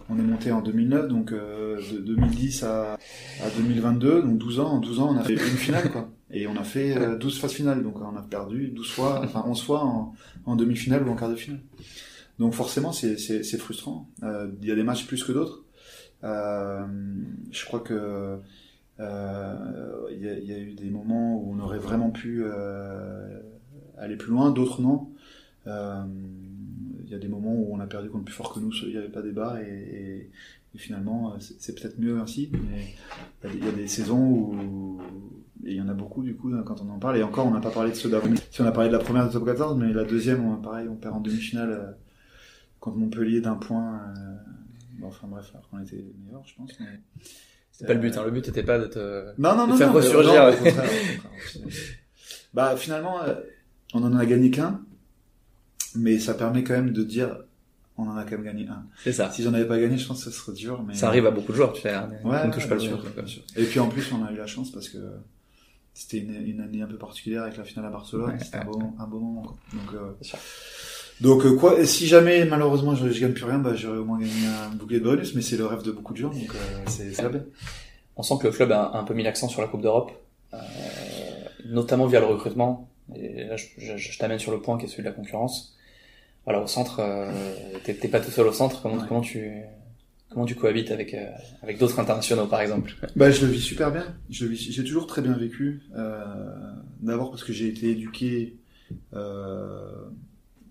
on 0.07 0.17
est 0.17 0.21
monté 0.21 0.49
en 0.49 0.62
2009, 0.62 1.09
donc 1.09 1.33
euh, 1.33 1.77
de 1.91 1.97
2010 1.97 2.63
à, 2.63 2.93
à 2.93 3.49
2022, 3.57 4.21
donc 4.21 4.38
12 4.38 4.59
ans. 4.62 4.69
En 4.69 4.79
12 4.79 4.99
ans, 5.01 5.13
on 5.13 5.17
a 5.17 5.23
fait 5.23 5.33
une 5.33 5.39
finale. 5.39 5.91
Et 6.31 6.47
on 6.47 6.55
a 6.55 6.63
fait 6.63 7.17
12 7.17 7.39
phases 7.39 7.51
finales, 7.51 7.83
donc 7.83 7.99
on 7.99 8.15
a 8.15 8.21
perdu 8.21 8.69
12 8.69 8.91
fois, 8.91 9.21
enfin 9.23 9.43
11 9.45 9.62
fois 9.62 10.13
en, 10.45 10.55
demi-finale 10.55 11.05
ou 11.05 11.12
en 11.12 11.15
quart 11.15 11.29
de 11.29 11.35
finale. 11.35 11.59
Donc 12.38 12.53
forcément, 12.53 12.93
c'est, 12.93 13.57
frustrant. 13.57 14.09
Il 14.21 14.67
y 14.67 14.71
a 14.71 14.75
des 14.75 14.83
matchs 14.83 15.05
plus 15.05 15.23
que 15.23 15.33
d'autres. 15.33 15.65
je 16.21 17.65
crois 17.65 17.81
que 17.81 18.38
il 18.99 19.03
y, 20.21 20.53
a, 20.53 20.59
eu 20.59 20.73
des 20.75 20.89
moments 20.91 21.35
où 21.35 21.53
on 21.53 21.59
aurait 21.59 21.79
vraiment 21.79 22.12
pu 22.12 22.45
aller 23.97 24.15
plus 24.15 24.31
loin, 24.31 24.51
d'autres 24.51 24.81
non. 24.81 25.09
Euh, 25.69 26.03
il 27.05 27.12
y 27.12 27.15
a 27.15 27.19
des 27.19 27.27
moments 27.27 27.53
où 27.53 27.73
on 27.73 27.79
a 27.79 27.88
perdu 27.88 28.10
contre 28.10 28.25
plus 28.25 28.34
fort 28.34 28.53
que 28.53 28.60
nous, 28.60 28.71
il 28.84 28.89
n'y 28.89 28.97
avait 28.97 29.10
pas 29.10 29.23
débat 29.23 29.60
et, 29.63 30.29
et, 30.75 30.77
finalement 30.77 31.34
euh, 31.34 31.38
c'est 31.39 31.73
peut-être 31.73 31.97
mieux 31.97 32.19
ainsi. 32.19 32.51
Mais 32.53 32.93
il 33.51 33.65
y, 33.65 33.67
a 33.67 33.71
des 33.71 33.88
saisons 33.88 34.21
où 34.21 35.01
et 35.65 35.71
il 35.71 35.77
y 35.77 35.82
en 35.82 35.89
a 35.89 35.93
beaucoup 35.93 36.21
du 36.23 36.36
coup 36.36 36.53
quand 36.63 36.82
on 36.82 36.89
en 36.89 36.99
parle 36.99 37.17
et 37.17 37.23
encore 37.23 37.47
on 37.47 37.51
n'a 37.51 37.60
pas 37.60 37.71
parlé 37.71 37.89
de 37.89 37.95
ceux 37.95 38.10
d'avant. 38.10 38.32
Si 38.51 38.62
on 38.62 38.65
a 38.65 38.71
parlé 38.71 38.89
de 38.89 38.93
la 38.93 38.99
première 38.99 39.27
de 39.27 39.34
top 39.34 39.45
14, 39.45 39.77
mais 39.79 39.91
la 39.91 40.03
deuxième, 40.03 40.45
on, 40.45 40.58
pareil, 40.58 40.88
on 40.88 40.95
perd 40.95 41.15
en 41.15 41.19
demi-finale 41.19 41.71
euh, 41.71 41.91
contre 42.79 42.97
Montpellier 42.97 43.41
d'un 43.41 43.55
point. 43.55 44.01
bon, 44.99 45.08
enfin 45.08 45.27
bref, 45.27 45.49
alors 45.53 45.67
qu'on 45.69 45.79
était 45.79 46.05
meilleurs, 46.23 46.45
je 46.45 46.55
pense. 46.55 46.79
Mais, 46.79 46.86
c'est 47.71 47.88
pas 47.88 47.93
le 47.93 47.99
but, 47.99 48.15
hein. 48.15 48.23
le 48.25 48.32
but 48.32 48.45
n'était 48.45 48.63
pas 48.63 48.77
de 48.77 48.86
te 48.86 49.32
non, 49.39 49.55
non, 49.55 49.65
non, 49.65 49.77
faire 49.77 49.88
non, 49.88 49.93
ressurgir. 49.93 50.53
bah 52.53 52.75
finalement, 52.75 53.19
on 53.95 54.03
en 54.03 54.15
a 54.15 54.25
gagné 54.25 54.51
qu'un 54.51 54.82
mais 55.95 56.19
ça 56.19 56.34
permet 56.34 56.63
quand 56.63 56.73
même 56.73 56.91
de 56.91 57.04
dire 57.04 57.38
on 57.97 58.04
en 58.04 58.15
a 58.15 58.23
quand 58.23 58.32
même 58.32 58.43
gagné 58.43 58.67
un. 58.67 58.86
C'est 59.04 59.12
ça. 59.12 59.30
Si 59.30 59.43
j'en 59.43 59.54
avais 59.54 59.67
pas 59.67 59.78
gagné, 59.78 59.97
je 59.97 60.08
pense 60.08 60.23
que 60.23 60.32
ce 60.32 60.38
serait 60.38 60.54
dur. 60.54 60.82
Mais... 60.88 60.93
Ça 60.93 61.08
arrive 61.08 61.28
à 61.28 61.32
beaucoup 61.32 61.52
de 61.52 61.58
joueurs, 61.58 61.73
tu 61.73 61.82
sais. 61.82 61.93
Hein. 61.93 62.10
Ouais, 62.23 62.38
on 62.43 62.47
ne 62.47 62.54
touche 62.54 62.69
pas 62.69 62.75
le 62.75 62.80
sûr, 62.80 63.04
Et 63.58 63.65
puis 63.65 63.80
en 63.80 63.89
plus, 63.89 64.10
on 64.13 64.23
a 64.23 64.32
eu 64.32 64.38
la 64.38 64.47
chance 64.47 64.71
parce 64.71 64.88
que 64.88 64.97
c'était 65.93 66.19
une, 66.19 66.34
une, 66.47 66.62
année 66.62 66.82
un 66.82 66.88
peu 66.88 66.97
particulière 66.97 67.43
avec 67.43 67.58
la 67.58 67.65
finale 67.65 67.88
à 67.88 67.89
Barcelone. 67.89 68.38
c'était 68.41 68.60
un, 68.60 68.63
beau 68.63 69.19
moment. 69.19 69.41
Quoi. 69.41 69.58
Donc, 69.73 69.93
euh, 69.95 70.28
donc 71.21 71.45
euh, 71.45 71.56
quoi, 71.56 71.86
si 71.86 72.08
jamais 72.08 72.45
malheureusement 72.45 72.95
je, 72.95 73.10
je 73.10 73.19
gagne 73.19 73.34
plus 73.34 73.43
rien, 73.43 73.60
bah, 73.60 73.75
j'aurais 73.75 73.97
au 73.97 74.06
moins 74.06 74.19
gagné 74.19 74.47
un 74.47 74.69
bouclier 74.69 74.99
de 74.99 75.06
bonus, 75.06 75.36
mais 75.36 75.41
c'est 75.41 75.58
le 75.58 75.65
rêve 75.65 75.84
de 75.84 75.91
beaucoup 75.91 76.13
de 76.13 76.19
gens, 76.19 76.30
donc 76.30 76.56
euh, 76.56 76.84
c'est 76.88 77.21
la. 77.21 77.30
On 78.15 78.23
sent 78.23 78.36
que 78.41 78.47
le 78.47 78.54
club 78.54 78.71
a 78.71 78.91
un 78.97 79.04
peu 79.04 79.13
mis 79.13 79.23
l'accent 79.23 79.49
sur 79.49 79.62
la 79.62 79.67
Coupe 79.67 79.82
d'Europe, 79.82 80.12
euh, 80.54 80.58
notamment 81.65 82.06
via 82.06 82.19
le 82.19 82.25
recrutement 82.25 82.89
et 83.15 83.45
là 83.45 83.56
je, 83.58 84.17
t'amène 84.17 84.39
sur 84.39 84.52
le 84.52 84.62
point 84.62 84.78
qui 84.78 84.86
est 84.86 84.88
celui 84.88 85.04
de 85.04 85.10
la 85.10 85.13
concurrence. 85.13 85.75
Voilà, 86.45 86.62
au 86.62 86.67
centre, 86.67 86.99
euh, 86.99 87.32
t'es 87.84 88.08
pas 88.08 88.19
tout 88.19 88.32
seul 88.32 88.47
au 88.47 88.54
centre. 88.54 88.82
Comment, 88.82 89.06
comment 89.08 89.21
tu 89.21 89.52
comment 90.30 90.45
tu 90.45 90.56
cohabites 90.56 90.91
avec 90.91 91.13
euh, 91.13 91.25
avec 91.62 91.78
d'autres 91.78 91.99
internationaux 91.99 92.47
par 92.47 92.62
exemple? 92.62 92.95
Bah 93.15 93.32
je 93.32 93.45
le 93.45 93.52
vis 93.52 93.62
super 93.62 93.91
bien. 93.91 94.06
Je 94.30 94.47
j'ai 94.52 94.84
toujours 94.84 95.08
très 95.08 95.21
bien 95.21 95.34
vécu. 95.34 95.82
Euh, 95.95 96.23
D'abord 97.02 97.30
parce 97.32 97.43
que 97.43 97.54
j'ai 97.54 97.67
été 97.67 97.91
éduqué. 97.91 98.58
Euh, 99.13 100.06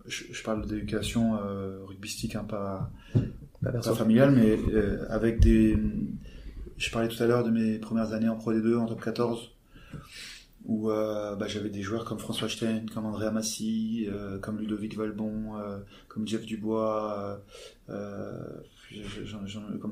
je, 0.07 0.25
je, 0.31 0.43
parle 0.43 0.67
d'éducation 0.67 1.37
euh, 1.37 1.85
rugbystique, 1.87 2.35
hein, 2.35 2.45
pas, 2.49 2.91
pas, 3.63 3.95
familiale, 3.95 4.33
mais 4.33 4.59
euh, 4.73 5.07
avec 5.09 5.41
des. 5.41 5.77
Je 6.77 6.91
parlais 6.91 7.09
tout 7.09 7.23
à 7.23 7.27
l'heure 7.27 7.45
de 7.45 7.51
mes 7.51 7.79
premières 7.79 8.13
années 8.13 8.29
en 8.29 8.37
Pro 8.37 8.53
D2, 8.53 8.77
en 8.77 8.87
top 8.87 9.03
14 9.03 9.53
où 10.65 10.91
euh, 10.91 11.37
bah, 11.37 11.47
j'avais 11.49 11.71
des 11.71 11.83
joueurs 11.83 12.05
comme 12.05 12.19
François 12.19 12.49
Stein, 12.49 12.85
comme 12.93 13.07
André 13.07 13.27
Amassi, 13.27 14.07
euh, 14.09 14.39
comme 14.39 14.59
Ludovic 14.59 14.97
Valbon, 14.97 15.57
euh, 15.57 15.79
comme 16.09 16.27
Jeff 16.27 16.45
Dubois, 16.45 17.41
comme 17.87 18.65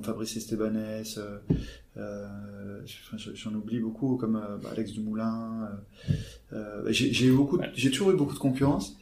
Fabrice 0.02 0.36
Estebanès, 0.36 1.18
j'en 1.96 3.54
oublie 3.54 3.80
beaucoup, 3.80 4.16
comme 4.16 4.42
bah, 4.62 4.70
Alex 4.72 4.92
Dumoulin. 4.92 5.70
j'ai 6.88 7.90
toujours 7.90 8.10
eu 8.10 8.16
beaucoup 8.16 8.34
de 8.34 8.38
concurrence. 8.38 8.96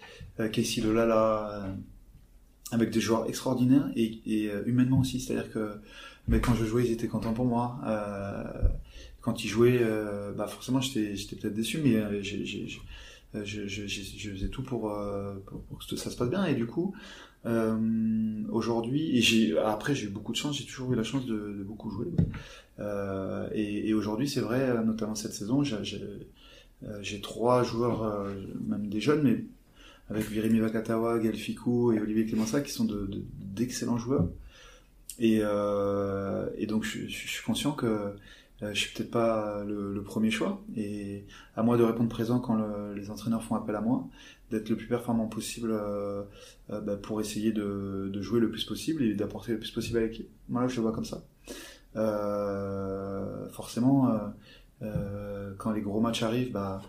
Casey 0.52 0.80
Lolala, 0.80 1.76
avec 2.72 2.90
des 2.90 3.00
joueurs 3.00 3.28
extraordinaires 3.28 3.88
et, 3.94 4.20
et 4.26 4.50
humainement 4.66 5.00
aussi, 5.00 5.20
c'est-à-dire 5.20 5.50
que 5.50 5.78
mais 6.26 6.40
quand 6.40 6.54
je 6.54 6.64
jouais, 6.64 6.86
ils 6.86 6.92
étaient 6.92 7.08
contents 7.08 7.34
pour 7.34 7.44
moi. 7.44 7.78
Euh, 7.86 8.44
quand 9.24 9.42
ils 9.42 9.48
jouaient, 9.48 9.80
euh, 9.80 10.32
bah 10.32 10.46
forcément 10.46 10.82
j'étais 10.82 11.36
peut-être 11.36 11.54
déçu, 11.54 11.78
mais 11.78 11.96
euh, 11.96 12.10
euh, 12.12 13.42
je, 13.42 13.66
je, 13.66 13.86
je, 13.86 14.30
faisais 14.30 14.48
tout 14.48 14.62
pour, 14.62 14.94
pour, 15.46 15.62
pour, 15.62 15.78
que 15.78 15.96
ça 15.96 16.10
se 16.10 16.16
passe 16.16 16.28
bien. 16.28 16.44
Et 16.44 16.54
du 16.54 16.66
coup, 16.66 16.94
euh, 17.46 17.78
aujourd'hui, 18.50 19.18
et 19.18 19.58
après 19.58 19.94
j'ai 19.94 20.08
eu 20.08 20.10
beaucoup 20.10 20.32
de 20.32 20.36
chance, 20.36 20.58
j'ai 20.58 20.66
toujours 20.66 20.92
eu 20.92 20.96
la 20.96 21.04
chance 21.04 21.24
de, 21.24 21.64
beaucoup 21.66 21.90
jouer. 21.90 22.08
Euh, 22.80 23.48
et, 23.54 23.94
aujourd'hui, 23.94 24.28
c'est 24.28 24.40
vrai, 24.40 24.84
notamment 24.84 25.14
cette 25.14 25.32
saison, 25.32 25.62
j'ai, 25.62 27.20
trois 27.22 27.62
joueurs, 27.62 28.28
même 28.68 28.88
des 28.90 29.00
jeunes, 29.00 29.22
mais 29.22 29.42
avec 30.10 30.28
Virimi 30.28 30.60
Vakatawa, 30.60 31.18
Gaël 31.18 31.34
Ficou 31.34 31.92
et 31.92 32.00
Olivier 32.00 32.26
Clémença, 32.26 32.60
qui 32.60 32.72
sont 32.72 32.84
de, 32.84 33.06
de, 33.06 33.24
d'excellents 33.40 33.96
joueurs. 33.96 34.28
Et, 35.18 35.38
euh, 35.42 36.48
donc 36.66 36.84
je, 36.84 37.06
suis 37.06 37.42
conscient 37.44 37.72
que 37.72 38.14
euh, 38.62 38.72
je 38.72 38.80
suis 38.80 38.94
peut-être 38.94 39.10
pas 39.10 39.64
le, 39.64 39.92
le, 39.92 40.02
premier 40.02 40.30
choix. 40.30 40.62
Et 40.76 41.24
à 41.56 41.62
moi 41.62 41.76
de 41.76 41.82
répondre 41.82 42.08
présent 42.08 42.38
quand 42.38 42.54
le, 42.54 42.94
les 42.94 43.10
entraîneurs 43.10 43.42
font 43.42 43.56
appel 43.56 43.74
à 43.74 43.80
moi, 43.80 44.08
d'être 44.50 44.68
le 44.68 44.76
plus 44.76 44.86
performant 44.86 45.26
possible 45.26 45.70
euh, 45.72 46.22
euh, 46.70 46.80
bah, 46.80 46.96
pour 46.96 47.20
essayer 47.20 47.52
de, 47.52 48.10
de, 48.12 48.22
jouer 48.22 48.40
le 48.40 48.50
plus 48.50 48.64
possible 48.64 49.02
et 49.02 49.14
d'apporter 49.14 49.52
le 49.52 49.58
plus 49.58 49.70
possible 49.70 49.98
à 49.98 50.02
l'équipe. 50.02 50.28
Voilà, 50.48 50.68
je 50.68 50.76
le 50.76 50.82
vois 50.82 50.92
comme 50.92 51.04
ça. 51.04 51.24
Euh, 51.96 53.48
forcément, 53.50 54.32
quand 55.58 55.72
les 55.72 55.80
gros 55.80 56.00
matchs 56.00 56.22
arrivent, 56.22 56.52
bah, 56.52 56.82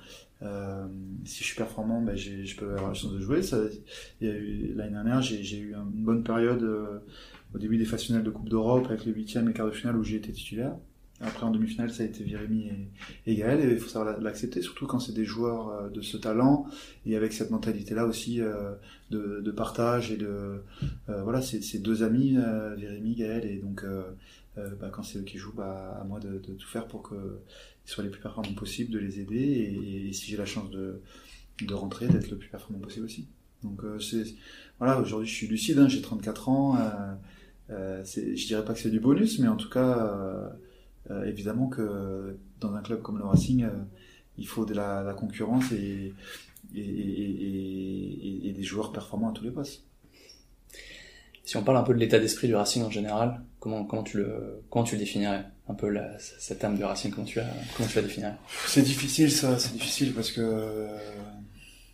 si 1.25 1.39
je 1.39 1.43
suis 1.43 1.55
performant, 1.55 2.01
bah, 2.01 2.15
je 2.15 2.55
peux 2.55 2.71
avoir 2.71 2.89
la 2.89 2.93
chance 2.93 3.13
de 3.13 3.19
jouer. 3.19 3.41
L'année 4.21 4.91
dernière, 4.91 5.21
j'ai 5.21 5.57
eu 5.57 5.73
une 5.73 6.03
bonne 6.03 6.23
période 6.23 6.63
au 7.53 7.57
début 7.57 7.77
des 7.77 7.85
phases 7.85 8.03
finales 8.03 8.23
de 8.23 8.31
Coupe 8.31 8.49
d'Europe, 8.49 8.85
avec 8.89 9.05
les 9.05 9.13
huitièmes 9.13 9.49
et 9.49 9.53
quarts 9.53 9.67
de 9.67 9.71
finale 9.71 9.95
où 9.97 10.03
j'ai 10.03 10.17
été 10.17 10.31
titulaire. 10.31 10.75
Après, 11.21 11.45
en 11.45 11.51
demi-finale, 11.51 11.91
ça 11.91 12.03
a 12.03 12.05
été 12.05 12.27
Jérémy 12.27 12.69
et, 13.25 13.35
Gaël, 13.35 13.61
et 13.61 13.71
il 13.71 13.79
faut 13.79 13.87
savoir 13.87 14.19
l'accepter, 14.19 14.61
surtout 14.61 14.85
quand 14.85 14.99
c'est 14.99 15.13
des 15.13 15.23
joueurs 15.23 15.69
euh, 15.69 15.89
de 15.89 16.01
ce 16.01 16.17
talent, 16.17 16.67
et 17.05 17.15
avec 17.15 17.31
cette 17.31 17.51
mentalité-là 17.51 18.05
aussi 18.05 18.41
euh, 18.41 18.73
de, 19.11 19.39
de, 19.39 19.51
partage, 19.51 20.11
et 20.11 20.17
de... 20.17 20.61
Euh, 21.07 21.23
voilà, 21.23 21.41
c'est 21.41 21.79
deux 21.79 22.03
amis, 22.03 22.35
euh, 22.37 22.77
Jérémy, 22.77 23.15
Gaël, 23.15 23.45
et 23.45 23.57
donc 23.59 23.85
bah, 24.57 24.89
quand 24.91 25.03
c'est 25.03 25.19
eux 25.19 25.23
qui 25.23 25.37
jouent, 25.37 25.55
bah, 25.55 25.97
à 26.01 26.03
moi 26.03 26.19
de, 26.19 26.39
de 26.39 26.53
tout 26.53 26.67
faire 26.67 26.87
pour 26.87 27.07
qu'ils 27.07 27.17
soient 27.85 28.03
les 28.03 28.09
plus 28.09 28.21
performants 28.21 28.53
possibles, 28.53 28.91
de 28.91 28.99
les 28.99 29.21
aider, 29.21 29.37
et, 29.37 30.09
et 30.09 30.13
si 30.13 30.31
j'ai 30.31 30.37
la 30.37 30.45
chance 30.45 30.69
de, 30.69 31.01
de 31.61 31.73
rentrer, 31.73 32.07
d'être 32.07 32.29
le 32.29 32.37
plus 32.37 32.49
performant 32.49 32.79
possible 32.79 33.05
aussi. 33.05 33.27
Donc 33.63 33.81
c'est... 34.01 34.25
Voilà, 34.79 34.99
aujourd'hui 34.99 35.27
je 35.29 35.33
suis 35.33 35.47
lucide, 35.47 35.79
hein, 35.79 35.87
j'ai 35.87 36.01
34 36.01 36.49
ans, 36.49 36.77
euh, 37.69 38.03
je 38.03 38.45
dirais 38.45 38.63
pas 38.63 38.73
que 38.73 38.79
c'est 38.79 38.91
du 38.91 38.99
bonus, 38.99 39.39
mais 39.39 39.47
en 39.47 39.55
tout 39.55 39.69
cas, 39.69 39.97
euh, 39.97 40.47
euh, 40.47 40.49
évidemment 41.25 41.67
que 41.67 42.37
dans 42.59 42.73
un 42.73 42.81
club 42.81 43.01
comme 43.01 43.17
le 43.17 43.25
Racing, 43.25 43.67
il 44.37 44.47
faut 44.47 44.65
de 44.65 44.73
la, 44.73 45.03
la 45.03 45.13
concurrence 45.13 45.71
et, 45.71 46.13
et, 46.75 46.81
et, 46.81 48.49
et, 48.49 48.53
des 48.53 48.63
joueurs 48.63 48.91
performants 48.91 49.29
à 49.29 49.33
tous 49.33 49.43
les 49.43 49.51
postes. 49.51 49.83
Si 51.43 51.57
on 51.57 51.63
parle 51.63 51.77
un 51.77 51.83
peu 51.83 51.93
de 51.93 51.99
l'état 51.99 52.19
d'esprit 52.19 52.47
du 52.47 52.55
Racing 52.55 52.83
en 52.83 52.89
général, 52.89 53.41
comment, 53.59 53.85
comment, 53.85 54.03
tu, 54.03 54.17
le, 54.17 54.63
comment 54.69 54.83
tu 54.83 54.95
le 54.95 54.99
définirais 54.99 55.45
un 55.67 55.75
peu 55.75 55.89
la, 55.89 56.17
cette 56.19 56.63
âme 56.63 56.75
du 56.75 56.83
Racing 56.83 57.11
comment 57.11 57.25
tu, 57.25 57.39
as, 57.39 57.47
comment 57.77 57.87
tu 57.87 57.95
la 57.97 58.01
définirais? 58.01 58.35
C'est 58.65 58.81
difficile 58.81 59.31
ça, 59.31 59.59
c'est 59.59 59.73
difficile 59.73 60.13
parce 60.13 60.31
que 60.31 60.87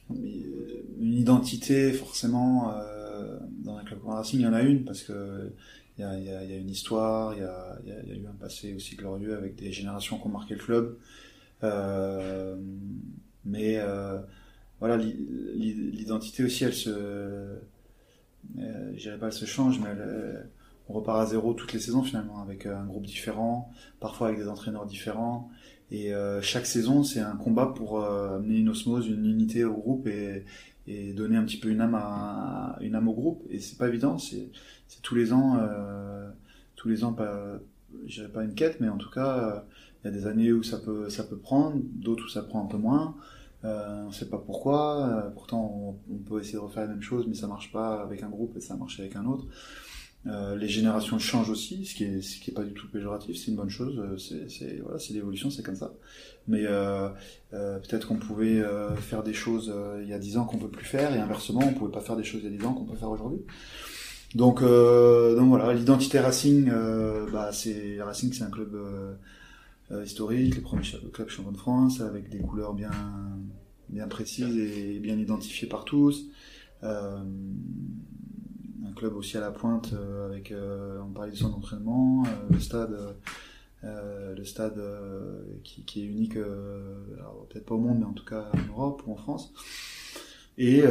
une 0.10 1.13
identité 1.13 1.91
forcément 1.91 2.74
euh, 2.74 3.38
dans 3.63 3.78
un 3.78 3.84
club 3.84 4.00
comme 4.00 4.13
Racing, 4.13 4.39
il 4.39 4.43
y 4.43 4.47
en 4.47 4.54
a 4.54 4.62
une 4.62 4.86
parce 4.86 5.04
que 5.04 5.54
il 5.97 6.04
y 6.04 6.32
a, 6.32 6.58
une 6.58 6.69
histoire, 6.69 7.34
il 7.34 7.39
y 7.39 7.43
a, 7.43 8.15
eu 8.15 8.27
un 8.27 8.36
passé 8.39 8.73
aussi 8.73 8.95
glorieux 8.95 9.36
avec 9.36 9.56
des 9.56 9.71
générations 9.71 10.17
qui 10.17 10.27
ont 10.27 10.32
marqué 10.32 10.56
le 10.56 10.60
club. 10.60 10.97
Euh, 11.63 12.56
mais 13.45 13.77
euh, 13.77 14.19
voilà, 14.80 14.97
l'identité 14.97 16.43
aussi, 16.43 16.63
elle 16.63 16.73
se, 16.73 16.89
euh, 16.89 17.58
pas 19.19 19.27
elle 19.27 19.34
se 19.34 19.45
change, 19.45 19.80
mais 19.80 19.89
elle, 19.89 20.49
on 20.91 20.93
repart 20.93 21.21
à 21.21 21.25
zéro 21.25 21.54
toutes 21.54 21.73
les 21.73 21.80
saisons 21.80 22.04
finalement 22.04 22.41
avec 22.41 22.65
un 22.65 22.86
groupe 22.86 23.06
différent, 23.06 23.71
parfois 23.99 24.27
avec 24.27 24.39
des 24.39 24.47
entraîneurs 24.47 24.86
différents. 24.86 25.49
Et 25.89 26.13
euh, 26.13 26.41
chaque 26.41 26.65
saison, 26.65 27.04
c'est 27.04 27.19
un 27.19 27.36
combat 27.36 27.67
pour 27.67 28.01
euh, 28.01 28.38
amener 28.38 28.58
une 28.58 28.69
osmose, 28.69 29.08
une 29.08 29.25
unité 29.25 29.65
au 29.65 29.73
groupe 29.73 30.08
et, 30.08 30.45
donner 31.15 31.38
un 31.38 31.45
petit 31.45 31.58
peu 31.58 31.69
une 31.69 31.80
âme 31.80 31.95
à, 31.95 32.77
une 32.82 32.95
âme 32.95 33.08
au 33.08 33.13
groupe 33.13 33.45
et 33.49 33.62
c'est 33.62 33.77
pas 33.77 33.88
évident 33.88 34.17
tous 35.01 35.15
les 35.15 35.34
ans 35.34 35.58
euh, 35.60 36.30
tous 36.75 36.89
les 36.89 37.04
ans 37.04 37.13
pas 37.13 37.60
je 38.08 38.21
dirais 38.21 38.32
pas 38.32 38.43
une 38.43 38.54
quête 38.54 38.80
mais 38.80 38.89
en 38.89 38.97
tout 38.97 39.10
cas 39.10 39.63
il 40.04 40.08
y 40.08 40.10
a 40.10 40.12
des 40.12 40.27
années 40.27 40.51
où 40.51 40.63
ça 40.63 40.77
peut 40.77 41.10
ça 41.10 41.23
peut 41.23 41.38
prendre 41.38 41.77
d'autres 41.93 42.25
où 42.25 42.30
ça 42.30 42.43
prend 42.43 42.63
un 42.63 42.67
peu 42.67 42.77
moins 42.77 43.15
euh, 43.63 44.06
on 44.08 44.12
sait 44.12 44.30
pas 44.30 44.39
pourquoi 44.39 45.08
euh, 45.08 45.30
pourtant 45.30 45.97
on, 46.10 46.17
peut 46.17 46.39
essayer 46.39 46.56
de 46.56 46.60
refaire 46.60 46.84
la 46.84 46.89
même 46.89 47.01
chose 47.01 47.25
mais 47.27 47.36
ça 47.36 47.47
marche 47.47 47.71
pas 47.71 48.01
avec 48.01 48.23
un 48.23 48.30
groupe 48.30 48.58
et 48.58 48.62
ça 48.62 48.75
marche 48.75 48.99
avec 48.99 49.15
un 49.15 49.25
autre 49.25 49.45
euh, 50.27 50.56
les 50.56 50.67
générations 50.67 51.17
changent 51.17 51.49
aussi, 51.49 51.86
ce 51.86 51.95
qui 51.95 52.04
est, 52.04 52.21
ce 52.21 52.39
qui 52.39 52.51
est 52.51 52.54
pas 52.54 52.63
du 52.63 52.73
tout 52.73 52.88
péjoratif, 52.88 53.38
c'est 53.38 53.47
une 53.47 53.58
bonne 53.58 53.69
chose. 53.69 53.97
Euh, 53.97 54.17
c'est, 54.17 54.80
voilà, 54.82 54.99
c'est 54.99 55.13
l'évolution, 55.13 55.49
c'est 55.49 55.63
comme 55.63 55.75
ça. 55.75 55.93
Mais 56.47 56.65
euh, 56.65 57.10
euh 57.54 57.80
peut-être 57.80 58.08
qu'on 58.08 58.17
pouvait 58.17 58.60
euh, 58.60 58.95
faire 58.95 59.23
des 59.23 59.34
choses 59.34 59.73
il 60.01 60.08
y 60.08 60.13
a 60.13 60.19
dix 60.19 60.38
ans 60.38 60.45
qu'on 60.45 60.58
peut 60.58 60.69
plus 60.69 60.86
faire, 60.86 61.15
et 61.15 61.19
inversement, 61.19 61.62
on 61.63 61.73
pouvait 61.73 61.91
pas 61.91 62.01
faire 62.01 62.17
des 62.17 62.23
choses 62.23 62.41
il 62.43 62.51
y 62.51 62.56
a 62.56 62.58
dix 62.58 62.65
ans 62.65 62.73
qu'on 62.73 62.86
peut 62.86 62.95
faire 62.95 63.10
aujourd'hui. 63.10 63.41
Donc, 64.35 64.61
donc 64.61 65.49
voilà, 65.49 65.73
l'identité 65.73 66.19
Racing, 66.19 66.71
bah, 67.31 67.51
c'est 67.51 68.01
Racing, 68.01 68.31
c'est 68.31 68.43
un 68.43 68.49
club 68.49 68.77
historique, 70.05 70.55
le 70.55 70.61
premier 70.61 70.83
club 71.11 71.27
champion 71.27 71.51
de 71.51 71.57
France, 71.57 71.99
avec 71.99 72.29
des 72.29 72.39
couleurs 72.39 72.73
bien, 72.73 72.91
bien 73.89 74.07
précises 74.07 74.57
et 74.57 74.99
bien 74.99 75.17
identifiées 75.17 75.67
par 75.67 75.83
tous. 75.83 76.27
Euh, 76.83 77.19
un 78.91 78.93
club 78.93 79.15
aussi 79.15 79.37
à 79.37 79.41
la 79.41 79.51
pointe 79.51 79.93
euh, 79.93 80.27
avec 80.27 80.51
euh, 80.51 80.99
on 81.01 81.11
parlait 81.11 81.31
du 81.31 81.37
centre 81.37 81.55
d'entraînement, 81.55 82.23
euh, 82.25 82.29
le 82.49 82.59
stade 82.59 82.97
le 83.83 84.43
stade 84.45 84.79
qui, 85.63 85.83
qui, 85.85 86.03
est 86.03 86.05
unique 86.05 86.35
peut-être 86.35 87.65
pas 87.65 87.73
au 87.73 87.79
monde 87.79 87.97
mais 87.99 88.05
en 88.05 88.13
tout 88.13 88.25
cas 88.25 88.51
en 88.53 88.71
Europe 88.71 89.01
ou 89.07 89.13
en 89.13 89.15
France. 89.15 89.51
Et, 90.63 90.84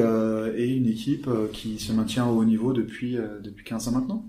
et 0.56 0.74
une 0.74 0.86
équipe 0.86 1.28
qui 1.52 1.78
se 1.78 1.92
maintient 1.92 2.26
au 2.26 2.38
haut 2.38 2.44
niveau 2.44 2.72
depuis 2.72 3.16
depuis 3.42 3.64
15 3.64 3.88
ans 3.88 3.92
maintenant. 3.92 4.26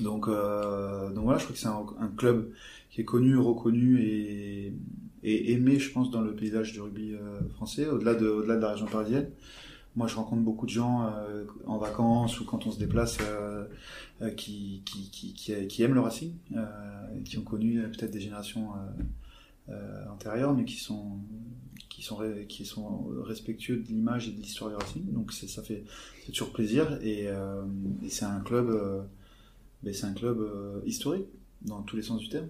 Donc, 0.00 0.28
donc 0.28 1.24
voilà, 1.24 1.38
je 1.38 1.44
crois 1.44 1.54
que 1.54 1.58
c'est 1.58 1.66
un, 1.66 2.08
club 2.16 2.52
qui 2.90 3.00
est 3.00 3.04
connu, 3.04 3.36
reconnu 3.36 4.00
et, 4.00 4.72
aimé, 5.24 5.80
je 5.80 5.90
pense, 5.90 6.12
dans 6.12 6.20
le 6.20 6.36
paysage 6.36 6.72
du 6.72 6.80
rugby 6.80 7.16
français, 7.54 7.88
au-delà 7.88 8.14
de, 8.14 8.28
au-delà 8.28 8.54
de 8.56 8.60
la 8.60 8.72
région 8.72 8.86
parisienne. 8.86 9.28
Moi, 9.96 10.08
je 10.08 10.16
rencontre 10.16 10.42
beaucoup 10.42 10.66
de 10.66 10.70
gens 10.70 11.06
euh, 11.06 11.44
en 11.66 11.78
vacances 11.78 12.40
ou 12.40 12.44
quand 12.44 12.66
on 12.66 12.72
se 12.72 12.78
déplace 12.78 13.18
euh, 13.20 13.64
euh 14.22 14.30
qui, 14.30 14.82
qui, 14.84 15.10
qui, 15.10 15.66
qui, 15.68 15.82
aiment 15.82 15.94
le 15.94 16.00
Racing, 16.00 16.32
euh, 16.56 16.64
qui 17.24 17.38
ont 17.38 17.42
connu 17.42 17.78
euh, 17.78 17.88
peut-être 17.88 18.10
des 18.10 18.20
générations 18.20 18.70
antérieures, 20.12 20.52
mais 20.52 20.64
qui 20.64 20.76
sont 20.76 21.20
qui 21.94 22.02
sont 22.02 22.18
qui 22.48 22.64
sont 22.64 23.06
respectueux 23.22 23.76
de 23.76 23.86
l'image 23.86 24.28
et 24.28 24.32
de 24.32 24.40
l'histoire 24.40 24.70
du 24.70 24.76
Racing. 24.76 25.12
Donc 25.12 25.32
ça 25.32 25.62
fait 25.62 25.84
toujours 26.26 26.52
plaisir 26.52 26.98
et, 27.02 27.26
et 27.26 28.08
c'est 28.08 28.24
un 28.24 28.40
club 28.40 29.06
ben, 29.82 29.94
c'est 29.94 30.06
un 30.06 30.14
club 30.14 30.38
historique 30.84 31.26
dans 31.62 31.82
tous 31.82 31.94
les 31.94 32.02
sens 32.02 32.20
du 32.20 32.28
terme. 32.28 32.48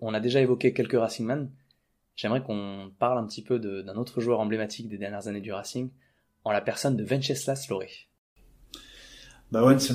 On 0.00 0.14
a 0.14 0.20
déjà 0.20 0.40
évoqué 0.40 0.72
quelques 0.72 0.98
Racingman. 0.98 1.50
j'aimerais 2.14 2.42
qu'on 2.42 2.90
parle 2.98 3.18
un 3.18 3.26
petit 3.26 3.42
peu 3.42 3.58
d'un 3.58 3.96
autre 3.96 4.20
joueur 4.20 4.40
emblématique 4.40 4.88
des 4.88 4.98
dernières 4.98 5.28
années 5.28 5.40
du 5.40 5.52
Racing, 5.52 5.90
en 6.44 6.52
la 6.52 6.60
personne 6.60 6.96
de 6.96 7.04
Venceslas 7.04 7.66
Loré. 7.68 7.90
Bah 9.52 9.64
ouais, 9.64 9.78
c'est 9.78 9.92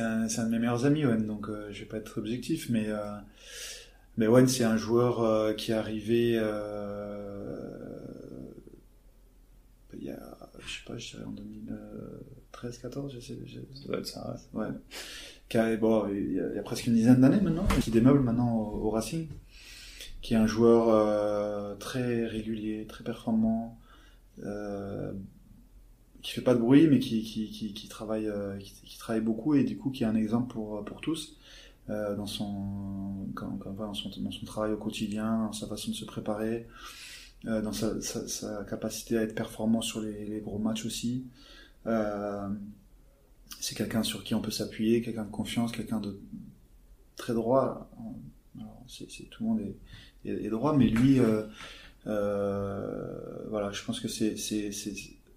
un, 0.00 0.26
un 0.26 0.44
de 0.44 0.50
mes 0.50 0.58
meilleurs 0.58 0.84
amis, 0.84 1.04
Owen, 1.04 1.26
donc 1.26 1.48
euh, 1.48 1.68
je 1.70 1.80
vais 1.80 1.86
pas 1.86 1.98
être 1.98 2.18
objectif, 2.18 2.68
mais 2.70 2.86
euh, 2.88 3.16
mais 4.18 4.26
Owen, 4.26 4.48
c'est 4.48 4.64
un 4.64 4.76
joueur 4.76 5.22
euh, 5.22 5.54
qui 5.54 5.70
est 5.70 5.74
arrivé 5.74 6.32
euh, 6.36 7.68
il 9.96 10.04
y 10.04 10.10
a, 10.10 10.50
je 10.58 10.66
sais 10.66 10.84
pas, 10.84 10.98
je 10.98 11.10
dirais 11.12 11.24
en 11.24 11.30
2013, 11.30 12.78
14, 12.78 13.14
je 13.14 13.20
sais, 13.20 13.38
je, 13.46 13.60
ça 13.80 13.86
doit 13.86 13.98
être 13.98 14.06
ça, 14.06 14.36
ouais. 14.54 14.66
Qui 15.48 15.56
a, 15.56 15.76
bon, 15.76 16.08
il 16.08 16.32
y, 16.32 16.40
a, 16.40 16.48
il 16.48 16.56
y 16.56 16.58
a 16.58 16.62
presque 16.62 16.88
une 16.88 16.94
dizaine 16.94 17.20
d'années 17.20 17.40
maintenant, 17.40 17.66
qui 17.80 17.92
démeuble 17.92 18.18
maintenant 18.18 18.56
au, 18.56 18.86
au 18.86 18.90
Racing, 18.90 19.28
qui 20.20 20.34
est 20.34 20.36
un 20.36 20.48
joueur 20.48 20.88
euh, 20.88 21.76
très 21.76 22.26
régulier, 22.26 22.86
très 22.86 23.04
performant. 23.04 23.78
Qui 26.22 26.32
fait 26.32 26.42
pas 26.42 26.54
de 26.54 26.60
bruit, 26.60 26.88
mais 26.88 26.98
qui, 26.98 27.22
qui, 27.22 27.48
qui, 27.50 27.72
qui 27.72 27.88
travaille, 27.88 28.28
qui, 28.58 28.98
travaille 28.98 29.22
beaucoup 29.22 29.54
et 29.54 29.62
du 29.62 29.78
coup 29.78 29.90
qui 29.90 30.02
est 30.02 30.06
un 30.06 30.16
exemple 30.16 30.52
pour, 30.52 30.84
pour 30.84 31.00
tous 31.00 31.38
euh, 31.90 32.14
dans, 32.16 32.26
son, 32.26 33.28
quand, 33.34 33.56
quand, 33.58 33.72
dans, 33.72 33.86
dans 33.86 34.30
son 34.30 34.46
travail 34.46 34.72
au 34.72 34.76
quotidien, 34.76 35.46
dans 35.46 35.52
sa 35.52 35.66
façon 35.66 35.90
de 35.90 35.96
se 35.96 36.04
préparer, 36.04 36.66
euh, 37.46 37.62
dans 37.62 37.72
sa, 37.72 38.64
capacité 38.68 39.16
à 39.16 39.22
être 39.22 39.34
performant 39.34 39.80
sur 39.80 40.00
les, 40.00 40.40
gros 40.40 40.58
matchs 40.58 40.84
aussi. 40.84 41.24
Euh, 41.86 42.48
c'est 43.60 43.74
quelqu'un 43.74 44.02
sur 44.02 44.22
qui 44.22 44.34
on 44.34 44.42
peut 44.42 44.50
s'appuyer, 44.50 45.00
quelqu'un 45.00 45.24
de 45.24 45.30
confiance, 45.30 45.72
quelqu'un 45.72 46.00
de 46.00 46.20
très 47.16 47.32
droit. 47.32 47.90
Alors, 48.56 48.84
tout 49.30 49.42
le 49.42 49.48
monde 49.48 49.60
est, 50.24 50.50
droit, 50.50 50.76
mais 50.76 50.88
lui, 50.88 51.20
voilà, 52.04 53.70
je 53.72 53.82
pense 53.82 53.98
que 54.00 54.08
c'est, 54.08 54.34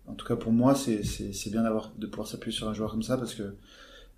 en 0.06 0.16
tout 0.16 0.26
cas 0.26 0.36
pour 0.36 0.52
moi, 0.52 0.76
c'est 0.76 1.50
bien 1.50 1.64
d'avoir 1.64 1.94
de 1.98 2.08
pouvoir 2.08 2.28
s'appuyer 2.28 2.56
sur 2.56 2.68
un 2.68 2.74
joueur 2.74 2.92
comme 2.92 3.04
ça 3.04 3.18
parce 3.18 3.36
que 3.36 3.56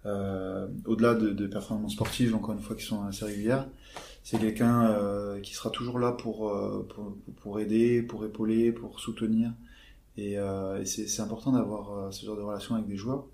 au-delà 0.06 1.14
de, 1.16 1.30
de, 1.30 1.48
performances 1.48 1.94
sportives, 1.94 2.36
encore 2.36 2.54
une 2.54 2.62
fois, 2.62 2.76
qui 2.76 2.84
sont 2.84 3.04
assez 3.04 3.26
régulières, 3.26 3.68
c'est 4.24 4.40
quelqu'un 4.40 4.86
euh, 4.86 5.40
qui 5.42 5.54
sera 5.54 5.70
toujours 5.70 6.00
là 6.00 6.14
pour, 6.14 6.50
euh, 6.50 6.88
pour, 6.94 7.18
pour, 7.42 7.60
aider, 7.60 8.02
pour 8.02 8.26
épauler, 8.26 8.72
pour 8.72 9.00
soutenir. 9.00 9.52
Et, 10.18 10.38
euh, 10.38 10.82
et 10.82 10.86
c'est 10.86 11.22
important 11.22 11.52
d'avoir 11.52 11.98
euh, 11.98 12.12
ce 12.12 12.26
genre 12.26 12.38
de 12.38 12.42
relation 12.42 12.76
avec 12.76 12.88
des 12.88 12.98
joueurs. 12.98 13.26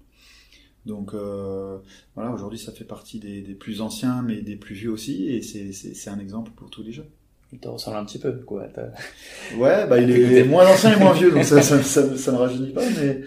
Donc 0.86 1.14
euh, 1.14 1.78
voilà, 2.16 2.32
aujourd'hui, 2.32 2.58
ça 2.58 2.72
fait 2.72 2.86
partie 2.86 3.20
des, 3.20 3.42
des, 3.42 3.54
plus 3.54 3.82
anciens, 3.82 4.22
mais 4.22 4.42
des 4.42 4.56
plus 4.56 4.76
vieux 4.76 4.90
aussi, 4.90 5.28
et 5.28 5.42
c'est 5.42 6.10
un 6.10 6.20
exemple 6.20 6.52
pour 6.56 6.70
tous 6.70 6.84
les 6.84 6.94
jeunes. 6.94 7.10
Il 7.52 7.60
te 7.60 7.68
ressemble 7.68 7.98
un 7.98 8.06
petit 8.06 8.20
peu, 8.20 8.32
quoi. 8.32 8.68
Ouais, 9.58 9.88
bah 9.88 10.00
il 10.02 10.10
est 10.12 10.44
moins 10.46 10.66
ancien 10.68 10.96
et 10.96 11.00
moins 11.00 11.14
vieux, 11.14 11.32
donc 11.32 11.44
ça, 11.44 11.62
ça, 11.62 11.84
ça, 11.84 12.16
ça, 12.16 12.32
ne 12.32 12.38
rajeunit 12.38 12.72
pas, 12.72 12.90
mais 12.98 13.22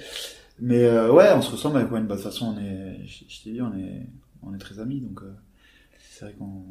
mais 0.60 0.84
euh, 0.84 1.12
ouais, 1.12 1.32
on 1.32 1.42
se 1.42 1.50
ressemble 1.50 1.78
avec 1.78 1.90
Wayne. 1.90 2.06
Bah, 2.06 2.16
de 2.16 2.22
toute 2.22 2.30
façon, 2.30 2.54
on 2.56 2.58
est, 2.58 3.06
je, 3.06 3.24
je 3.28 3.42
t'ai 3.42 3.52
dit, 3.52 3.62
on 3.62 3.76
est 3.76 4.06
on 4.42 4.54
est 4.54 4.58
très 4.58 4.80
amis, 4.80 5.00
donc 5.00 5.22
euh, 5.22 5.34
c'est 6.10 6.24
vrai 6.24 6.34
qu'on. 6.34 6.64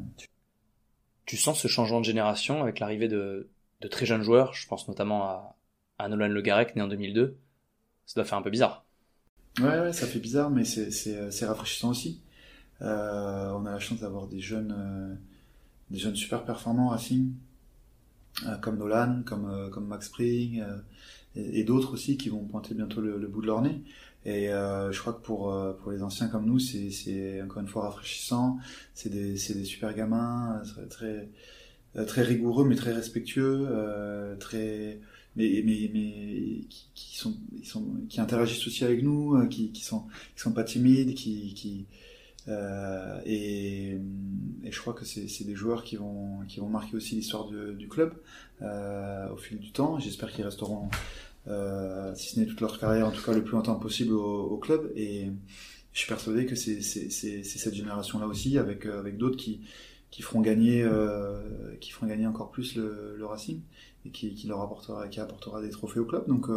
Tu 1.24 1.36
sens 1.36 1.58
ce 1.58 1.68
changement 1.68 2.00
de 2.00 2.04
génération 2.04 2.62
avec 2.62 2.80
l'arrivée 2.80 3.08
de 3.08 3.48
de 3.80 3.88
très 3.88 4.06
jeunes 4.06 4.22
joueurs. 4.22 4.54
Je 4.54 4.66
pense 4.66 4.88
notamment 4.88 5.24
à 5.24 5.56
à 5.98 6.08
Nolan 6.08 6.28
Le 6.28 6.42
Garec, 6.42 6.74
né 6.76 6.82
en 6.82 6.88
2002. 6.88 7.38
Ça 8.06 8.14
doit 8.16 8.24
faire 8.24 8.38
un 8.38 8.42
peu 8.42 8.50
bizarre. 8.50 8.84
Ouais, 9.60 9.80
ouais, 9.80 9.92
ça 9.92 10.06
fait 10.06 10.18
bizarre, 10.18 10.50
mais 10.50 10.64
c'est 10.64 10.90
c'est 10.90 11.30
c'est 11.30 11.46
rafraîchissant 11.46 11.90
aussi. 11.90 12.22
Euh, 12.82 13.50
on 13.52 13.64
a 13.66 13.70
la 13.70 13.78
chance 13.78 14.00
d'avoir 14.00 14.26
des 14.26 14.40
jeunes 14.40 14.74
euh, 14.76 15.14
des 15.90 15.98
jeunes 15.98 16.16
super 16.16 16.44
performants 16.44 16.88
Racing, 16.88 17.30
euh, 17.30 17.34
comme 18.60 18.78
Nolan, 18.78 19.22
comme, 19.24 19.48
euh, 19.50 19.68
comme 19.68 19.86
Max 19.86 20.06
Spring, 20.06 20.60
euh, 20.60 20.76
et, 21.36 21.60
et 21.60 21.64
d'autres 21.64 21.94
aussi 21.94 22.16
qui 22.16 22.28
vont 22.28 22.44
pointer 22.44 22.74
bientôt 22.74 23.00
le, 23.00 23.18
le 23.18 23.28
bout 23.28 23.42
de 23.42 23.46
leur 23.46 23.62
nez. 23.62 23.82
Et 24.24 24.46
je 24.46 24.98
crois 25.00 25.14
que 25.14 25.20
pour, 25.20 25.52
pour 25.82 25.90
les 25.90 26.04
anciens 26.04 26.28
comme 26.28 26.46
nous, 26.46 26.60
c'est 26.60 27.42
encore 27.42 27.60
une 27.60 27.66
fois 27.66 27.82
rafraîchissant. 27.86 28.58
C'est 28.94 29.08
des, 29.08 29.32
des 29.32 29.64
super 29.64 29.92
gamins, 29.94 30.62
très, 30.90 31.28
très, 32.06 32.22
rigoureux, 32.22 32.64
mais 32.64 32.76
très 32.76 32.92
respectueux, 32.92 33.66
très, 34.38 35.00
mais, 35.34 35.62
mais, 35.66 35.90
mais 35.92 36.66
qui, 36.68 36.86
qui, 36.94 37.16
sont, 37.18 37.34
ils 37.58 37.66
sont, 37.66 37.84
qui 38.08 38.20
interagissent 38.20 38.64
aussi 38.64 38.84
avec 38.84 39.02
nous, 39.02 39.44
qui, 39.48 39.72
qui 39.72 39.82
sont, 39.82 40.04
qui 40.36 40.40
sont 40.40 40.52
pas 40.52 40.62
timides, 40.62 41.14
qui, 41.14 41.54
qui, 41.54 41.86
euh, 42.48 43.20
et, 43.24 43.98
je 44.64 44.80
crois 44.80 44.94
que 44.94 45.04
c'est 45.04 45.44
des 45.44 45.54
joueurs 45.54 45.84
qui 45.84 45.96
vont, 45.96 46.40
qui 46.48 46.60
vont 46.60 46.68
marquer 46.68 46.96
aussi 46.96 47.14
l'histoire 47.14 47.46
du 47.48 47.88
club 47.88 48.14
euh, 48.62 49.28
au 49.30 49.36
fil 49.36 49.58
du 49.58 49.70
temps. 49.70 49.98
J'espère 49.98 50.32
qu'ils 50.32 50.44
resteront, 50.44 50.88
euh, 51.48 52.14
si 52.14 52.34
ce 52.34 52.40
n'est 52.40 52.46
toute 52.46 52.60
leur 52.60 52.78
carrière, 52.78 53.06
en 53.06 53.10
tout 53.10 53.22
cas 53.22 53.32
le 53.32 53.44
plus 53.44 53.52
longtemps 53.52 53.74
possible 53.76 54.14
au, 54.14 54.56
club. 54.56 54.90
Et 54.96 55.30
je 55.92 55.98
suis 55.98 56.08
persuadé 56.08 56.46
que 56.46 56.54
c'est 56.54 56.80
cette 56.80 57.74
génération-là 57.74 58.26
aussi, 58.26 58.56
avec, 58.56 58.86
avec 58.86 59.18
d'autres 59.18 59.36
qui, 59.36 59.60
qui 60.10 60.22
feront 60.22 60.40
gagner, 60.40 60.88
qui 61.80 61.90
feront 61.90 62.06
gagner 62.06 62.26
encore 62.26 62.50
plus 62.50 62.76
le, 62.76 63.18
Racing 63.22 63.60
et 64.04 64.10
qui, 64.10 64.34
qui 64.34 64.46
leur 64.46 64.62
apportera, 64.62 65.06
qui 65.08 65.20
apportera 65.20 65.60
des 65.60 65.70
trophées 65.70 66.00
au 66.00 66.06
club. 66.06 66.26
Donc 66.28 66.48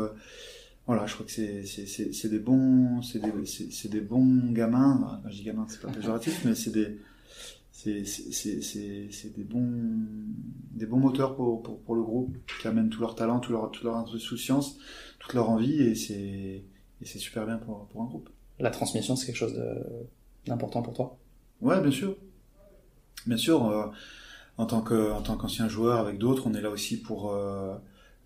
voilà, 0.88 1.06
je 1.08 1.14
crois 1.14 1.26
que 1.26 1.32
c'est 1.32 2.30
des 2.30 2.40
bons, 2.40 3.02
c'est 3.02 3.20
des, 3.20 3.46
c'est 3.46 3.90
des 3.90 4.02
bons 4.02 4.52
gamins. 4.52 5.20
Quand 5.24 5.30
je 5.30 5.38
dis 5.38 5.44
gamins, 5.44 5.66
c'est 5.68 5.82
pas 5.82 5.92
péjoratif, 5.92 6.46
mais 6.46 6.54
c'est 6.54 6.72
des, 6.72 7.00
c'est 7.72 9.36
des 9.36 9.44
bons, 9.44 10.06
des 10.72 10.86
bons 10.86 11.00
moteurs 11.00 11.36
pour, 11.36 11.64
pour, 11.64 11.80
pour, 11.82 11.96
le 11.96 12.04
groupe 12.04 12.38
qui 12.62 12.68
amènent 12.68 12.90
tout 12.90 13.02
leur 13.02 13.16
talent, 13.16 13.40
tout 13.40 13.52
leur, 13.52 13.72
toute 13.72 13.84
leur 13.84 13.98
insouciance, 13.98 14.78
toute 15.20 15.34
leur 15.34 15.50
envie, 15.50 15.82
et 15.82 15.96
c'est, 15.96 16.64
c'est 17.04 17.20
super 17.20 17.46
bien 17.46 17.58
pour, 17.58 17.88
pour 17.88 18.02
un 18.02 18.06
groupe. 18.06 18.30
La 18.60 18.70
transmission, 18.70 19.16
c'est 19.16 19.26
quelque 19.26 19.36
chose 19.36 19.60
d'important 20.46 20.82
pour 20.82 20.94
toi? 20.94 21.18
Ouais, 21.62 21.82
bien 21.82 21.92
sûr, 21.92 22.16
bien 23.26 23.38
sûr. 23.38 23.66
Euh, 23.68 23.88
en 24.58 24.66
tant 24.66 24.82
que, 24.82 25.12
en 25.12 25.22
tant 25.22 25.36
qu'ancien 25.36 25.68
joueur 25.68 26.00
avec 26.00 26.18
d'autres, 26.18 26.48
on 26.48 26.54
est 26.54 26.62
là 26.62 26.70
aussi 26.70 27.02
pour 27.02 27.34
euh, 27.34 27.76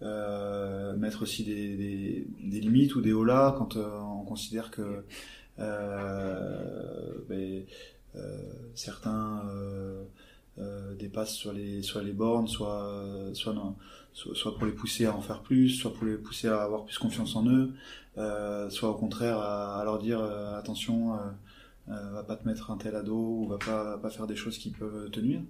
mettre 0.02 1.24
aussi 1.24 1.44
des, 1.44 2.26
des, 2.42 2.60
limites 2.60 2.96
ou 2.96 3.02
des 3.02 3.14
holas 3.14 3.56
quand 3.58 3.76
euh, 3.76 4.00
on 4.00 4.24
considère 4.24 4.72
que 4.72 5.04
euh, 5.60 7.14
ben, 7.28 7.64
euh, 8.16 8.38
certains 8.76 9.44
dépassent 10.98 11.36
sur 11.36 11.54
les, 11.54 11.82
sur 11.82 12.02
les 12.02 12.12
bornes, 12.12 12.48
soit, 12.48 13.32
soit, 13.34 13.56
soit, 14.12 14.36
soit, 14.36 14.58
pour 14.58 14.66
les 14.66 14.74
pousser 14.74 15.06
à 15.06 15.16
en 15.16 15.22
faire 15.22 15.42
plus, 15.42 15.70
soit 15.70 15.94
pour 15.94 16.06
les 16.06 16.18
pousser 16.18 16.50
à 16.50 16.62
avoir 16.64 16.84
plus 16.84 16.98
confiance 16.98 17.38
en 17.38 17.48
eux, 17.48 17.72
soit 18.70 18.90
au 18.90 18.96
contraire 18.96 19.40
à, 19.40 19.82
leur 19.86 20.00
dire 20.00 20.22
attention, 20.22 21.18
va 21.88 22.24
pas 22.24 22.36
te 22.36 22.46
mettre 22.46 22.72
un 22.72 22.78
tel 22.78 22.98
ado 22.98 23.16
ou 23.16 23.48
va 23.48 23.58
pas, 23.58 23.98
pas 24.00 24.10
faire 24.10 24.28
des 24.28 24.36
choses 24.36 24.58
qui 24.58 24.70
peuvent 24.72 25.10
te 25.12 25.22
nuire. 25.22 25.42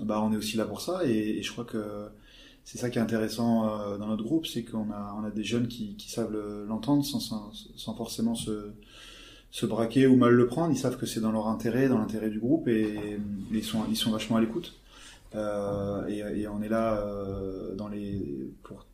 Bah, 0.00 0.22
on 0.22 0.32
est 0.32 0.36
aussi 0.36 0.56
là 0.56 0.64
pour 0.64 0.80
ça 0.80 1.04
et 1.04 1.42
je 1.42 1.52
crois 1.52 1.64
que 1.64 2.08
c'est 2.70 2.76
ça 2.76 2.90
qui 2.90 2.98
est 2.98 3.00
intéressant 3.00 3.66
euh, 3.66 3.96
dans 3.96 4.08
notre 4.08 4.24
groupe, 4.24 4.44
c'est 4.44 4.62
qu'on 4.62 4.90
a, 4.90 5.30
des 5.34 5.42
jeunes 5.42 5.68
qui, 5.68 5.96
savent 6.06 6.36
l'entendre 6.68 7.02
sans, 7.02 7.50
forcément 7.96 8.34
se, 8.34 9.64
braquer 9.64 10.06
ou 10.06 10.16
mal 10.16 10.34
le 10.34 10.46
prendre. 10.46 10.70
Ils 10.70 10.76
savent 10.76 10.98
que 10.98 11.06
c'est 11.06 11.20
dans 11.20 11.32
leur 11.32 11.46
intérêt, 11.46 11.88
dans 11.88 11.96
l'intérêt 11.96 12.28
du 12.28 12.38
groupe, 12.38 12.68
et, 12.68 13.18
ils, 13.50 13.64
sont, 13.64 14.10
vachement 14.10 14.36
à 14.36 14.42
l'écoute. 14.42 14.74
Euh, 15.34 16.06
et, 16.08 16.46
on 16.46 16.60
est 16.60 16.68
là 16.68 16.98
euh, 16.98 17.74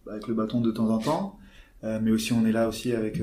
avec 0.08 0.28
le 0.28 0.34
bâton 0.34 0.60
de 0.60 0.70
temps 0.70 0.90
en 0.90 0.98
temps, 0.98 1.38
mais 1.82 2.12
aussi 2.12 2.32
on 2.32 2.46
est 2.46 2.52
là 2.52 2.68
aussi 2.68 2.92
avec 2.92 3.20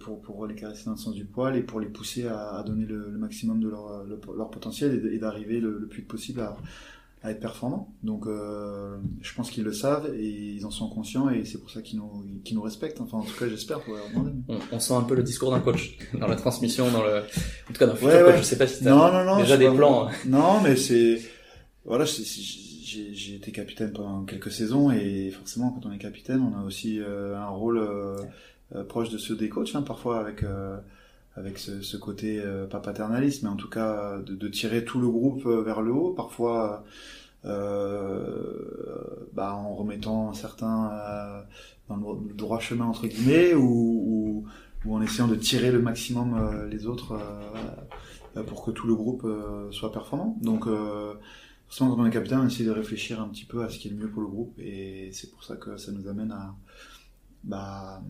pour, 0.00 0.46
les 0.48 0.56
caresser 0.56 0.86
dans 0.86 0.92
le 0.92 0.98
sens 0.98 1.14
du 1.14 1.26
poil 1.26 1.54
et 1.54 1.62
pour 1.62 1.78
les 1.78 1.86
pousser 1.86 2.26
à, 2.26 2.64
donner 2.66 2.86
le, 2.86 3.06
maximum 3.18 3.60
de 3.60 3.68
leur, 3.68 4.50
potentiel 4.50 5.12
et 5.12 5.18
d'arriver 5.18 5.60
le, 5.60 5.78
le, 5.78 5.86
plus 5.86 6.02
possible 6.02 6.40
à, 6.40 6.56
à 7.22 7.30
être 7.30 7.40
performants. 7.40 7.94
Donc 8.02 8.26
euh, 8.26 8.96
je 9.20 9.34
pense 9.34 9.50
qu'ils 9.50 9.64
le 9.64 9.72
savent 9.72 10.12
et 10.14 10.28
ils 10.28 10.66
en 10.66 10.70
sont 10.70 10.88
conscients 10.88 11.30
et 11.30 11.44
c'est 11.44 11.58
pour 11.58 11.70
ça 11.70 11.82
qu'ils 11.82 11.98
nous, 11.98 12.24
qu'ils 12.44 12.56
nous 12.56 12.62
respectent. 12.62 13.00
Enfin 13.00 13.18
en 13.18 13.22
tout 13.22 13.38
cas 13.38 13.48
j'espère. 13.48 13.80
On, 14.48 14.58
on, 14.72 14.78
sent 14.78 14.94
un 14.94 15.02
peu 15.02 15.14
le 15.14 15.22
discours 15.22 15.50
d'un 15.50 15.60
coach 15.60 15.96
dans 16.18 16.26
la 16.26 16.36
transmission, 16.36 16.90
dans 16.90 17.02
le, 17.02 17.18
en 17.18 17.72
tout 17.72 17.78
cas 17.78 17.86
dans 17.86 17.92
le 17.92 17.98
futur 17.98 18.14
ouais, 18.14 18.24
coach. 18.24 18.38
Je 18.38 18.42
sais 18.42 18.58
pas 18.58 18.66
si 18.66 18.82
tu 18.82 18.88
as 18.88 19.36
déjà 19.38 19.56
des 19.56 19.70
plans. 19.70 20.08
Non 20.26 20.60
mais 20.62 20.76
c'est 20.76 21.20
voilà 21.84 22.04
j'ai 22.04 23.36
été 23.36 23.52
capitaine 23.52 23.92
pendant 23.92 24.24
quelques 24.24 24.52
saisons 24.52 24.90
et 24.90 25.30
forcément 25.30 25.70
quand 25.70 25.88
on 25.88 25.92
est 25.92 25.98
capitaine 25.98 26.42
on 26.42 26.60
a 26.60 26.62
aussi 26.62 27.00
euh, 27.00 27.36
un 27.38 27.48
rôle 27.48 27.78
euh, 27.78 28.16
euh, 28.74 28.84
proche 28.84 29.10
de 29.10 29.18
ceux 29.18 29.36
des 29.36 29.48
coachs 29.48 29.74
hein, 29.74 29.82
parfois 29.82 30.18
avec 30.18 30.42
euh, 30.42 30.78
avec 31.36 31.58
ce, 31.58 31.80
ce 31.80 31.96
côté 31.96 32.40
euh, 32.40 32.66
pas 32.66 32.80
paternaliste, 32.80 33.42
mais 33.42 33.48
en 33.48 33.56
tout 33.56 33.70
cas 33.70 34.18
de, 34.18 34.34
de, 34.34 34.48
tirer 34.48 34.84
tout 34.84 35.00
le 35.00 35.08
groupe 35.08 35.46
euh, 35.46 35.62
vers 35.62 35.80
le 35.80 35.92
haut, 35.92 36.12
parfois 36.12 36.84
euh, 37.44 39.26
bah, 39.32 39.54
en 39.54 39.74
remettant 39.74 40.32
certains 40.32 40.90
euh, 40.92 41.42
dans 41.88 41.96
le 41.96 42.34
droit 42.34 42.60
chemin 42.60 42.84
entre 42.84 43.06
guillemets, 43.06 43.54
ou, 43.54 43.64
ou, 43.64 44.44
ou, 44.84 44.94
en 44.94 45.02
essayant 45.02 45.26
de 45.26 45.34
tirer 45.34 45.72
le 45.72 45.80
maximum 45.80 46.34
euh, 46.34 46.68
les 46.68 46.86
autres 46.86 47.18
pour 48.46 48.64
que 48.64 48.70
tout 48.70 48.86
le 48.86 48.94
groupe 48.94 49.26
soit 49.72 49.92
performant. 49.92 50.38
Donc 50.40 50.66
forcément, 51.68 51.94
quand 51.94 52.02
on 52.02 52.06
est 52.06 52.10
capitaine, 52.10 52.38
on 52.38 52.46
essaie 52.46 52.64
de 52.64 52.70
réfléchir 52.70 53.20
un 53.20 53.28
petit 53.28 53.44
peu 53.44 53.62
à 53.62 53.68
ce 53.68 53.78
qui 53.78 53.88
est 53.88 53.90
le 53.90 53.96
mieux 53.98 54.08
pour 54.08 54.22
le 54.22 54.28
groupe, 54.28 54.58
et 54.58 55.10
c'est 55.12 55.30
pour 55.30 55.44
ça 55.44 55.56
que 55.56 55.76
ça 55.76 55.92
nous 55.92 56.08
amène 56.08 56.32
à, 56.32 56.54
bah, 57.44 58.02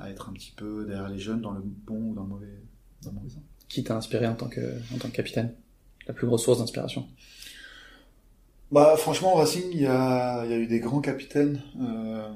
à 0.00 0.10
être 0.10 0.28
un 0.28 0.32
petit 0.32 0.52
peu 0.56 0.84
derrière 0.86 1.08
les 1.08 1.18
jeunes 1.18 1.40
dans 1.40 1.52
le 1.52 1.62
bon 1.62 2.10
ou 2.10 2.14
dans 2.14 2.22
le 2.22 2.28
mauvais, 2.28 2.62
dans 3.02 3.10
le 3.10 3.16
mauvais 3.16 3.30
sens. 3.30 3.42
Qui 3.68 3.84
t'a 3.84 3.96
inspiré 3.96 4.26
en 4.26 4.34
tant 4.34 4.48
que, 4.48 4.60
en 4.94 4.98
tant 4.98 5.08
que 5.08 5.14
capitaine? 5.14 5.52
La 6.06 6.14
plus 6.14 6.26
grosse 6.26 6.44
source 6.44 6.58
d'inspiration? 6.58 7.06
Bah, 8.72 8.94
franchement, 8.96 9.34
au 9.34 9.38
Racing, 9.38 9.64
il 9.72 9.80
y 9.80 9.86
a, 9.86 10.44
il 10.44 10.50
y 10.50 10.54
a 10.54 10.58
eu 10.58 10.66
des 10.66 10.80
grands 10.80 11.00
capitaines. 11.00 11.60
Euh, 11.80 12.28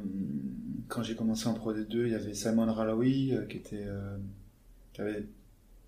quand 0.88 1.02
j'ai 1.02 1.14
commencé 1.14 1.46
en 1.48 1.54
Pro 1.54 1.72
D2, 1.72 1.86
il 1.90 2.08
y 2.08 2.14
avait 2.14 2.34
Simon 2.34 2.72
Ralawi, 2.72 3.34
euh, 3.34 3.46
qui 3.46 3.56
était, 3.56 3.84
euh, 3.86 4.16
qui 4.92 5.00
avait, 5.00 5.26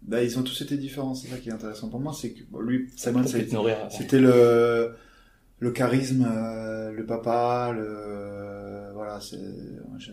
bah, 0.03 0.22
ils 0.22 0.39
ont 0.39 0.43
tous 0.43 0.61
été 0.62 0.77
différents. 0.77 1.14
C'est 1.14 1.29
ça 1.29 1.37
qui 1.39 1.49
est 1.49 1.53
intéressant 1.53 1.89
pour 1.89 2.01
moi, 2.01 2.12
c'est 2.12 2.31
que 2.31 2.43
bon, 2.51 2.61
lui, 2.61 2.89
Simon, 2.97 3.24
c'était 3.27 4.20
le, 4.20 4.95
le 5.59 5.70
charisme, 5.70 6.27
euh, 6.31 6.93
le 6.93 7.07
papa, 7.07 7.72
le, 7.74 8.65
voilà, 9.07 9.20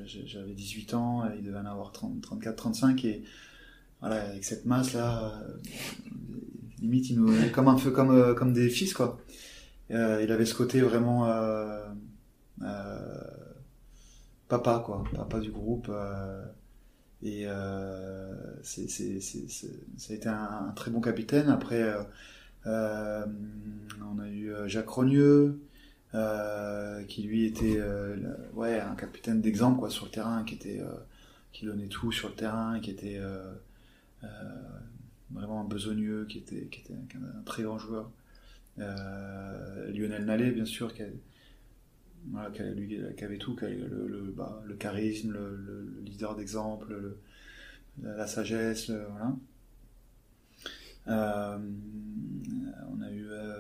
j'avais 0.06 0.54
18 0.54 0.94
ans, 0.94 1.24
il 1.36 1.44
devait 1.44 1.58
en 1.58 1.66
avoir 1.66 1.92
30, 1.92 2.22
34, 2.22 2.56
35, 2.56 3.06
et 3.06 3.24
voilà, 4.00 4.22
avec 4.24 4.44
cette 4.44 4.66
masse-là, 4.66 5.34
euh, 5.34 5.58
limite, 6.80 7.10
il 7.10 7.20
nous, 7.20 7.34
comme 7.52 7.68
un 7.68 7.76
peu 7.76 7.92
comme, 7.92 8.12
euh, 8.12 8.34
comme 8.34 8.54
des 8.54 8.70
fils, 8.70 8.94
quoi. 8.94 9.20
Euh, 9.92 10.22
il 10.24 10.32
avait 10.32 10.46
ce 10.46 10.54
côté 10.54 10.82
vraiment, 10.82 11.28
papa, 14.48 14.84
quoi, 14.86 15.04
papa 15.16 15.40
du 15.40 15.52
groupe, 15.52 15.92
et 17.22 17.46
ça 17.46 18.82
a 18.82 20.14
été 20.14 20.30
un, 20.30 20.68
un 20.70 20.72
très 20.76 20.92
bon 20.92 21.02
capitaine. 21.02 21.50
Après, 21.50 21.94
on 22.66 24.20
a 24.20 24.28
eu 24.30 24.54
Jacques 24.68 24.90
Rogneux, 24.90 25.60
qui 27.08 27.24
lui 27.24 27.46
était 27.46 27.78
euh, 27.80 28.16
ouais, 28.54 28.80
un 28.80 28.96
capitaine 28.96 29.42
d'exemple 29.42 29.80
quoi, 29.80 29.90
sur 29.90 30.06
le 30.06 30.12
terrain, 30.12 30.44
qui, 30.44 30.56
était, 30.56 30.80
euh, 30.80 30.94
qui 31.52 31.66
donnait 31.66 31.88
tout 31.88 32.12
sur 32.12 32.30
le 32.30 32.36
terrain, 32.36 32.80
qui 32.80 32.92
était 32.92 33.18
euh, 33.18 33.54
euh, 34.24 34.28
vraiment 35.32 35.62
un 35.62 35.66
besogneux, 35.66 36.26
qui 36.26 36.40
était, 36.40 36.66
qui 36.68 36.82
était 36.82 36.94
un, 36.94 37.42
très 37.46 37.64
grand 37.64 37.80
joueur. 37.80 38.12
Euh, 38.80 39.92
Lionel 39.92 40.26
Nallet, 40.26 40.52
bien 40.52 40.66
sûr, 40.66 40.94
qui, 40.94 41.04
avait 41.04 41.14
tout, 43.38 43.56
qui 43.56 43.66
bah, 44.36 44.62
le 44.66 44.76
charisme, 44.76 45.32
le, 45.32 45.56
le- 45.58 45.92
le 45.96 46.02
leader 46.02 46.36
d'exemple, 46.36 46.90
le- 46.92 47.18
la, 48.02 48.28
sagesse, 48.28 48.90
voilà. 48.90 49.36
Euh, 51.08 51.58
euh, 51.58 52.83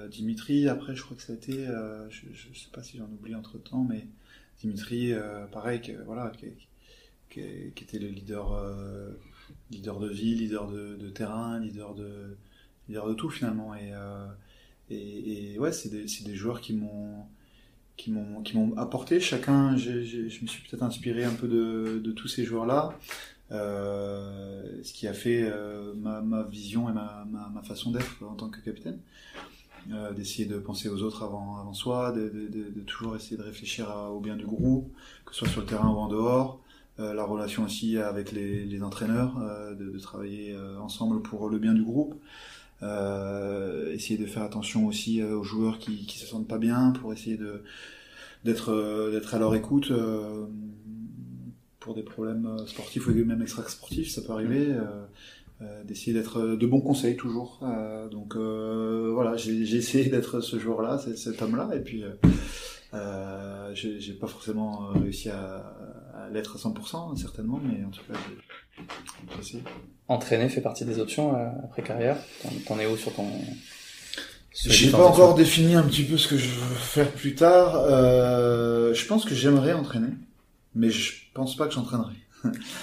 Dimitri, 0.10 0.68
après 0.68 0.95
je 0.95 1.04
crois 1.04 1.16
que 1.16 1.24
ça 1.24 1.34
a 1.34 1.36
été, 1.36 1.68
euh, 1.68 2.10
je, 2.10 2.22
je 2.34 2.60
sais 2.60 2.70
pas 2.72 2.84
si 2.84 2.97
j'en 2.97 3.06
oublie 3.06 3.36
entre 3.36 3.58
temps, 3.58 3.86
mais 3.89 4.08
Dimitri, 4.64 5.12
euh, 5.12 5.45
pareil, 5.47 5.82
voilà, 6.06 6.32
qui, 6.38 7.39
était 7.39 7.99
le 7.99 8.08
leader, 8.08 8.54
euh, 8.54 9.12
de 9.72 10.08
vie, 10.08 10.36
leader 10.36 10.68
de, 10.68 11.10
terrain, 11.10 11.60
leader 11.60 11.95
de, 11.95 12.38
leader 12.88 13.08
de 13.08 13.14
tout 13.14 13.30
finalement. 13.30 13.76
Et, 13.76 13.91
euh, 13.93 14.28
et, 14.89 15.58
ouais, 15.60 15.74
c'est 15.74 15.89
des, 15.89 16.36
joueurs 16.36 16.62
qui 16.62 16.74
m'ont 16.74 17.28
apporté. 18.78 19.20
Chacun, 19.20 19.76
je 19.76 19.91
me 20.41 20.47
suis 20.47 20.64
peut-être 20.70 20.84
inspiré 20.84 21.24
un 21.26 21.34
peu 21.34 21.47
de, 21.47 22.12
tous 22.12 22.28
ces 22.28 22.45
joueurs-là. 22.45 22.97
Euh, 23.51 24.82
ce 24.84 24.93
qui 24.93 25.08
a 25.08 25.14
fait 25.14 25.43
euh, 25.43 25.93
ma, 25.95 26.22
ma 26.22 26.43
vision 26.43 26.89
et 26.89 26.93
ma, 26.93 27.26
ma, 27.30 27.49
ma 27.49 27.62
façon 27.62 27.91
d'être 27.91 28.24
en 28.24 28.36
tant 28.36 28.49
que 28.49 28.60
capitaine. 28.62 28.99
Euh, 29.91 30.13
d'essayer 30.13 30.45
de 30.45 30.57
penser 30.59 30.88
aux 30.88 31.01
autres 31.03 31.23
avant, 31.23 31.57
avant 31.57 31.73
soi, 31.73 32.13
de, 32.13 32.29
de, 32.29 32.47
de, 32.47 32.69
de 32.69 32.81
toujours 32.86 33.17
essayer 33.17 33.36
de 33.36 33.41
réfléchir 33.43 33.89
à- 33.89 34.11
au 34.11 34.21
bien 34.21 34.38
du 34.38 34.45
groupe, 34.45 34.89
que 35.25 35.34
ce 35.34 35.39
soit 35.39 35.49
sur 35.49 35.61
le 35.61 35.67
terrain 35.67 35.89
ou 35.89 35.97
en 35.97 36.07
dehors. 36.07 36.61
Euh, 36.99 37.13
la 37.13 37.25
relation 37.25 37.65
aussi 37.65 37.97
avec 37.97 38.31
les, 38.31 38.63
les 38.65 38.81
entraîneurs, 38.81 39.38
euh, 39.41 39.73
de, 39.75 39.99
travailler 39.99 40.55
ensemble 40.79 41.21
pour 41.21 41.49
le 41.49 41.59
bien 41.59 41.73
du 41.73 41.84
groupe. 41.84 42.15
Essayer 42.81 44.17
de 44.17 44.25
faire 44.25 44.43
attention 44.43 44.88
aussi 44.88 45.21
aux 45.23 45.43
joueurs 45.43 45.79
qui, 45.79 46.05
qui 46.05 46.17
se 46.17 46.25
sentent 46.25 46.47
pas 46.47 46.57
bien, 46.57 46.91
pour 46.91 47.13
essayer 47.13 47.38
de 47.38 47.63
d'être 48.43 49.09
d'être 49.11 49.34
à 49.36 49.39
leur 49.39 49.55
écoute 49.55 49.91
pour 51.79 51.93
des 51.93 52.03
problèmes 52.03 52.57
sportifs 52.67 53.07
ou 53.07 53.13
même 53.13 53.41
extra-sportifs, 53.41 54.09
ça 54.11 54.21
peut 54.21 54.34
arriver. 54.34 54.75
Euh, 55.64 55.84
d'essayer 55.84 56.14
d'être 56.14 56.39
euh, 56.39 56.57
de 56.57 56.66
bons 56.68 56.82
conseils 56.82 57.16
toujours. 57.16 57.59
Euh, 57.64 58.07
donc 58.09 58.36
euh, 58.36 59.11
voilà, 59.14 59.38
j'ai 59.38 59.76
essayé 59.76 60.09
d'être 60.09 60.39
ce 60.41 60.59
joueur-là, 60.59 60.99
cet, 61.16 61.41
homme-là, 61.41 61.70
et 61.76 61.80
puis 61.80 62.03
j'ai 63.74 64.14
pas 64.14 64.28
forcément 64.28 64.88
réussi 64.93 65.30
à, 65.30 65.74
à 66.16 66.30
l'être 66.32 66.55
à 66.55 66.59
100%, 66.70 67.16
certainement, 67.18 67.59
mais 67.64 67.84
en 67.84 67.89
tout 67.89 68.01
cas, 68.11 68.18
j'ai 69.36 69.39
essayé. 69.39 69.64
Entraîner 70.07 70.49
fait 70.49 70.61
partie 70.61 70.86
des 70.86 70.99
options 70.99 71.34
après 71.64 71.82
carrière? 71.82 72.18
T'en- 72.68 72.80
es 72.80 72.86
où 72.86 72.97
sur 72.97 73.14
ton... 73.14 73.26
J'ai 74.55 74.91
pas 74.91 75.07
encore 75.07 75.34
défini 75.34 75.74
un 75.74 75.84
petit 75.84 76.03
peu 76.03 76.18
ce 76.18 76.28
que 76.28 76.38
je 76.38 76.47
veux 76.49 76.76
faire 76.76 77.11
plus 77.11 77.34
tard. 77.34 77.76
Euh, 77.76 78.93
je 78.93 79.05
pense 79.07 79.26
que 79.26 79.34
j'aimerais 79.34 79.74
entraîner, 79.74 80.14
mais 80.76 80.91
je 80.91 81.14
pense 81.34 81.55
pas 81.55 81.66
que 81.68 81.74
j'entraînerai. 81.74 82.14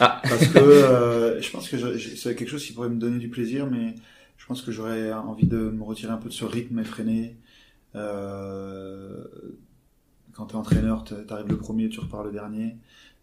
Ah. 0.00 0.20
Parce 0.28 0.46
que 0.46 0.58
euh, 0.58 1.40
je 1.40 1.50
pense 1.50 1.68
que 1.68 1.98
c'est 1.98 2.34
quelque 2.34 2.48
chose 2.48 2.64
qui 2.64 2.72
pourrait 2.72 2.88
me 2.88 2.98
donner 2.98 3.18
du 3.18 3.28
plaisir, 3.28 3.68
mais 3.70 3.94
je 4.38 4.46
pense 4.46 4.62
que 4.62 4.72
j'aurais 4.72 5.12
envie 5.12 5.46
de 5.46 5.58
me 5.58 5.82
retirer 5.82 6.12
un 6.12 6.16
peu 6.16 6.28
de 6.28 6.34
ce 6.34 6.44
rythme 6.44 6.78
effréné. 6.78 7.36
Euh, 7.94 9.24
quand 10.32 10.46
t'es 10.46 10.54
entraîneur, 10.56 11.04
t'arrives 11.04 11.48
le 11.48 11.58
premier, 11.58 11.88
tu 11.88 12.00
repars 12.00 12.24
le 12.24 12.32
dernier. 12.32 12.76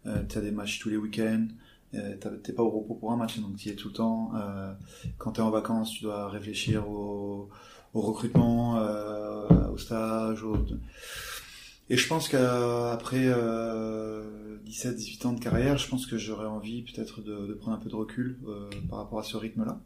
Euh, 0.06 0.22
t'as 0.28 0.40
des 0.40 0.52
matchs 0.52 0.78
tous 0.78 0.88
les 0.88 0.96
week-ends. 0.96 1.48
Euh, 1.94 2.16
T'es 2.42 2.52
pas 2.52 2.62
au 2.62 2.70
repos 2.70 2.94
pour 2.94 3.12
un 3.12 3.16
match, 3.16 3.38
donc 3.40 3.56
tu 3.56 3.68
y 3.68 3.72
es 3.72 3.74
tout 3.74 3.88
le 3.88 3.94
temps. 3.94 4.32
Euh, 4.36 4.72
quand 5.16 5.32
t'es 5.32 5.40
en 5.40 5.50
vacances, 5.50 5.90
tu 5.92 6.04
dois 6.04 6.28
réfléchir 6.28 6.88
au, 6.88 7.48
au 7.94 8.00
recrutement, 8.00 8.78
euh, 8.78 9.46
au 9.72 9.78
stage. 9.78 10.44
Au... 10.44 10.58
Et 11.90 11.96
je 11.96 12.06
pense 12.06 12.28
qu'après 12.28 13.22
euh, 13.24 14.58
17-18 14.66 15.26
ans 15.26 15.32
de 15.32 15.40
carrière, 15.40 15.78
je 15.78 15.88
pense 15.88 16.06
que 16.06 16.18
j'aurais 16.18 16.46
envie 16.46 16.82
peut-être 16.82 17.22
de, 17.22 17.46
de 17.46 17.54
prendre 17.54 17.76
un 17.78 17.80
peu 17.80 17.88
de 17.88 17.94
recul 17.94 18.38
euh, 18.46 18.68
par 18.90 18.98
rapport 18.98 19.18
à 19.20 19.22
ce 19.22 19.36
rythme-là. 19.36 19.80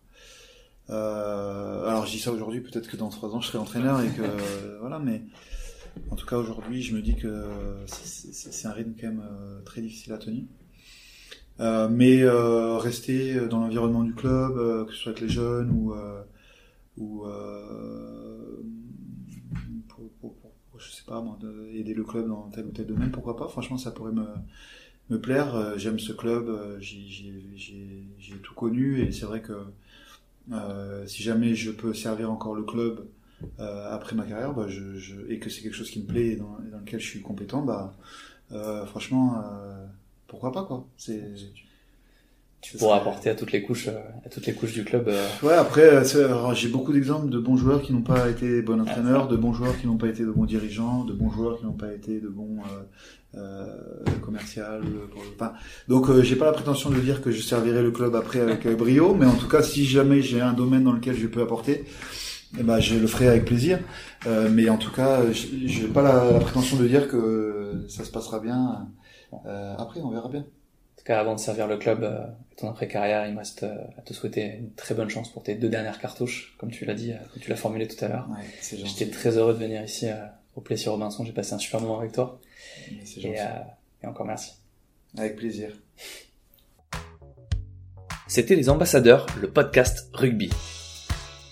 Euh, 0.91 1.87
alors 1.87 2.07
je 2.07 2.13
dis 2.13 2.19
ça 2.19 2.33
aujourd'hui, 2.33 2.61
peut-être 2.61 2.89
que 2.89 2.97
dans 2.97 3.09
trois 3.09 3.31
ans 3.35 3.41
je 3.41 3.47
serai 3.47 3.59
entraîneur 3.59 4.01
et 4.03 4.09
que 4.09 4.23
voilà, 4.81 4.99
mais 4.99 5.23
en 6.11 6.17
tout 6.17 6.27
cas 6.27 6.37
aujourd'hui 6.37 6.83
je 6.83 6.95
me 6.97 7.03
dis 7.03 7.15
que 7.15 7.45
c'est- 7.87 8.67
un 8.67 8.73
rythme 8.73 8.93
quand 9.01 9.07
même 9.09 9.23
euh, 9.25 9.61
très 9.65 9.81
difficile 9.81 10.13
à 10.13 10.19
tenir. 10.19 10.43
Euh, 11.61 11.89
mais 11.89 12.23
euh, 12.23 12.79
rester 12.79 13.47
dans 13.47 13.61
l'environnement 13.61 14.03
du 14.03 14.15
club, 14.15 14.57
euh, 14.57 14.85
que 14.87 14.93
ce 14.93 14.99
soit 14.99 15.11
avec 15.13 15.23
les 15.23 15.29
jeunes 15.29 15.71
ou 15.71 15.93
euh, 15.93 16.21
ou 16.97 17.25
pas 21.07 21.21
moi, 21.21 21.37
de- 21.41 21.69
aider 21.75 21.95
le 21.95 22.05
club 22.05 22.29
dans 22.29 22.51
tel 22.51 22.67
ou 22.67 22.71
tel 22.71 22.87
domaine, 22.87 23.11
pourquoi 23.11 23.37
pas. 23.37 23.49
Franchement, 23.49 23.79
ça 23.79 23.91
pourrait 23.91 24.13
me 24.13 24.27
me 25.11 25.21
plaire. 25.21 25.55
Euh, 25.57 25.79
J'aime 25.79 25.99
ce 25.99 26.13
club, 26.13 26.49
euh, 26.49 26.81
j'y- 26.81 27.09
j'y 27.11 27.35
j'y- 27.57 28.05
j'y 28.19 28.33
ai 28.35 28.39
tout 28.39 28.55
connu 28.55 29.01
et 29.01 29.13
c'est 29.13 29.27
vrai 29.27 29.43
que 29.43 29.53
euh, 30.53 31.07
si 31.07 31.23
jamais 31.23 31.55
je 31.55 31.71
peux 31.71 31.95
servir 31.95 32.31
encore 32.31 32.55
le 32.55 32.65
club 32.65 33.07
après 33.59 34.17
ma 34.17 34.25
carrière, 34.25 34.55
bah, 34.55 34.67
je, 34.69 34.83
et 35.29 35.39
que 35.39 35.51
c'est 35.51 35.63
quelque 35.63 35.75
chose 35.75 35.91
qui 35.91 36.01
me 36.01 36.07
plaît 36.07 36.29
et 36.31 36.37
dans, 36.37 36.59
lequel 36.81 37.01
je 37.01 37.07
suis 37.07 37.23
compétent, 37.23 37.63
bah 37.63 37.95
franchement, 38.87 39.43
pourquoi 40.29 40.53
pas 40.53 40.65
quoi. 40.65 40.87
Tu 42.63 42.77
pourras 42.79 42.97
apporter 42.99 43.29
à 43.29 43.35
toutes 43.35 43.51
les 43.53 43.63
couches, 43.63 43.89
euh, 43.89 43.99
à 44.25 44.29
toutes 44.29 44.47
les 44.47 44.55
couches 44.55 44.73
du 44.73 44.85
club. 44.85 45.09
euh, 45.09 45.27
Ouais, 45.43 45.53
après, 45.55 45.83
euh, 45.83 46.55
j'ai 46.55 46.69
beaucoup 46.69 46.93
d'exemples 46.93 47.29
de 47.29 47.39
bons 47.39 47.57
joueurs 47.57 47.83
qui 47.83 47.93
n'ont 47.93 48.03
pas 48.03 48.31
été 48.31 48.63
bons 48.63 48.81
entraîneurs, 48.81 49.27
de 49.29 49.37
bons 49.37 49.53
joueurs 49.53 49.77
qui 49.81 49.87
n'ont 49.89 49.97
pas 49.97 50.07
été 50.07 50.23
de 50.25 50.31
bons 50.31 50.45
dirigeants, 50.45 51.05
de 51.05 51.13
bons 51.13 51.31
joueurs 51.31 51.59
qui 51.59 51.65
n'ont 51.67 51.73
pas 51.73 51.93
été 51.93 52.21
de 52.21 52.29
bons 52.29 52.59
euh, 53.35 53.67
commerciaux. 54.25 54.63
pour- 55.13 55.23
enfin, 55.35 55.55
donc, 55.89 56.09
euh, 56.09 56.23
j'ai 56.23 56.37
pas 56.37 56.45
la 56.47 56.53
prétention 56.53 56.91
de 56.91 57.01
dire 57.01 57.21
que 57.21 57.33
je 57.33 57.43
servirai 57.43 57.83
le 57.83 57.91
club 57.91 58.15
après 58.15 58.39
avec 58.41 58.65
euh, 58.67 58.77
brio, 58.77 59.15
mais 59.15 59.27
en 59.27 59.35
tout 59.35 59.49
cas, 59.49 59.63
si 59.63 59.85
jamais 59.85 60.23
j'ai 60.23 60.41
un 60.41 60.53
domaine 60.53 60.85
dans 60.85 60.93
lequel 60.93 61.17
je 61.17 61.27
peux 61.27 61.43
apporter, 61.43 61.85
eh 62.59 62.63
ben, 62.63 62.79
je 62.79 62.95
le 62.97 63.07
ferai 63.09 63.27
avec 63.27 63.45
plaisir. 63.45 63.81
Euh, 64.27 64.49
mais 64.53 64.69
en 64.69 64.77
tout 64.77 64.93
cas, 64.93 65.21
j'ai 65.33 65.67
j'ai 65.67 65.89
pas 65.89 66.03
la, 66.03 66.31
la 66.31 66.39
prétention 66.39 66.77
de 66.77 66.87
dire 66.87 67.09
que 67.09 67.85
ça 67.89 68.05
se 68.05 68.11
passera 68.13 68.39
bien. 68.39 68.89
Euh, 69.47 69.75
après, 69.79 70.01
on 70.01 70.11
verra 70.11 70.29
bien. 70.29 70.45
En 71.03 71.05
tout 71.05 71.09
cas, 71.15 71.19
avant 71.19 71.35
de 71.35 71.41
servir 71.41 71.67
le 71.67 71.79
club, 71.79 72.05
euh, 72.05 72.21
ton 72.57 72.71
après-carrière, 72.71 73.27
il 73.27 73.33
me 73.33 73.39
reste 73.39 73.65
euh, 73.65 73.75
à 73.99 74.03
te 74.03 74.15
souhaiter 74.15 74.59
une 74.61 74.71
très 74.75 74.95
bonne 74.95 75.09
chance 75.09 75.33
pour 75.33 75.43
tes 75.43 75.57
deux 75.57 75.69
dernières 75.69 75.99
cartouches, 75.99 76.55
comme 76.59 76.71
tu 76.71 76.85
l'as 76.85 76.95
dit, 76.95 77.11
euh, 77.11 77.17
comme 77.33 77.43
tu 77.43 77.51
l'as 77.51 77.57
formulé 77.57 77.89
tout 77.89 78.05
à 78.05 78.07
l'heure. 78.07 78.29
Ouais. 78.31 78.47
J'étais 78.85 79.11
très 79.11 79.37
heureux 79.37 79.53
de 79.53 79.59
venir 79.59 79.83
ici 79.83 80.09
euh, 80.09 80.15
au 80.55 80.61
Plessis 80.61 80.89
Robinson. 80.89 81.25
J'ai 81.25 81.33
passé 81.33 81.55
un 81.55 81.59
super 81.59 81.81
moment 81.81 81.99
avec 81.99 82.13
toi. 82.13 82.39
Et, 83.17 83.41
euh, 83.41 83.45
et 84.05 84.07
encore 84.07 84.27
merci. 84.27 84.53
Avec 85.19 85.35
plaisir. 85.35 85.73
C'était 88.29 88.55
Les 88.55 88.71
Ambassadeurs, 88.71 89.27
le 89.41 89.51
podcast 89.51 90.09
rugby. 90.13 90.51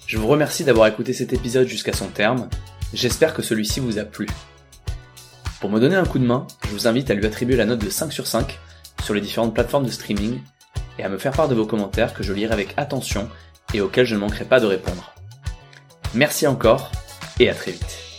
Je 0.07 0.17
vous 0.17 0.29
remercie 0.29 0.63
d'avoir 0.63 0.87
écouté 0.87 1.13
cet 1.13 1.33
épisode 1.33 1.67
jusqu'à 1.67 1.93
son 1.93 2.07
terme. 2.07 2.49
J'espère 2.95 3.35
que 3.35 3.43
celui-ci 3.43 3.81
vous 3.81 3.99
a 3.99 4.05
plu. 4.05 4.29
Pour 5.61 5.71
me 5.71 5.81
donner 5.81 5.97
un 5.97 6.07
coup 6.07 6.21
de 6.21 6.25
main, 6.25 6.47
je 6.67 6.71
vous 6.71 6.87
invite 6.87 7.11
à 7.11 7.15
lui 7.15 7.27
attribuer 7.27 7.57
la 7.57 7.67
note 7.67 7.85
de 7.85 7.91
5 7.91 8.13
sur 8.13 8.29
5 8.29 8.61
les 9.15 9.21
différentes 9.21 9.55
plateformes 9.55 9.87
de 9.87 9.91
streaming 9.91 10.41
et 10.99 11.05
à 11.05 11.09
me 11.09 11.19
faire 11.19 11.33
part 11.33 11.49
de 11.49 11.55
vos 11.55 11.67
commentaires 11.67 12.15
que 12.15 12.23
je 12.23 12.33
lirai 12.33 12.53
avec 12.53 12.75
attention 12.77 13.29
et 13.75 13.81
auxquels 13.81 14.07
je 14.07 14.15
ne 14.15 14.21
manquerai 14.21 14.45
pas 14.45 14.61
de 14.61 14.67
répondre. 14.67 15.15
Merci 16.15 16.47
encore 16.47 16.91
et 17.39 17.49
à 17.49 17.55
très 17.55 17.73
vite. 17.73 18.10